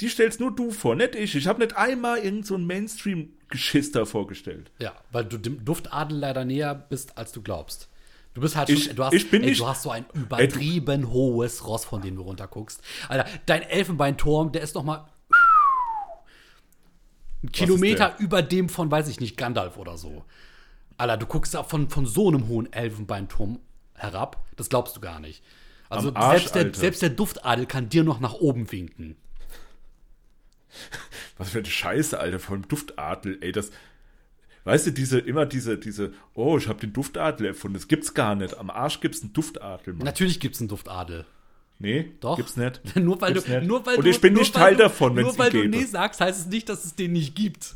Die 0.00 0.08
stellst 0.08 0.40
nur 0.40 0.54
du 0.54 0.70
vor, 0.72 0.96
nicht 0.96 1.14
ich. 1.14 1.34
Ich 1.36 1.46
habe 1.46 1.60
nicht 1.60 1.76
einmal 1.76 2.18
irgend 2.18 2.46
so 2.46 2.56
ein 2.56 2.66
Mainstream-Geschiss 2.66 3.92
da 3.92 4.04
vorgestellt. 4.04 4.70
Ja, 4.80 4.92
weil 5.12 5.24
du 5.24 5.38
dem 5.38 5.64
Duftadel 5.64 6.18
leider 6.18 6.44
näher 6.44 6.74
bist, 6.74 7.16
als 7.16 7.30
du 7.32 7.42
glaubst. 7.42 7.88
Du 8.34 8.40
bist 8.40 8.56
halt 8.56 8.68
Ich- 8.70 8.86
schon, 8.86 8.96
du 8.96 9.04
hast, 9.04 9.12
ich 9.12 9.30
bin 9.30 9.42
ey, 9.44 9.50
nicht- 9.50 9.60
du 9.60 9.66
hast 9.68 9.82
so 9.84 9.90
ein 9.90 10.04
übertrieben 10.14 11.10
hohes 11.12 11.64
Ross, 11.66 11.84
von 11.84 12.02
dem 12.02 12.16
du 12.16 12.22
runterguckst. 12.22 12.82
Alter, 13.08 13.28
dein 13.46 13.62
Elfenbeinturm, 13.62 14.50
der 14.50 14.62
ist 14.62 14.74
noch 14.74 14.82
mal 14.82 15.06
ein 17.44 17.52
Kilometer 17.52 18.16
über 18.18 18.42
dem 18.42 18.68
von, 18.68 18.90
weiß 18.90 19.08
ich 19.08 19.20
nicht, 19.20 19.36
Gandalf 19.36 19.76
oder 19.76 19.96
so. 19.98 20.24
Alter, 20.96 21.16
du 21.16 21.26
guckst 21.26 21.56
von, 21.56 21.88
von 21.88 22.06
so 22.06 22.28
einem 22.28 22.48
hohen 22.48 22.72
Elfenbeinturm 22.72 23.58
herab, 23.94 24.44
das 24.56 24.68
glaubst 24.68 24.96
du 24.96 25.00
gar 25.00 25.20
nicht. 25.20 25.42
Also 25.88 26.14
Arsch, 26.14 26.48
selbst, 26.48 26.54
der, 26.54 26.74
selbst 26.74 27.02
der 27.02 27.10
Duftadel 27.10 27.66
kann 27.66 27.88
dir 27.88 28.04
noch 28.04 28.20
nach 28.20 28.34
oben 28.34 28.70
winken. 28.72 29.16
Was 31.38 31.50
für 31.50 31.58
eine 31.58 31.66
Scheiße, 31.66 32.18
Alter, 32.18 32.38
vom 32.38 32.66
Duftadel, 32.66 33.38
ey, 33.40 33.52
das. 33.52 33.70
Weißt 34.64 34.86
du, 34.86 34.92
diese, 34.92 35.18
immer 35.18 35.44
diese, 35.44 35.76
diese, 35.76 36.12
oh, 36.32 36.56
ich 36.56 36.68
habe 36.68 36.80
den 36.80 36.94
Duftadel 36.94 37.48
erfunden. 37.48 37.74
Das 37.74 37.86
gibt's 37.86 38.14
gar 38.14 38.34
nicht. 38.34 38.56
Am 38.56 38.70
Arsch 38.70 39.00
gibt's 39.00 39.20
einen 39.20 39.34
Duftadel, 39.34 39.92
Mann. 39.92 40.04
Natürlich 40.06 40.40
gibt 40.40 40.54
es 40.54 40.62
einen 40.62 40.68
Duftadel. 40.68 41.26
Nee, 41.78 42.12
Doch. 42.20 42.36
gibt's 42.36 42.56
nicht. 42.56 42.80
nur 42.96 43.20
weil 43.20 43.34
Gibt's 43.34 43.46
du, 43.46 43.58
nicht. 43.58 43.66
nur 43.66 43.84
weil 43.84 43.96
Und 43.96 44.04
du, 44.06 44.10
ich 44.10 44.20
bin 44.20 44.32
nur 44.32 44.42
nicht 44.42 44.54
Teil 44.54 44.74
du, 44.74 44.84
davon, 44.84 45.14
wenn's 45.16 45.26
Nur 45.26 45.34
ihn 45.34 45.38
weil 45.38 45.50
du 45.50 45.68
nee 45.68 45.84
sagst, 45.84 46.20
heißt 46.20 46.40
es 46.40 46.46
nicht, 46.46 46.68
dass 46.68 46.84
es 46.84 46.94
den 46.94 47.12
nicht 47.12 47.34
gibt. 47.34 47.74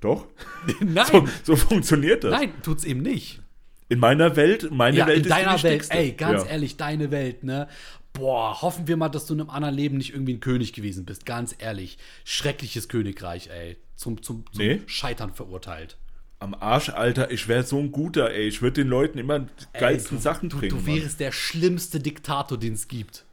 Doch. 0.00 0.26
Nein, 0.80 1.06
So, 1.06 1.26
so 1.44 1.56
funktioniert 1.56 2.24
das. 2.24 2.30
nein, 2.32 2.52
tut's 2.62 2.84
eben 2.84 3.02
nicht. 3.02 3.40
In 3.88 3.98
meiner 3.98 4.36
Welt, 4.36 4.70
meine 4.70 4.96
Ja, 4.96 5.06
Welt 5.06 5.18
in 5.18 5.22
ist 5.24 5.30
deiner 5.30 5.56
die 5.56 5.62
Welt, 5.64 5.86
ey, 5.90 6.12
ganz 6.12 6.44
ja. 6.44 6.50
ehrlich, 6.50 6.76
deine 6.76 7.10
Welt, 7.10 7.44
ne? 7.44 7.68
Boah, 8.12 8.60
hoffen 8.62 8.88
wir 8.88 8.96
mal, 8.96 9.08
dass 9.08 9.26
du 9.26 9.34
in 9.34 9.40
einem 9.40 9.50
anderen 9.50 9.74
Leben 9.74 9.96
nicht 9.98 10.12
irgendwie 10.12 10.34
ein 10.34 10.40
König 10.40 10.72
gewesen 10.72 11.04
bist. 11.04 11.26
Ganz 11.26 11.54
ehrlich. 11.58 11.98
Schreckliches 12.24 12.88
Königreich, 12.88 13.48
ey. 13.50 13.76
Zum, 13.96 14.22
zum, 14.22 14.44
zum 14.52 14.64
Nee. 14.64 14.80
Scheitern 14.86 15.32
verurteilt. 15.34 15.96
Am 16.38 16.54
Arsch, 16.54 16.88
Alter, 16.88 17.30
ich 17.30 17.46
wäre 17.48 17.62
so 17.64 17.78
ein 17.78 17.92
guter, 17.92 18.30
ey. 18.30 18.48
Ich 18.48 18.62
würde 18.62 18.82
den 18.82 18.88
Leuten 18.88 19.18
immer 19.18 19.40
die 19.40 19.46
geilsten 19.78 20.16
Ey, 20.16 20.18
du, 20.18 20.22
Sachen 20.22 20.48
du, 20.48 20.58
bringen. 20.58 20.76
Du 20.76 20.86
wärst 20.86 21.20
der 21.20 21.32
schlimmste 21.32 22.00
Diktator, 22.00 22.58
den 22.58 22.72
es 22.72 22.88
gibt. 22.88 23.24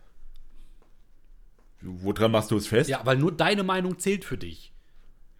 Mann. 1.82 2.00
Woran 2.02 2.32
machst 2.32 2.52
du 2.52 2.58
es 2.58 2.68
fest? 2.68 2.90
Ja, 2.90 3.02
weil 3.06 3.18
nur 3.18 3.32
deine 3.32 3.64
Meinung 3.64 3.98
zählt 4.00 4.26
für 4.26 4.38
dich. 4.38 4.74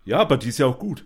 ja, 0.06 0.20
aber 0.20 0.38
die 0.38 0.50
ist 0.50 0.60
ja 0.60 0.66
auch 0.68 0.80
gut. 0.80 1.06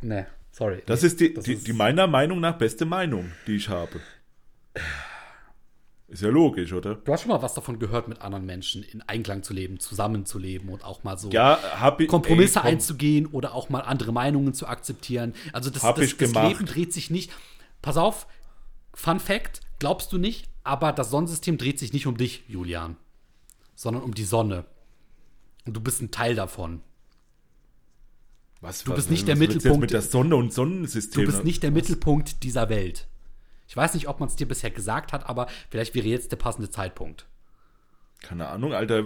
Ne, 0.00 0.26
sorry. 0.50 0.82
Das 0.86 1.02
Nee, 1.02 1.06
ist 1.08 1.20
die, 1.20 1.34
das 1.34 1.44
die, 1.44 1.52
ist- 1.54 1.66
die 1.66 1.72
meiner 1.72 2.06
Meinung 2.06 2.40
nach 2.40 2.56
beste 2.58 2.84
Meinung, 2.84 3.32
die 3.46 3.56
ich 3.56 3.68
habe. 3.68 4.00
Ist 6.08 6.22
ja 6.22 6.30
logisch, 6.30 6.72
oder? 6.72 6.94
Du 6.94 7.12
hast 7.12 7.22
schon 7.22 7.30
mal 7.30 7.42
was 7.42 7.52
davon 7.52 7.78
gehört, 7.78 8.08
mit 8.08 8.22
anderen 8.22 8.46
Menschen 8.46 8.82
in 8.82 9.02
Einklang 9.02 9.42
zu 9.42 9.52
leben, 9.52 9.78
zusammenzuleben 9.78 10.70
und 10.70 10.82
auch 10.82 11.04
mal 11.04 11.18
so 11.18 11.28
Ja, 11.30 11.58
ich. 11.98 12.08
Kompromisse 12.08 12.60
ey, 12.60 12.62
komm. 12.62 12.70
einzugehen 12.72 13.26
oder 13.26 13.54
auch 13.54 13.68
mal 13.68 13.80
andere 13.80 14.12
Meinungen 14.12 14.54
zu 14.54 14.66
akzeptieren. 14.66 15.34
Also 15.52 15.68
das, 15.68 15.82
das, 15.82 16.16
das. 16.16 16.32
Leben 16.32 16.64
dreht 16.64 16.94
sich 16.94 17.10
nicht. 17.10 17.30
Pass 17.82 17.98
auf, 17.98 18.26
Fun 18.94 19.20
Fact, 19.20 19.60
glaubst 19.78 20.10
du 20.12 20.16
nicht, 20.18 20.48
aber 20.64 20.92
das 20.92 21.10
Sonnensystem 21.10 21.58
dreht 21.58 21.78
sich 21.78 21.92
nicht 21.92 22.06
um 22.06 22.16
dich, 22.16 22.42
Julian, 22.48 22.96
sondern 23.74 24.02
um 24.02 24.14
die 24.14 24.24
Sonne. 24.24 24.64
Und 25.66 25.74
du 25.74 25.80
bist 25.82 26.00
ein 26.00 26.10
Teil 26.10 26.34
davon. 26.34 26.80
Was, 28.60 28.82
Du 28.84 28.90
was, 28.90 28.96
bist 28.96 29.10
nicht 29.10 29.20
was 29.22 29.26
der 29.26 29.34
du 29.36 29.42
jetzt 29.42 29.54
Mittelpunkt. 29.54 29.80
mit 29.82 29.90
der 29.92 30.02
Sonne 30.02 30.36
und 30.36 30.52
Sonnensystem. 30.52 31.24
Du 31.24 31.30
bist 31.30 31.44
nicht 31.44 31.62
der 31.62 31.70
Mittelpunkt 31.70 32.42
dieser 32.42 32.68
Welt. 32.68 33.06
Ich 33.68 33.76
weiß 33.76 33.94
nicht, 33.94 34.08
ob 34.08 34.18
man 34.20 34.28
es 34.28 34.36
dir 34.36 34.48
bisher 34.48 34.70
gesagt 34.70 35.12
hat, 35.12 35.28
aber 35.28 35.46
vielleicht 35.70 35.94
wäre 35.94 36.06
jetzt 36.06 36.32
der 36.32 36.36
passende 36.38 36.70
Zeitpunkt. 36.70 37.26
Keine 38.20 38.48
Ahnung, 38.48 38.72
Alter. 38.72 39.04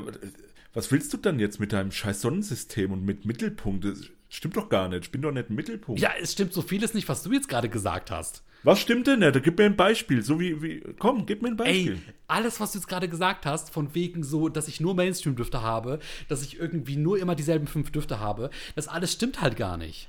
Was 0.72 0.90
willst 0.90 1.12
du 1.12 1.18
dann 1.18 1.38
jetzt 1.38 1.60
mit 1.60 1.72
deinem 1.72 1.92
scheiß 1.92 2.22
Sonnensystem 2.22 2.92
und 2.92 3.04
mit 3.04 3.26
Mittelpunkt? 3.26 3.84
Das 3.84 4.04
stimmt 4.30 4.56
doch 4.56 4.70
gar 4.70 4.88
nicht. 4.88 5.04
Ich 5.04 5.10
bin 5.12 5.20
doch 5.20 5.32
nicht 5.32 5.50
ein 5.50 5.54
Mittelpunkt. 5.54 6.00
Ja, 6.00 6.12
es 6.20 6.32
stimmt 6.32 6.54
so 6.54 6.62
vieles 6.62 6.94
nicht, 6.94 7.08
was 7.08 7.22
du 7.22 7.32
jetzt 7.32 7.48
gerade 7.48 7.68
gesagt 7.68 8.10
hast. 8.10 8.42
Was 8.64 8.78
stimmt 8.80 9.06
denn 9.08 9.18
nicht? 9.20 9.42
Gib 9.42 9.58
mir 9.58 9.64
ein 9.64 9.76
Beispiel. 9.76 10.22
So 10.22 10.38
wie, 10.38 10.62
wie 10.62 10.80
komm, 10.98 11.26
gib 11.26 11.42
mir 11.42 11.48
ein 11.48 11.56
Beispiel. 11.56 11.94
Ey, 11.94 12.14
alles, 12.28 12.60
was 12.60 12.72
du 12.72 12.78
jetzt 12.78 12.86
gerade 12.86 13.08
gesagt 13.08 13.44
hast, 13.44 13.70
von 13.70 13.94
wegen 13.94 14.22
so, 14.22 14.48
dass 14.48 14.68
ich 14.68 14.80
nur 14.80 14.94
Mainstream-Düfte 14.94 15.62
habe, 15.62 15.98
dass 16.28 16.42
ich 16.42 16.58
irgendwie 16.60 16.96
nur 16.96 17.18
immer 17.18 17.34
dieselben 17.34 17.66
fünf 17.66 17.90
Düfte 17.90 18.20
habe, 18.20 18.50
das 18.76 18.86
alles 18.88 19.12
stimmt 19.12 19.40
halt 19.40 19.56
gar 19.56 19.76
nicht. 19.76 20.08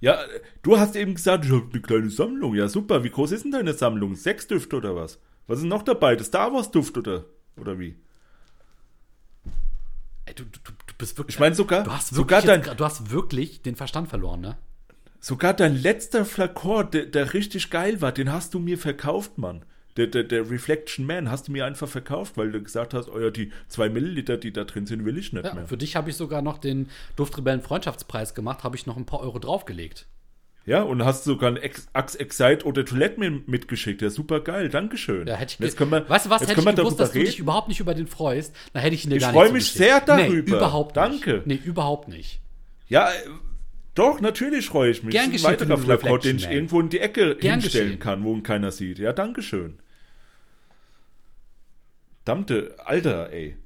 Ja, 0.00 0.18
du 0.62 0.78
hast 0.78 0.96
eben 0.96 1.14
gesagt, 1.14 1.46
ich 1.46 1.50
habe 1.50 1.66
eine 1.72 1.80
kleine 1.82 2.10
Sammlung. 2.10 2.54
Ja, 2.54 2.68
super. 2.68 3.02
Wie 3.04 3.10
groß 3.10 3.32
ist 3.32 3.44
denn 3.44 3.52
deine 3.52 3.72
Sammlung? 3.72 4.14
Sechs 4.14 4.46
Düfte 4.46 4.76
oder 4.76 4.94
was? 4.94 5.18
Was 5.46 5.58
ist 5.58 5.64
noch 5.64 5.82
dabei? 5.82 6.14
Das 6.14 6.28
Star 6.28 6.52
Wars 6.52 6.70
Duft 6.70 6.96
oder, 6.98 7.24
oder 7.56 7.78
wie? 7.78 7.96
Ey, 10.26 10.34
du, 10.34 10.44
du, 10.44 10.58
du 10.86 10.94
bist 10.98 11.16
wirklich. 11.18 11.36
Ich 11.36 11.40
meine 11.40 11.54
sogar, 11.54 11.84
du 11.84 11.92
hast 11.92 12.14
sogar 12.14 12.42
wirklich, 12.42 12.56
jetzt 12.56 12.66
dein, 12.66 12.74
gra- 12.74 12.76
du 12.76 12.84
hast 12.84 13.10
wirklich 13.10 13.62
den 13.62 13.76
Verstand 13.76 14.08
verloren, 14.08 14.40
ne? 14.40 14.56
Sogar 15.24 15.54
dein 15.54 15.74
letzter 15.80 16.24
Flakon, 16.26 16.90
der, 16.90 17.06
der 17.06 17.32
richtig 17.32 17.70
geil 17.70 18.00
war, 18.02 18.12
den 18.12 18.30
hast 18.32 18.52
du 18.52 18.58
mir 18.58 18.76
verkauft, 18.78 19.38
Mann. 19.38 19.64
Der, 19.96 20.08
der, 20.08 20.24
der 20.24 20.50
Reflection 20.50 21.06
Man 21.06 21.30
hast 21.30 21.46
du 21.48 21.52
mir 21.52 21.64
einfach 21.64 21.88
verkauft, 21.88 22.36
weil 22.36 22.50
du 22.50 22.60
gesagt 22.60 22.94
hast, 22.94 23.08
oh 23.08 23.18
ja, 23.20 23.30
die 23.30 23.52
zwei 23.68 23.88
Milliliter, 23.88 24.36
die 24.36 24.52
da 24.52 24.64
drin 24.64 24.86
sind, 24.86 25.04
will 25.04 25.16
ich 25.16 25.32
nicht 25.32 25.44
Ja, 25.44 25.54
mehr. 25.54 25.66
für 25.68 25.76
dich 25.76 25.94
habe 25.96 26.10
ich 26.10 26.16
sogar 26.16 26.42
noch 26.42 26.58
den 26.58 26.88
Duftrebellen 27.16 27.62
Freundschaftspreis 27.62 28.34
gemacht, 28.34 28.64
habe 28.64 28.76
ich 28.76 28.86
noch 28.86 28.96
ein 28.96 29.06
paar 29.06 29.20
Euro 29.20 29.38
draufgelegt. 29.38 30.06
Ja, 30.66 30.82
und 30.82 31.04
hast 31.04 31.24
sogar 31.24 31.50
ein 31.52 31.56
Ex 31.58 31.86
Axe 31.92 32.18
Excite 32.18 32.64
oder 32.66 32.84
Toilette 32.84 33.20
mitgeschickt. 33.46 34.02
Ja, 34.02 34.10
super 34.10 34.40
geil, 34.40 34.68
Dankeschön. 34.68 35.26
Ja, 35.28 35.36
hätte 35.36 35.54
ich 35.54 35.60
jetzt 35.60 35.76
können 35.76 35.90
wir, 35.92 36.08
weißt 36.08 36.26
du 36.26 36.30
was, 36.30 36.40
jetzt 36.40 36.50
hätte 36.56 36.68
ich 36.68 36.76
gewusst, 36.76 36.98
dass 36.98 37.12
du 37.12 37.18
reden. 37.18 37.26
dich 37.30 37.38
überhaupt 37.38 37.68
nicht 37.68 37.80
über 37.80 37.94
den 37.94 38.06
freust, 38.08 38.54
dann 38.72 38.82
hätte 38.82 38.94
ich 38.94 39.04
ihn 39.04 39.10
dir 39.10 39.16
Ich 39.16 39.22
gar 39.22 39.32
nicht 39.32 39.52
mich 39.52 39.72
zugeschickt. 39.72 39.76
sehr 39.76 40.00
darüber. 40.00 40.28
Nee, 40.28 40.56
überhaupt 40.56 40.96
Danke. 40.96 41.34
nicht. 41.34 41.46
Nee, 41.46 41.60
überhaupt 41.64 42.08
nicht. 42.08 42.40
Ja, 42.88 43.10
äh, 43.10 43.14
doch, 43.94 44.20
natürlich 44.20 44.66
freue 44.66 44.90
ich 44.90 45.02
mich. 45.02 45.12
Gern 45.12 45.26
das 45.26 45.40
ist 45.40 45.46
ein 45.46 45.52
weiterer 45.52 45.88
Reflection 45.88 46.20
den 46.20 46.36
ich 46.36 46.50
irgendwo 46.50 46.80
in 46.80 46.88
die 46.88 46.98
Ecke 46.98 47.36
Gern 47.36 47.60
hinstellen 47.60 47.86
geschehen. 47.88 48.00
kann, 48.00 48.24
wo 48.24 48.34
ihn 48.34 48.42
keiner 48.42 48.72
sieht. 48.72 48.98
Ja, 48.98 49.12
Dankeschön. 49.12 49.78
Dammte, 52.24 52.74
Alter, 52.84 53.30
ey. 53.32 53.56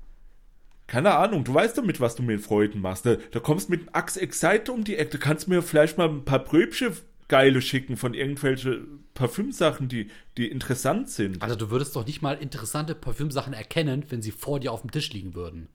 Keine 0.86 1.14
Ahnung, 1.14 1.44
du 1.44 1.54
weißt 1.54 1.78
doch, 1.78 1.84
mit 1.84 2.00
was 2.00 2.16
du 2.16 2.22
mir 2.22 2.38
Freuden 2.38 2.80
machst. 2.80 3.06
Da, 3.06 3.16
da 3.30 3.40
kommst 3.40 3.70
mit 3.70 3.94
Axe 3.94 4.20
Excite 4.20 4.72
um 4.72 4.84
die 4.84 4.96
Ecke. 4.96 5.12
Du 5.12 5.18
kannst 5.18 5.48
mir 5.48 5.62
vielleicht 5.62 5.98
mal 5.98 6.08
ein 6.08 6.24
paar 6.24 6.40
Pröbchen 6.40 6.92
geile 7.28 7.60
schicken 7.60 7.96
von 7.96 8.14
irgendwelche 8.14 8.86
Parfümsachen, 9.14 9.88
die, 9.88 10.10
die 10.36 10.48
interessant 10.48 11.10
sind. 11.10 11.42
Also 11.42 11.56
du 11.56 11.70
würdest 11.70 11.94
doch 11.94 12.06
nicht 12.06 12.22
mal 12.22 12.34
interessante 12.34 12.94
Parfümsachen 12.94 13.52
erkennen, 13.52 14.04
wenn 14.08 14.22
sie 14.22 14.30
vor 14.30 14.60
dir 14.60 14.72
auf 14.72 14.80
dem 14.80 14.90
Tisch 14.90 15.12
liegen 15.12 15.34
würden. 15.34 15.68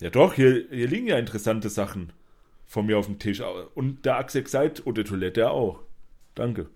Ja 0.00 0.10
doch, 0.10 0.34
hier, 0.34 0.66
hier 0.70 0.86
liegen 0.86 1.08
ja 1.08 1.18
interessante 1.18 1.68
Sachen 1.68 2.12
von 2.68 2.86
mir 2.86 2.98
auf 2.98 3.06
dem 3.06 3.18
Tisch. 3.18 3.42
Und 3.74 4.04
der 4.04 4.16
Axexite 4.18 4.84
oder 4.84 5.02
Toilette 5.02 5.50
auch. 5.50 5.80
Danke. 6.34 6.68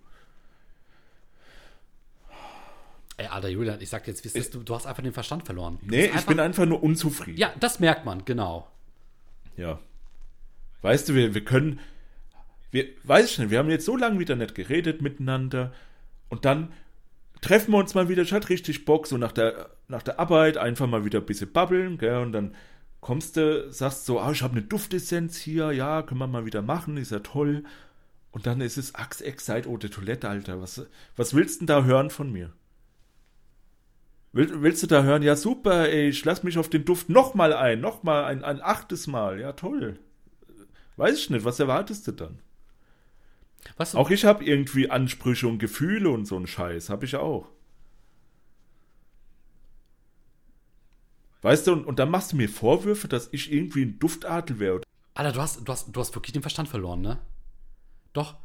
Ey, 3.18 3.26
Alter 3.26 3.48
Julian, 3.48 3.80
ich 3.80 3.90
sag 3.90 4.08
jetzt, 4.08 4.24
ist, 4.24 4.54
du, 4.54 4.62
du 4.62 4.74
hast 4.74 4.86
einfach 4.86 5.02
den 5.02 5.12
Verstand 5.12 5.44
verloren. 5.44 5.78
Du 5.82 5.90
Nee, 5.90 6.06
ich 6.06 6.26
bin 6.26 6.40
einfach 6.40 6.64
nur 6.64 6.82
unzufrieden. 6.82 7.38
Ja, 7.38 7.52
das 7.60 7.78
merkt 7.78 8.06
man, 8.06 8.24
genau. 8.24 8.66
Ja. 9.56 9.78
Weißt 10.80 11.08
du, 11.10 11.14
wir, 11.14 11.34
wir 11.34 11.44
können. 11.44 11.78
Wir, 12.70 12.86
weiß 13.04 13.30
ich 13.30 13.38
nicht, 13.38 13.50
wir 13.50 13.58
haben 13.58 13.68
jetzt 13.68 13.84
so 13.84 13.96
lange 13.96 14.18
wieder 14.18 14.34
nicht 14.34 14.54
geredet 14.54 15.02
miteinander. 15.02 15.74
Und 16.30 16.46
dann 16.46 16.72
treffen 17.42 17.72
wir 17.72 17.78
uns 17.78 17.94
mal 17.94 18.08
wieder. 18.08 18.22
Ich 18.22 18.32
hatte 18.32 18.48
richtig 18.48 18.86
Bock, 18.86 19.06
so 19.06 19.18
nach 19.18 19.32
der, 19.32 19.68
nach 19.88 20.02
der 20.02 20.18
Arbeit 20.18 20.56
einfach 20.56 20.86
mal 20.86 21.04
wieder 21.04 21.18
ein 21.18 21.26
bisschen 21.26 21.52
babbeln, 21.52 21.98
gell? 21.98 22.16
Und 22.16 22.32
dann 22.32 22.56
kommst 23.02 23.36
du, 23.36 23.70
sagst 23.70 24.06
so, 24.06 24.20
ah, 24.20 24.30
ich 24.32 24.42
habe 24.42 24.52
eine 24.52 24.62
Duftessenz 24.62 25.36
hier, 25.36 25.72
ja, 25.72 26.02
können 26.02 26.20
wir 26.20 26.28
mal 26.28 26.46
wieder 26.46 26.62
machen, 26.62 26.96
ist 26.96 27.10
ja 27.10 27.18
toll. 27.18 27.64
Und 28.30 28.46
dann 28.46 28.62
ist 28.62 28.78
es 28.78 28.94
Axe 28.94 29.22
Excite 29.24 29.68
Eau 29.68 29.76
de 29.76 29.90
Toilette, 29.90 30.28
Alter. 30.28 30.62
Was, 30.62 30.86
was 31.16 31.34
willst 31.34 31.56
du 31.56 31.58
denn 31.60 31.66
da 31.66 31.84
hören 31.84 32.08
von 32.08 32.32
mir? 32.32 32.52
Will, 34.32 34.62
willst 34.62 34.82
du 34.82 34.86
da 34.86 35.02
hören? 35.02 35.22
Ja, 35.22 35.36
super, 35.36 35.90
ey, 35.90 36.08
ich 36.08 36.24
lass 36.24 36.44
mich 36.44 36.56
auf 36.56 36.70
den 36.70 36.86
Duft 36.86 37.10
nochmal 37.10 37.52
ein, 37.52 37.80
nochmal 37.80 38.24
ein, 38.24 38.44
ein 38.44 38.62
achtes 38.62 39.08
Mal. 39.08 39.40
Ja, 39.40 39.52
toll. 39.52 39.98
Weiß 40.96 41.18
ich 41.18 41.28
nicht, 41.28 41.44
was 41.44 41.58
erwartest 41.58 42.06
du 42.06 42.12
dann? 42.12 42.38
Was, 43.76 43.96
Auch 43.96 44.10
ich 44.10 44.24
habe 44.24 44.44
irgendwie 44.44 44.90
Ansprüche 44.90 45.48
und 45.48 45.58
Gefühle 45.58 46.08
und 46.08 46.26
so 46.26 46.36
einen 46.36 46.46
Scheiß, 46.46 46.88
habe 46.88 47.04
ich 47.04 47.16
auch. 47.16 47.50
Weißt 51.42 51.66
du, 51.66 51.72
und, 51.72 51.84
und 51.84 51.98
dann 51.98 52.10
machst 52.10 52.32
du 52.32 52.36
mir 52.36 52.48
Vorwürfe, 52.48 53.08
dass 53.08 53.28
ich 53.32 53.52
irgendwie 53.52 53.82
ein 53.82 53.98
Duftadel 53.98 54.58
wäre. 54.58 54.80
Alter, 55.14 55.32
du 55.32 55.40
hast, 55.40 55.68
du, 55.68 55.72
hast, 55.72 55.94
du 55.94 56.00
hast 56.00 56.14
wirklich 56.14 56.32
den 56.32 56.42
Verstand 56.42 56.68
verloren, 56.68 57.00
ne? 57.00 57.18
Doch. 58.12 58.36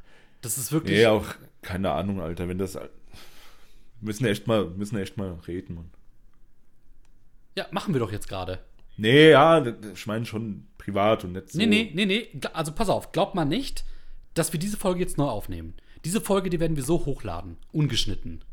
Das 0.41 0.57
ist 0.57 0.71
wirklich. 0.71 0.97
Nee, 0.97 1.05
auch 1.07 1.25
keine 1.61 1.91
Ahnung, 1.91 2.21
Alter, 2.21 2.47
wenn 2.47 2.57
das 2.57 2.77
müssen 4.01 4.25
echt 4.25 4.47
mal 4.47 4.65
müssen 4.65 4.97
echt 4.97 5.17
mal 5.17 5.39
reden, 5.47 5.75
Mann. 5.75 5.91
Ja, 7.55 7.65
machen 7.71 7.93
wir 7.93 7.99
doch 7.99 8.11
jetzt 8.11 8.29
gerade. 8.29 8.59
Nee, 8.97 9.31
ja, 9.31 9.65
ich 9.65 10.05
meine 10.05 10.25
schon 10.25 10.67
privat 10.77 11.23
und 11.23 11.33
nicht 11.33 11.51
so. 11.51 11.57
Nee, 11.57 11.65
nee, 11.65 11.91
nee, 11.93 12.05
nee. 12.05 12.27
Also 12.53 12.71
pass 12.71 12.89
auf, 12.89 13.11
glaubt 13.11 13.35
mal 13.35 13.45
nicht, 13.45 13.83
dass 14.33 14.53
wir 14.53 14.59
diese 14.59 14.77
Folge 14.77 14.99
jetzt 14.99 15.17
neu 15.17 15.27
aufnehmen. 15.27 15.75
Diese 16.05 16.21
Folge, 16.21 16.49
die 16.49 16.59
werden 16.59 16.75
wir 16.75 16.83
so 16.83 17.05
hochladen. 17.05 17.57
Ungeschnitten. 17.71 18.43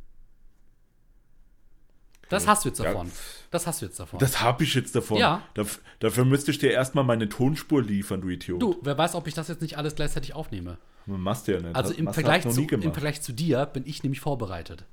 Das 2.34 2.46
hast 2.46 2.64
du 2.64 2.68
jetzt 2.68 2.78
Ja. 2.78 2.84
davon. 2.92 3.10
Das 3.50 3.66
hast 3.66 3.80
du 3.82 3.86
jetzt 3.86 3.98
davon. 4.00 4.18
Das 4.18 4.40
habe 4.40 4.64
ich 4.64 4.74
jetzt 4.74 4.94
davon. 4.94 5.18
Ja. 5.18 5.42
Daf- 5.56 5.78
dafür 6.00 6.24
müsste 6.24 6.50
ich 6.50 6.58
dir 6.58 6.70
erstmal 6.72 7.04
meine 7.04 7.28
Tonspur 7.28 7.82
liefern, 7.82 8.20
du 8.20 8.28
Idiot. 8.28 8.60
du, 8.60 8.76
wer 8.82 8.98
weiß, 8.98 9.14
ob 9.14 9.26
ich 9.28 9.34
das 9.34 9.48
jetzt 9.48 9.62
nicht 9.62 9.78
alles 9.78 9.94
gleichzeitig 9.94 10.34
aufnehme. 10.34 10.78
machst 11.06 11.48
du 11.48 11.52
ja 11.52 11.60
nicht. 11.60 11.74
Also 11.76 11.92
im 11.94 12.12
Vergleich, 12.12 12.42
zu, 12.48 12.60
im 12.62 12.82
Vergleich 12.92 13.22
zu 13.22 13.32
dir 13.32 13.66
bin 13.66 13.84
ich 13.86 14.02
nämlich 14.02 14.20
vorbereitet. 14.20 14.84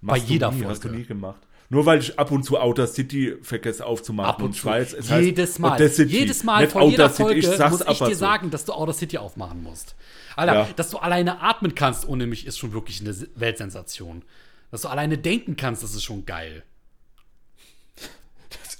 Machst 0.00 0.22
bei 0.22 0.26
du 0.26 0.32
jeder 0.32 0.50
nie, 0.50 0.58
Folge. 0.58 0.70
Hast 0.70 0.84
du 0.84 0.88
nie 0.90 1.04
gemacht. 1.04 1.40
Nur 1.70 1.86
weil 1.86 1.98
ich 1.98 2.18
ab 2.18 2.30
und 2.30 2.44
zu 2.44 2.58
Outer 2.60 2.86
City 2.86 3.36
vergesse 3.40 3.86
aufzumachen. 3.86 4.28
Ab 4.30 4.42
und 4.42 4.50
ich 4.54 4.60
zu. 4.60 4.66
weiß, 4.66 4.92
es 4.92 5.08
jedes 5.08 5.58
Mal. 5.58 5.80
Jedes 5.80 6.44
Mal 6.44 6.68
vor 6.68 6.82
jeder 6.82 7.04
Audacity. 7.06 7.22
Folge 7.22 7.40
ich 7.40 7.46
muss 7.70 7.80
ich 7.80 7.98
dir 7.98 8.06
so. 8.08 8.14
sagen, 8.14 8.50
dass 8.50 8.66
du 8.66 8.74
Outer 8.74 8.92
City 8.92 9.16
aufmachen 9.16 9.62
musst. 9.62 9.96
Alter, 10.36 10.54
Ja. 10.54 10.68
dass 10.76 10.90
du 10.90 10.98
alleine 10.98 11.40
atmen 11.40 11.74
kannst 11.74 12.06
ohne 12.06 12.26
mich 12.26 12.46
ist 12.46 12.58
schon 12.58 12.74
wirklich 12.74 13.00
eine 13.00 13.16
Weltsensation. 13.34 14.22
Dass 14.70 14.82
du 14.82 14.88
alleine 14.88 15.16
denken 15.16 15.56
kannst, 15.56 15.82
das 15.82 15.94
ist 15.94 16.02
schon 16.04 16.26
geil. 16.26 16.64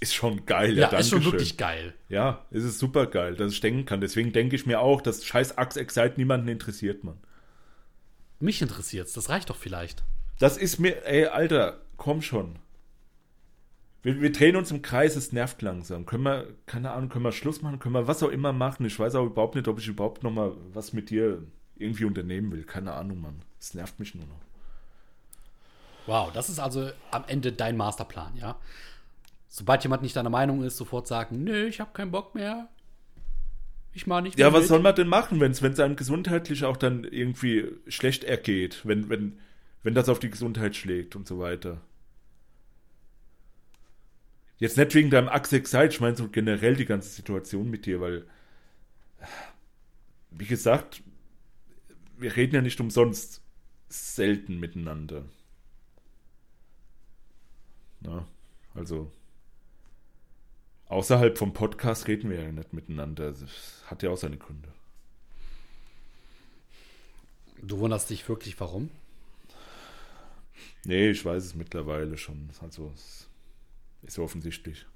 Ist 0.05 0.15
schon 0.15 0.45
geil, 0.45 0.77
Ja, 0.77 0.93
ja, 0.93 0.99
ist 0.99 1.09
schon 1.09 1.25
wirklich 1.25 1.57
geil. 1.57 1.95
Ja, 2.11 2.45
es 2.51 2.63
ist 2.63 2.79
super 2.79 3.07
geil, 3.07 3.37
dass 3.37 3.53
ich 3.53 3.61
denken 3.63 3.87
kann. 3.87 4.03
Deswegen 4.03 4.35
denke 4.35 4.55
ich 4.55 4.67
mir 4.67 4.81
auch, 4.81 5.01
dass 5.01 5.25
scheiß 5.25 5.57
Axe 5.57 5.81
Excite 5.81 6.15
niemanden 6.19 6.49
interessiert, 6.49 7.05
Mann. 7.05 7.17
Mich 8.39 8.61
interessiert's, 8.61 9.15
das 9.15 9.31
reicht 9.31 9.49
doch 9.49 9.57
vielleicht. 9.57 10.05
Das 10.39 10.59
ist 10.59 10.79
mir, 10.79 11.07
ey, 11.07 11.25
Alter, 11.29 11.81
komm 11.97 12.21
schon. 12.21 12.59
Wir, 14.03 14.21
wir 14.21 14.31
drehen 14.31 14.57
uns 14.57 14.71
im 14.71 14.83
Kreis, 14.83 15.17
es 15.17 15.33
nervt 15.33 15.63
langsam. 15.63 16.05
Können 16.05 16.25
wir, 16.25 16.49
keine 16.67 16.91
Ahnung, 16.91 17.09
können 17.09 17.25
wir 17.25 17.33
Schluss 17.33 17.63
machen, 17.63 17.79
können 17.79 17.95
wir 17.95 18.07
was 18.07 18.23
auch 18.23 18.29
immer 18.29 18.53
machen. 18.53 18.85
Ich 18.85 18.99
weiß 18.99 19.15
auch 19.15 19.25
überhaupt 19.25 19.55
nicht, 19.55 19.69
ob 19.69 19.79
ich 19.79 19.89
überhaupt 19.89 20.23
noch 20.23 20.33
mal 20.33 20.53
was 20.75 20.93
mit 20.93 21.09
dir 21.09 21.43
irgendwie 21.77 22.05
unternehmen 22.05 22.53
will. 22.53 22.65
Keine 22.65 22.93
Ahnung, 22.93 23.23
Mann. 23.23 23.41
Es 23.59 23.73
nervt 23.73 23.99
mich 23.99 24.15
nur 24.15 24.27
noch. 24.27 24.41
Wow, 26.05 26.31
das 26.31 26.51
ist 26.51 26.59
also 26.59 26.91
am 27.11 27.25
Ende 27.27 27.53
dein 27.53 27.79
Masterplan, 27.79 28.37
ja? 28.37 28.57
Sobald 29.57 29.85
jemand 29.85 30.03
nicht 30.03 30.17
deiner 30.17 30.31
Meinung 30.31 30.65
ist, 30.65 30.77
sofort 30.77 31.07
sagen, 31.07 31.45
nö, 31.45 31.67
ich 31.69 31.79
habe 31.79 31.93
keinen 31.93 32.11
Bock 32.11 32.35
mehr. 32.35 32.69
Ich 33.93 34.05
mach 34.05 34.21
nicht 34.21 34.37
mehr 34.37 34.49
Ja, 34.49 34.53
was 34.53 34.63
mit. 34.63 34.69
soll 34.69 34.81
man 34.81 34.97
denn 34.97 35.07
machen, 35.07 35.39
wenn 35.39 35.53
es 35.53 35.79
einem 35.79 35.95
gesundheitlich 35.95 36.65
auch 36.65 36.77
dann 36.77 37.05
irgendwie 37.05 37.71
schlecht 37.87 38.25
ergeht, 38.25 38.81
wenn, 38.85 39.09
wenn, 39.09 39.39
wenn 39.85 39.95
das 39.95 40.09
auf 40.09 40.19
die 40.19 40.29
Gesundheit 40.29 40.75
schlägt 40.75 41.15
und 41.15 41.29
so 41.29 41.39
weiter? 41.39 41.81
Jetzt 44.59 44.77
nicht 44.77 44.93
wegen 44.93 45.11
deinem 45.11 45.29
Axe 45.29 45.55
Excite, 45.55 45.87
ich 45.87 46.01
meine 46.01 46.17
so 46.17 46.29
generell 46.29 46.75
die 46.75 46.85
ganze 46.85 47.11
Situation 47.11 47.71
mit 47.71 47.87
dir, 47.87 48.01
weil, 48.01 48.27
wie 50.33 50.47
gesagt, 50.47 51.01
wir 52.19 52.35
reden 52.35 52.57
ja 52.57 52.61
nicht 52.61 52.81
umsonst 52.81 53.41
selten 53.89 54.59
miteinander. 54.59 55.27
Na, 58.01 58.27
also, 58.75 59.13
außerhalb 60.95 61.37
vom 61.37 61.53
Podcast 61.53 62.07
reden 62.07 62.31
wir 62.31 62.41
ja 62.41 62.53
nicht 62.53 62.73
miteinander. 62.73 63.33
Das 63.33 63.83
hat 63.87 64.03
ja 64.03 64.11
auch 64.11 64.17
seine 64.17 64.39
Gründe. 64.39 64.69
Du 67.61 67.79
wunderst 67.79 68.11
dich 68.11 68.29
wirklich, 68.29 68.59
warum? 68.61 68.91
Nee, 70.85 71.11
ich 71.11 71.25
weiß 71.25 71.45
es 71.45 71.55
mittlerweile 71.55 72.17
schon. 72.17 72.49
Also, 72.63 72.93
es 72.95 73.29
ist 74.03 74.19
offensichtlich. 74.19 74.87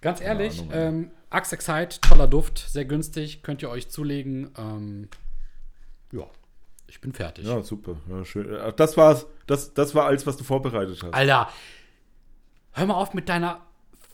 Ganz 0.00 0.18
Keine 0.18 0.28
ehrlich, 0.28 0.60
Ahnung, 0.60 0.72
ähm, 0.74 1.10
Axe 1.30 1.54
Excite, 1.54 2.00
toller 2.00 2.26
Duft, 2.26 2.58
sehr 2.58 2.84
günstig, 2.84 3.42
könnt 3.42 3.62
ihr 3.62 3.70
euch 3.70 3.88
zulegen. 3.88 4.50
Ähm, 4.58 5.08
ja, 6.10 6.28
ich 6.92 7.00
bin 7.00 7.14
fertig. 7.14 7.46
Ja, 7.46 7.62
super. 7.62 7.96
Ja, 8.10 8.22
schön. 8.22 8.54
Ach, 8.54 8.72
Das 8.72 8.98
war's. 8.98 9.26
Das, 9.46 9.72
das 9.72 9.94
war 9.94 10.04
alles, 10.04 10.26
was 10.26 10.36
du 10.36 10.44
vorbereitet 10.44 11.02
hast. 11.02 11.14
Alter, 11.14 11.48
hör 12.72 12.86
mal 12.86 12.94
auf 12.94 13.14
mit 13.14 13.30
deiner 13.30 13.62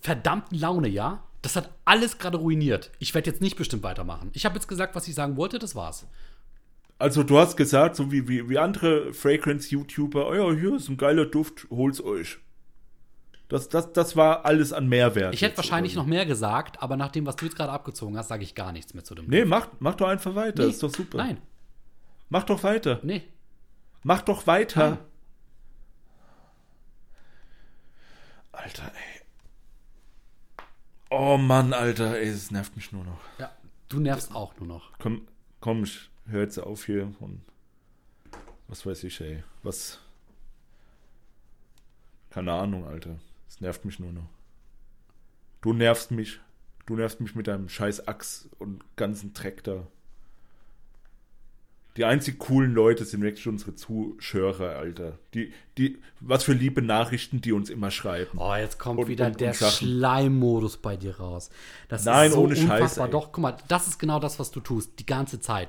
verdammten 0.01 0.57
Laune, 0.57 0.87
ja? 0.87 1.24
Das 1.43 1.57
hat 1.57 1.70
alles 1.85 2.18
gerade 2.18 2.37
ruiniert. 2.39 2.93
Ich 3.01 3.14
werde 3.14 3.31
jetzt 3.31 3.41
nicht 3.41 3.57
bestimmt 3.57 3.83
weitermachen. 3.83 4.31
Ich 4.33 4.45
habe 4.45 4.55
jetzt 4.55 4.68
gesagt, 4.68 4.95
was 4.95 5.09
ich 5.09 5.16
sagen 5.16 5.37
wollte, 5.37 5.59
das 5.59 5.74
war's. 5.74 6.07
Also, 7.01 7.24
du 7.24 7.37
hast 7.39 7.57
gesagt, 7.57 7.97
so 7.97 8.12
wie, 8.12 8.29
wie, 8.29 8.49
wie 8.49 8.59
andere 8.59 9.12
Fragrance-YouTuber, 9.12 10.29
oh 10.29 10.35
ja, 10.35 10.53
hier 10.53 10.76
ist 10.76 10.89
ein 10.89 10.97
geiler 10.97 11.26
Duft, 11.26 11.66
hol's 11.70 12.01
euch. 12.01 12.39
Das, 13.49 13.68
das, 13.68 13.93
das 13.93 14.14
war 14.14 14.45
alles 14.45 14.72
an 14.72 14.89
Mehrwert. 14.89 15.35
Ich 15.35 15.43
hätte 15.43 15.57
wahrscheinlich 15.57 15.95
oder 15.95 16.03
noch 16.03 16.09
mehr 16.09 16.26
gesagt, 16.26 16.81
aber 16.81 16.97
nach 16.97 17.11
dem, 17.11 17.26
was 17.26 17.35
du 17.35 17.47
jetzt 17.47 17.57
gerade 17.57 17.72
abgezogen 17.72 18.16
hast, 18.16 18.29
sage 18.29 18.45
ich 18.45 18.55
gar 18.55 18.70
nichts 18.70 18.95
mehr 18.95 19.03
zu 19.03 19.16
dem. 19.16 19.26
Nee, 19.26 19.45
mach, 19.45 19.66
mach 19.81 19.95
doch 19.97 20.07
einfach 20.07 20.37
weiter. 20.37 20.62
Nee, 20.62 20.70
ist 20.70 20.83
doch 20.83 20.95
super. 20.95 21.18
Nein, 21.18 21.39
Mach 22.29 22.45
doch 22.45 22.62
weiter. 22.62 23.01
nee. 23.03 23.22
Mach 24.03 24.22
doch 24.22 24.47
weiter. 24.47 24.91
Nein. 24.91 24.99
Alter, 28.53 28.93
ey. 28.95 29.18
Oh 31.11 31.37
Mann, 31.37 31.72
Alter, 31.72 32.16
ey, 32.16 32.29
es 32.29 32.51
nervt 32.51 32.76
mich 32.76 32.93
nur 32.93 33.05
noch. 33.05 33.20
Ja, 33.39 33.51
du 33.89 34.01
nervst 34.01 34.35
auch 34.35 34.57
nur 34.57 34.68
noch. 34.68 34.93
Komm, 34.99 35.26
komm, 35.61 35.85
ich 35.85 36.11
hör 36.26 36.43
jetzt 36.43 36.59
auf 36.59 36.85
hier 36.87 37.12
und 37.20 37.43
was 38.68 38.85
weiß 38.85 39.05
ich, 39.05 39.20
ey. 39.20 39.43
Was. 39.62 40.01
Keine 42.31 42.53
Ahnung, 42.53 42.87
Alter. 42.87 43.18
Es 43.49 43.61
nervt 43.61 43.85
mich 43.85 43.99
nur 43.99 44.12
noch. 44.12 44.29
Du 45.62 45.72
nervst 45.72 46.11
mich. 46.11 46.41
Du 46.87 46.97
nervst 46.97 47.20
mich 47.20 47.35
mit 47.35 47.47
deinem 47.47 47.68
scheiß 47.68 48.07
Axt 48.07 48.49
und 48.59 48.85
ganzen 48.97 49.33
Dreck 49.33 49.64
da. 49.64 49.87
Die 51.99 52.05
einzig 52.05 52.38
coolen 52.38 52.72
Leute 52.74 53.05
sind 53.05 53.20
wirklich 53.22 53.46
unsere 53.49 53.74
Zuschauer, 53.74 54.61
Alter. 54.61 55.18
Die, 55.34 55.53
die, 55.76 55.99
was 56.20 56.44
für 56.44 56.53
liebe 56.53 56.80
Nachrichten, 56.80 57.40
die 57.40 57.53
uns 57.53 57.68
immer 57.70 57.90
schreiben. 57.90 58.38
Oh, 58.38 58.55
jetzt 58.55 58.78
kommt 58.78 59.01
Und- 59.01 59.09
wieder 59.09 59.26
und- 59.26 59.32
und 59.32 59.40
der. 59.40 59.53
Schleimmodus 59.55 60.76
bei 60.76 60.96
dir 60.96 61.18
raus. 61.18 61.51
Das 61.88 62.05
Nein, 62.05 62.28
ist 62.28 62.34
so 62.34 62.42
ohne 62.42 62.55
Scheiß, 62.57 62.70
unfassbar. 62.70 63.07
ey. 63.07 63.12
Doch, 63.12 63.32
guck 63.32 63.42
mal, 63.42 63.57
das 63.68 63.88
ist 63.88 63.99
genau 63.99 64.20
das, 64.20 64.38
was 64.38 64.51
du 64.51 64.61
tust, 64.61 64.92
die 64.99 65.07
ganze 65.07 65.40
Zeit. 65.40 65.68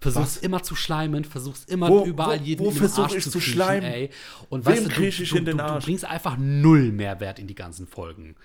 Versuchst 0.00 0.36
Was? 0.36 0.42
immer 0.42 0.62
zu 0.62 0.74
schleimen, 0.76 1.24
versuchst 1.24 1.70
immer 1.70 1.88
Wo- 1.88 2.04
überall 2.04 2.38
wo- 2.40 2.44
jeden 2.44 2.64
wo 2.66 2.70
in 2.70 2.76
den 2.78 2.82
Arsch 2.92 3.18
zu 3.20 3.30
kriechen, 3.30 3.40
schleimen? 3.40 3.90
Ey. 3.92 4.10
Und 4.50 4.66
Wem 4.66 4.72
weißt 4.72 4.86
du, 4.86 4.90
du, 4.90 5.02
ich 5.08 5.28
du, 5.30 5.36
in 5.36 5.44
den 5.44 5.56
du, 5.58 5.64
du 5.64 5.70
Arsch? 5.70 5.84
bringst 5.84 6.04
einfach 6.04 6.36
null 6.38 6.92
Mehrwert 6.92 7.38
in 7.38 7.46
die 7.46 7.54
ganzen 7.54 7.86
Folgen. 7.86 8.36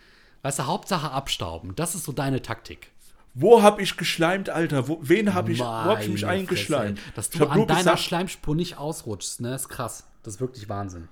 Weißt 0.41 0.59
du, 0.59 0.67
Hauptsache 0.67 1.11
abstauben. 1.11 1.75
Das 1.75 1.95
ist 1.95 2.05
so 2.05 2.11
deine 2.13 2.41
Taktik. 2.41 2.91
Wo 3.33 3.61
hab 3.61 3.79
ich 3.79 3.95
geschleimt, 3.95 4.49
Alter? 4.49 4.87
Wo, 4.87 4.99
wen 5.01 5.33
hab 5.33 5.49
ich, 5.49 5.59
wo 5.59 5.63
hab 5.65 6.01
ich 6.01 6.09
mich 6.09 6.25
eingeschleimt? 6.25 6.99
Fresse, 6.99 7.09
ey. 7.09 7.15
Dass 7.15 7.29
du 7.29 7.45
an 7.45 7.67
deiner 7.67 7.77
gesagt, 7.79 7.99
Schleimspur 7.99 8.55
nicht 8.55 8.77
ausrutschst, 8.77 9.41
ne, 9.41 9.55
ist 9.55 9.69
krass. 9.69 10.07
Das 10.23 10.35
ist 10.35 10.41
wirklich 10.41 10.67
Wahnsinn. 10.67 11.07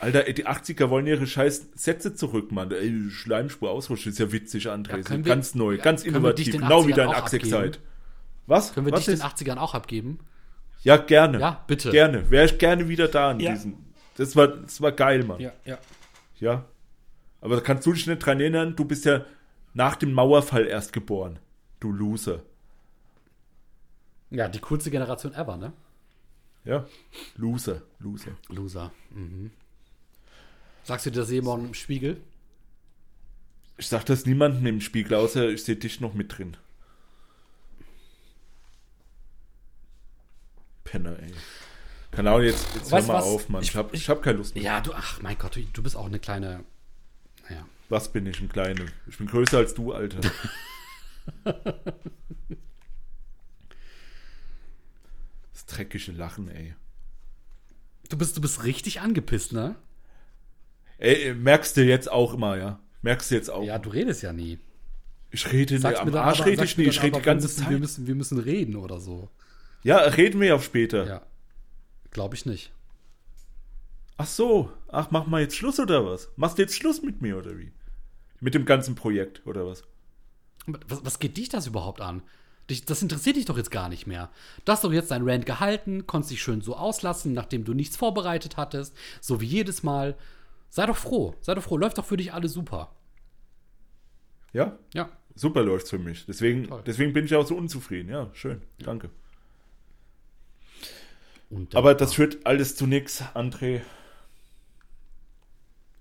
Alter, 0.00 0.24
die 0.24 0.46
80er 0.46 0.90
wollen 0.90 1.06
ihre 1.06 1.26
scheiß 1.26 1.68
Sätze 1.76 2.14
zurück, 2.14 2.50
Mann. 2.52 2.70
Ey, 2.72 3.10
Schleimspur 3.10 3.70
ausrutschen, 3.70 4.12
ist 4.12 4.18
ja 4.18 4.32
witzig, 4.32 4.68
André. 4.68 4.96
Ja, 4.98 5.02
können 5.02 5.24
wir- 5.24 5.34
ganz 5.34 5.54
neu, 5.54 5.76
ja, 5.76 5.82
ganz 5.82 6.02
dich 6.02 6.10
innovativ. 6.12 6.52
Genau 6.52 6.86
wie 6.86 6.92
80ern 6.92 6.96
dein 6.96 7.08
auch 7.08 7.14
Axex-Zeit. 7.14 7.76
abgeben? 7.76 7.84
Was? 8.46 8.74
Können 8.74 8.86
wir 8.86 8.92
Was 8.92 9.00
dich 9.04 9.14
ist? 9.14 9.22
den 9.22 9.26
80ern 9.26 9.56
auch 9.58 9.74
abgeben? 9.74 10.18
Ja, 10.82 10.96
gerne. 10.98 11.38
Ja, 11.40 11.64
bitte. 11.66 11.90
Gerne. 11.90 12.28
Wäre 12.30 12.44
ich 12.44 12.58
gerne 12.58 12.88
wieder 12.88 13.08
da 13.08 13.30
in 13.30 13.40
Ja. 13.40 13.52
diesem. 13.52 13.76
Das 14.16 14.36
war, 14.36 14.48
das 14.48 14.80
war 14.82 14.92
geil, 14.92 15.24
Mann. 15.24 15.40
ja. 15.40 15.52
Ja. 16.40 16.64
Aber 17.40 17.54
da 17.56 17.60
kannst 17.62 17.86
du 17.86 17.92
dich 17.92 18.06
nicht 18.06 18.18
dran 18.18 18.40
erinnern, 18.40 18.74
du 18.76 18.84
bist 18.84 19.04
ja 19.04 19.24
nach 19.74 19.96
dem 19.96 20.12
Mauerfall 20.12 20.66
erst 20.66 20.92
geboren. 20.92 21.38
Du 21.80 21.92
Loser. 21.92 22.42
Ja, 24.30 24.48
die 24.48 24.60
coolste 24.60 24.90
Generation 24.90 25.34
ever, 25.34 25.56
ne? 25.56 25.72
Ja. 26.64 26.86
Loser. 27.36 27.82
Loser. 27.98 28.32
Loser. 28.48 28.92
Mhm. 29.10 29.50
Sagst 30.84 31.06
du 31.06 31.10
dir 31.10 31.20
das 31.20 31.30
Morgen 31.44 31.66
im 31.66 31.74
Spiegel? 31.74 32.20
Ich 33.76 33.88
sag 33.88 34.04
das 34.06 34.24
niemandem 34.24 34.66
im 34.66 34.80
Spiegel, 34.80 35.14
außer 35.16 35.48
ich 35.48 35.64
sehe 35.64 35.76
dich 35.76 36.00
noch 36.00 36.14
mit 36.14 36.36
drin. 36.38 36.56
Penner, 40.84 41.18
ey. 41.18 41.32
Keine 42.12 42.30
Ahnung, 42.30 42.44
jetzt, 42.44 42.66
jetzt 42.74 42.90
hör 42.92 42.98
Weißt 42.98 43.08
mal 43.08 43.14
was? 43.14 43.24
auf, 43.24 43.48
Mann. 43.48 43.62
Ich, 43.62 43.70
Ich- 43.70 43.76
hab, 43.76 43.92
ich 43.94 44.08
hab 44.08 44.22
keine 44.22 44.38
Lust 44.38 44.54
mehr. 44.54 44.62
Ja, 44.64 44.80
du, 44.80 44.92
ach 44.94 45.20
mein 45.22 45.36
Gott, 45.36 45.56
du, 45.56 45.62
du 45.64 45.82
bist 45.82 45.96
auch 45.96 46.06
eine 46.06 46.20
kleine. 46.20 46.62
Was 47.94 48.10
bin 48.10 48.26
ich, 48.26 48.40
ein 48.40 48.48
Kleiner? 48.48 48.86
Ich 49.06 49.18
bin 49.18 49.28
größer 49.28 49.58
als 49.58 49.72
du, 49.72 49.92
Alter. 49.92 50.18
das 55.52 55.66
dreckige 55.66 56.10
Lachen, 56.10 56.48
ey. 56.48 56.74
Du 58.08 58.18
bist, 58.18 58.36
du 58.36 58.40
bist 58.40 58.64
richtig 58.64 59.00
angepisst, 59.00 59.52
ne? 59.52 59.76
Ey, 60.98 61.34
merkst 61.34 61.76
du 61.76 61.84
jetzt 61.84 62.10
auch 62.10 62.34
immer, 62.34 62.56
ja? 62.56 62.80
Merkst 63.02 63.30
du 63.30 63.36
jetzt 63.36 63.48
auch? 63.48 63.62
Ja, 63.62 63.78
du 63.78 63.90
redest 63.90 64.24
ja 64.24 64.32
nie. 64.32 64.58
Ich 65.30 65.52
rede 65.52 65.74
nicht, 65.74 65.84
am 65.84 66.12
Arsch 66.16 66.40
aber- 66.40 66.50
rede 66.50 66.64
ich 66.64 66.76
nicht, 66.76 66.88
ich 66.88 67.00
rede 67.00 67.18
die 67.18 67.24
ganze 67.24 67.46
müssen, 67.46 67.62
Zeit. 67.62 67.70
Wir 67.70 67.78
müssen, 67.78 68.08
wir 68.08 68.16
müssen 68.16 68.38
reden 68.40 68.74
oder 68.74 68.98
so. 68.98 69.30
Ja, 69.84 69.98
reden 69.98 70.40
wir 70.40 70.56
auf 70.56 70.64
später. 70.64 71.06
Ja. 71.06 71.22
Glaube 72.10 72.34
ich 72.34 72.44
nicht. 72.44 72.72
Ach 74.16 74.26
so, 74.26 74.72
ach, 74.88 75.12
mach 75.12 75.28
mal 75.28 75.42
jetzt 75.42 75.54
Schluss 75.54 75.78
oder 75.78 76.04
was? 76.04 76.28
Machst 76.34 76.58
du 76.58 76.62
jetzt 76.62 76.74
Schluss 76.74 77.00
mit 77.00 77.22
mir 77.22 77.38
oder 77.38 77.56
wie? 77.56 77.70
Mit 78.40 78.54
dem 78.54 78.64
ganzen 78.64 78.94
Projekt 78.94 79.46
oder 79.46 79.66
was? 79.66 79.84
Was, 80.66 81.04
was 81.04 81.18
geht 81.18 81.36
dich 81.36 81.48
das 81.48 81.66
überhaupt 81.66 82.00
an? 82.00 82.22
Dich, 82.70 82.84
das 82.86 83.02
interessiert 83.02 83.36
dich 83.36 83.44
doch 83.44 83.58
jetzt 83.58 83.70
gar 83.70 83.88
nicht 83.90 84.06
mehr. 84.06 84.30
Du 84.64 84.72
hast 84.72 84.84
doch 84.84 84.92
jetzt 84.92 85.10
dein 85.10 85.28
Rant 85.28 85.44
gehalten, 85.44 86.06
konntest 86.06 86.30
dich 86.32 86.42
schön 86.42 86.62
so 86.62 86.76
auslassen, 86.76 87.34
nachdem 87.34 87.64
du 87.64 87.74
nichts 87.74 87.96
vorbereitet 87.96 88.56
hattest, 88.56 88.96
so 89.20 89.40
wie 89.42 89.46
jedes 89.46 89.82
Mal. 89.82 90.16
Sei 90.70 90.86
doch 90.86 90.96
froh, 90.96 91.34
sei 91.42 91.54
doch 91.54 91.62
froh, 91.62 91.76
läuft 91.76 91.98
doch 91.98 92.04
für 92.06 92.16
dich 92.16 92.32
alles 92.32 92.52
super. 92.54 92.90
Ja, 94.52 94.78
Ja. 94.94 95.10
super 95.34 95.62
läuft's 95.62 95.90
für 95.90 95.98
mich. 95.98 96.24
Deswegen, 96.26 96.68
Toll. 96.68 96.82
deswegen 96.86 97.12
bin 97.12 97.26
ich 97.26 97.34
auch 97.34 97.46
so 97.46 97.54
unzufrieden. 97.56 98.08
Ja, 98.08 98.30
schön, 98.32 98.62
danke. 98.78 99.10
Und 101.50 101.74
Aber 101.76 101.94
das 101.94 102.14
führt 102.14 102.46
alles 102.46 102.74
zu 102.76 102.86
nichts, 102.86 103.22
André. 103.34 103.82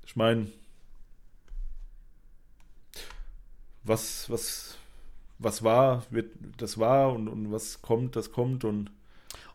Ich 0.06 0.16
meine, 0.16 0.48
was, 3.84 4.30
was, 4.30 4.78
was 5.40 5.64
war, 5.64 6.04
wird, 6.10 6.32
das 6.58 6.78
war 6.78 7.14
und, 7.14 7.28
und 7.28 7.52
was 7.52 7.82
kommt, 7.82 8.16
das 8.16 8.32
kommt 8.32 8.64
und 8.64 8.90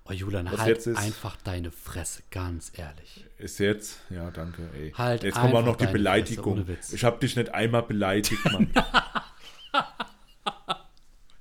oh 0.08 0.12
Julian, 0.12 0.46
was 0.50 0.60
halt 0.60 0.68
jetzt 0.76 0.86
ist- 0.86 0.98
einfach 0.98 1.36
deine 1.44 1.70
Fresse, 1.70 2.22
ganz 2.30 2.72
ehrlich. 2.76 3.24
ist 3.38 3.58
jetzt, 3.58 4.00
ja, 4.10 4.30
danke, 4.30 4.68
ey. 4.74 4.92
Halt 4.92 5.22
jetzt 5.22 5.38
kommt 5.38 5.54
auch 5.54 5.64
noch 5.64 5.76
die 5.76 5.86
Beleidigung. 5.86 6.64
Fresse, 6.66 6.94
ich 6.96 7.04
habe 7.04 7.18
dich 7.18 7.36
nicht 7.36 7.54
einmal 7.54 7.82
beleidigt, 7.82 8.44
Mann. 8.52 8.70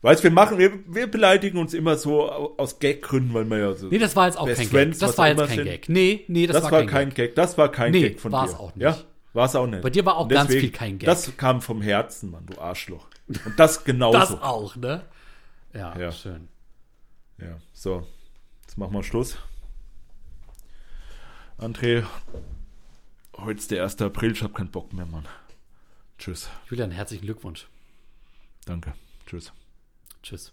weißt, 0.01 0.23
wir 0.23 0.31
machen, 0.31 0.57
wir, 0.57 0.71
wir 0.87 1.07
beleidigen 1.07 1.57
uns 1.57 1.73
immer 1.73 1.97
so 1.97 2.31
au- 2.31 2.53
aus 2.57 2.79
Gaggründen, 2.79 3.33
weil 3.33 3.45
wir 3.45 3.57
ja 3.57 3.73
so. 3.73 3.87
Nee, 3.87 3.97
das 3.97 4.15
war 4.15 4.27
jetzt 4.27 4.37
auch 4.37 4.45
Best 4.45 4.61
kein 4.61 4.69
Friends, 4.69 4.99
Gag. 4.99 5.07
Das 5.09 5.17
war 5.17 5.27
jetzt 5.29 5.37
kein 5.39 5.49
sind. 5.57 5.65
Gag. 5.65 5.89
Nee, 5.89 6.23
nee, 6.27 6.47
das, 6.47 6.61
das, 6.61 6.71
war, 6.71 6.85
kein 6.85 7.09
Gag. 7.09 7.15
Gag. 7.15 7.35
Das 7.35 7.57
war 7.57 7.71
kein 7.71 7.91
Nee, 7.91 8.01
Gag 8.09 8.19
von 8.19 8.31
war's 8.31 8.51
dir. 8.51 8.59
auch 8.59 8.75
nicht. 8.75 8.83
Ja, 8.83 8.97
war 9.37 9.45
es 9.45 9.55
auch 9.55 9.67
nicht. 9.67 9.83
Bei 9.83 9.89
dir 9.89 10.05
war 10.05 10.17
auch 10.17 10.23
Und 10.23 10.29
ganz 10.29 10.51
viel 10.51 10.71
kein 10.71 10.97
Gag. 10.97 11.05
Das 11.05 11.37
kam 11.37 11.61
vom 11.61 11.81
Herzen, 11.81 12.31
Mann, 12.31 12.45
du 12.47 12.59
Arschloch. 12.59 13.07
Und 13.27 13.57
das 13.57 13.83
genauso. 13.83 14.17
Das 14.17 14.31
auch, 14.41 14.75
ne? 14.75 15.05
Ja, 15.73 15.97
Ja. 15.97 16.11
schön. 16.11 16.47
Ja, 17.37 17.59
so. 17.71 18.05
Jetzt 18.63 18.77
machen 18.77 18.93
wir 18.93 19.03
Schluss. 19.03 19.37
André, 21.59 22.03
heute 23.37 23.59
ist 23.59 23.71
der 23.71 23.83
1. 23.83 24.01
April, 24.01 24.31
ich 24.31 24.41
habe 24.41 24.53
keinen 24.53 24.71
Bock 24.71 24.91
mehr, 24.91 25.05
Mann. 25.05 25.27
Tschüss. 26.17 26.49
Julian, 26.69 26.91
herzlichen 26.91 27.25
Glückwunsch. 27.25 27.67
Danke. 28.65 28.93
Tschüss. 29.27 29.53
Tschüss. 30.23 30.51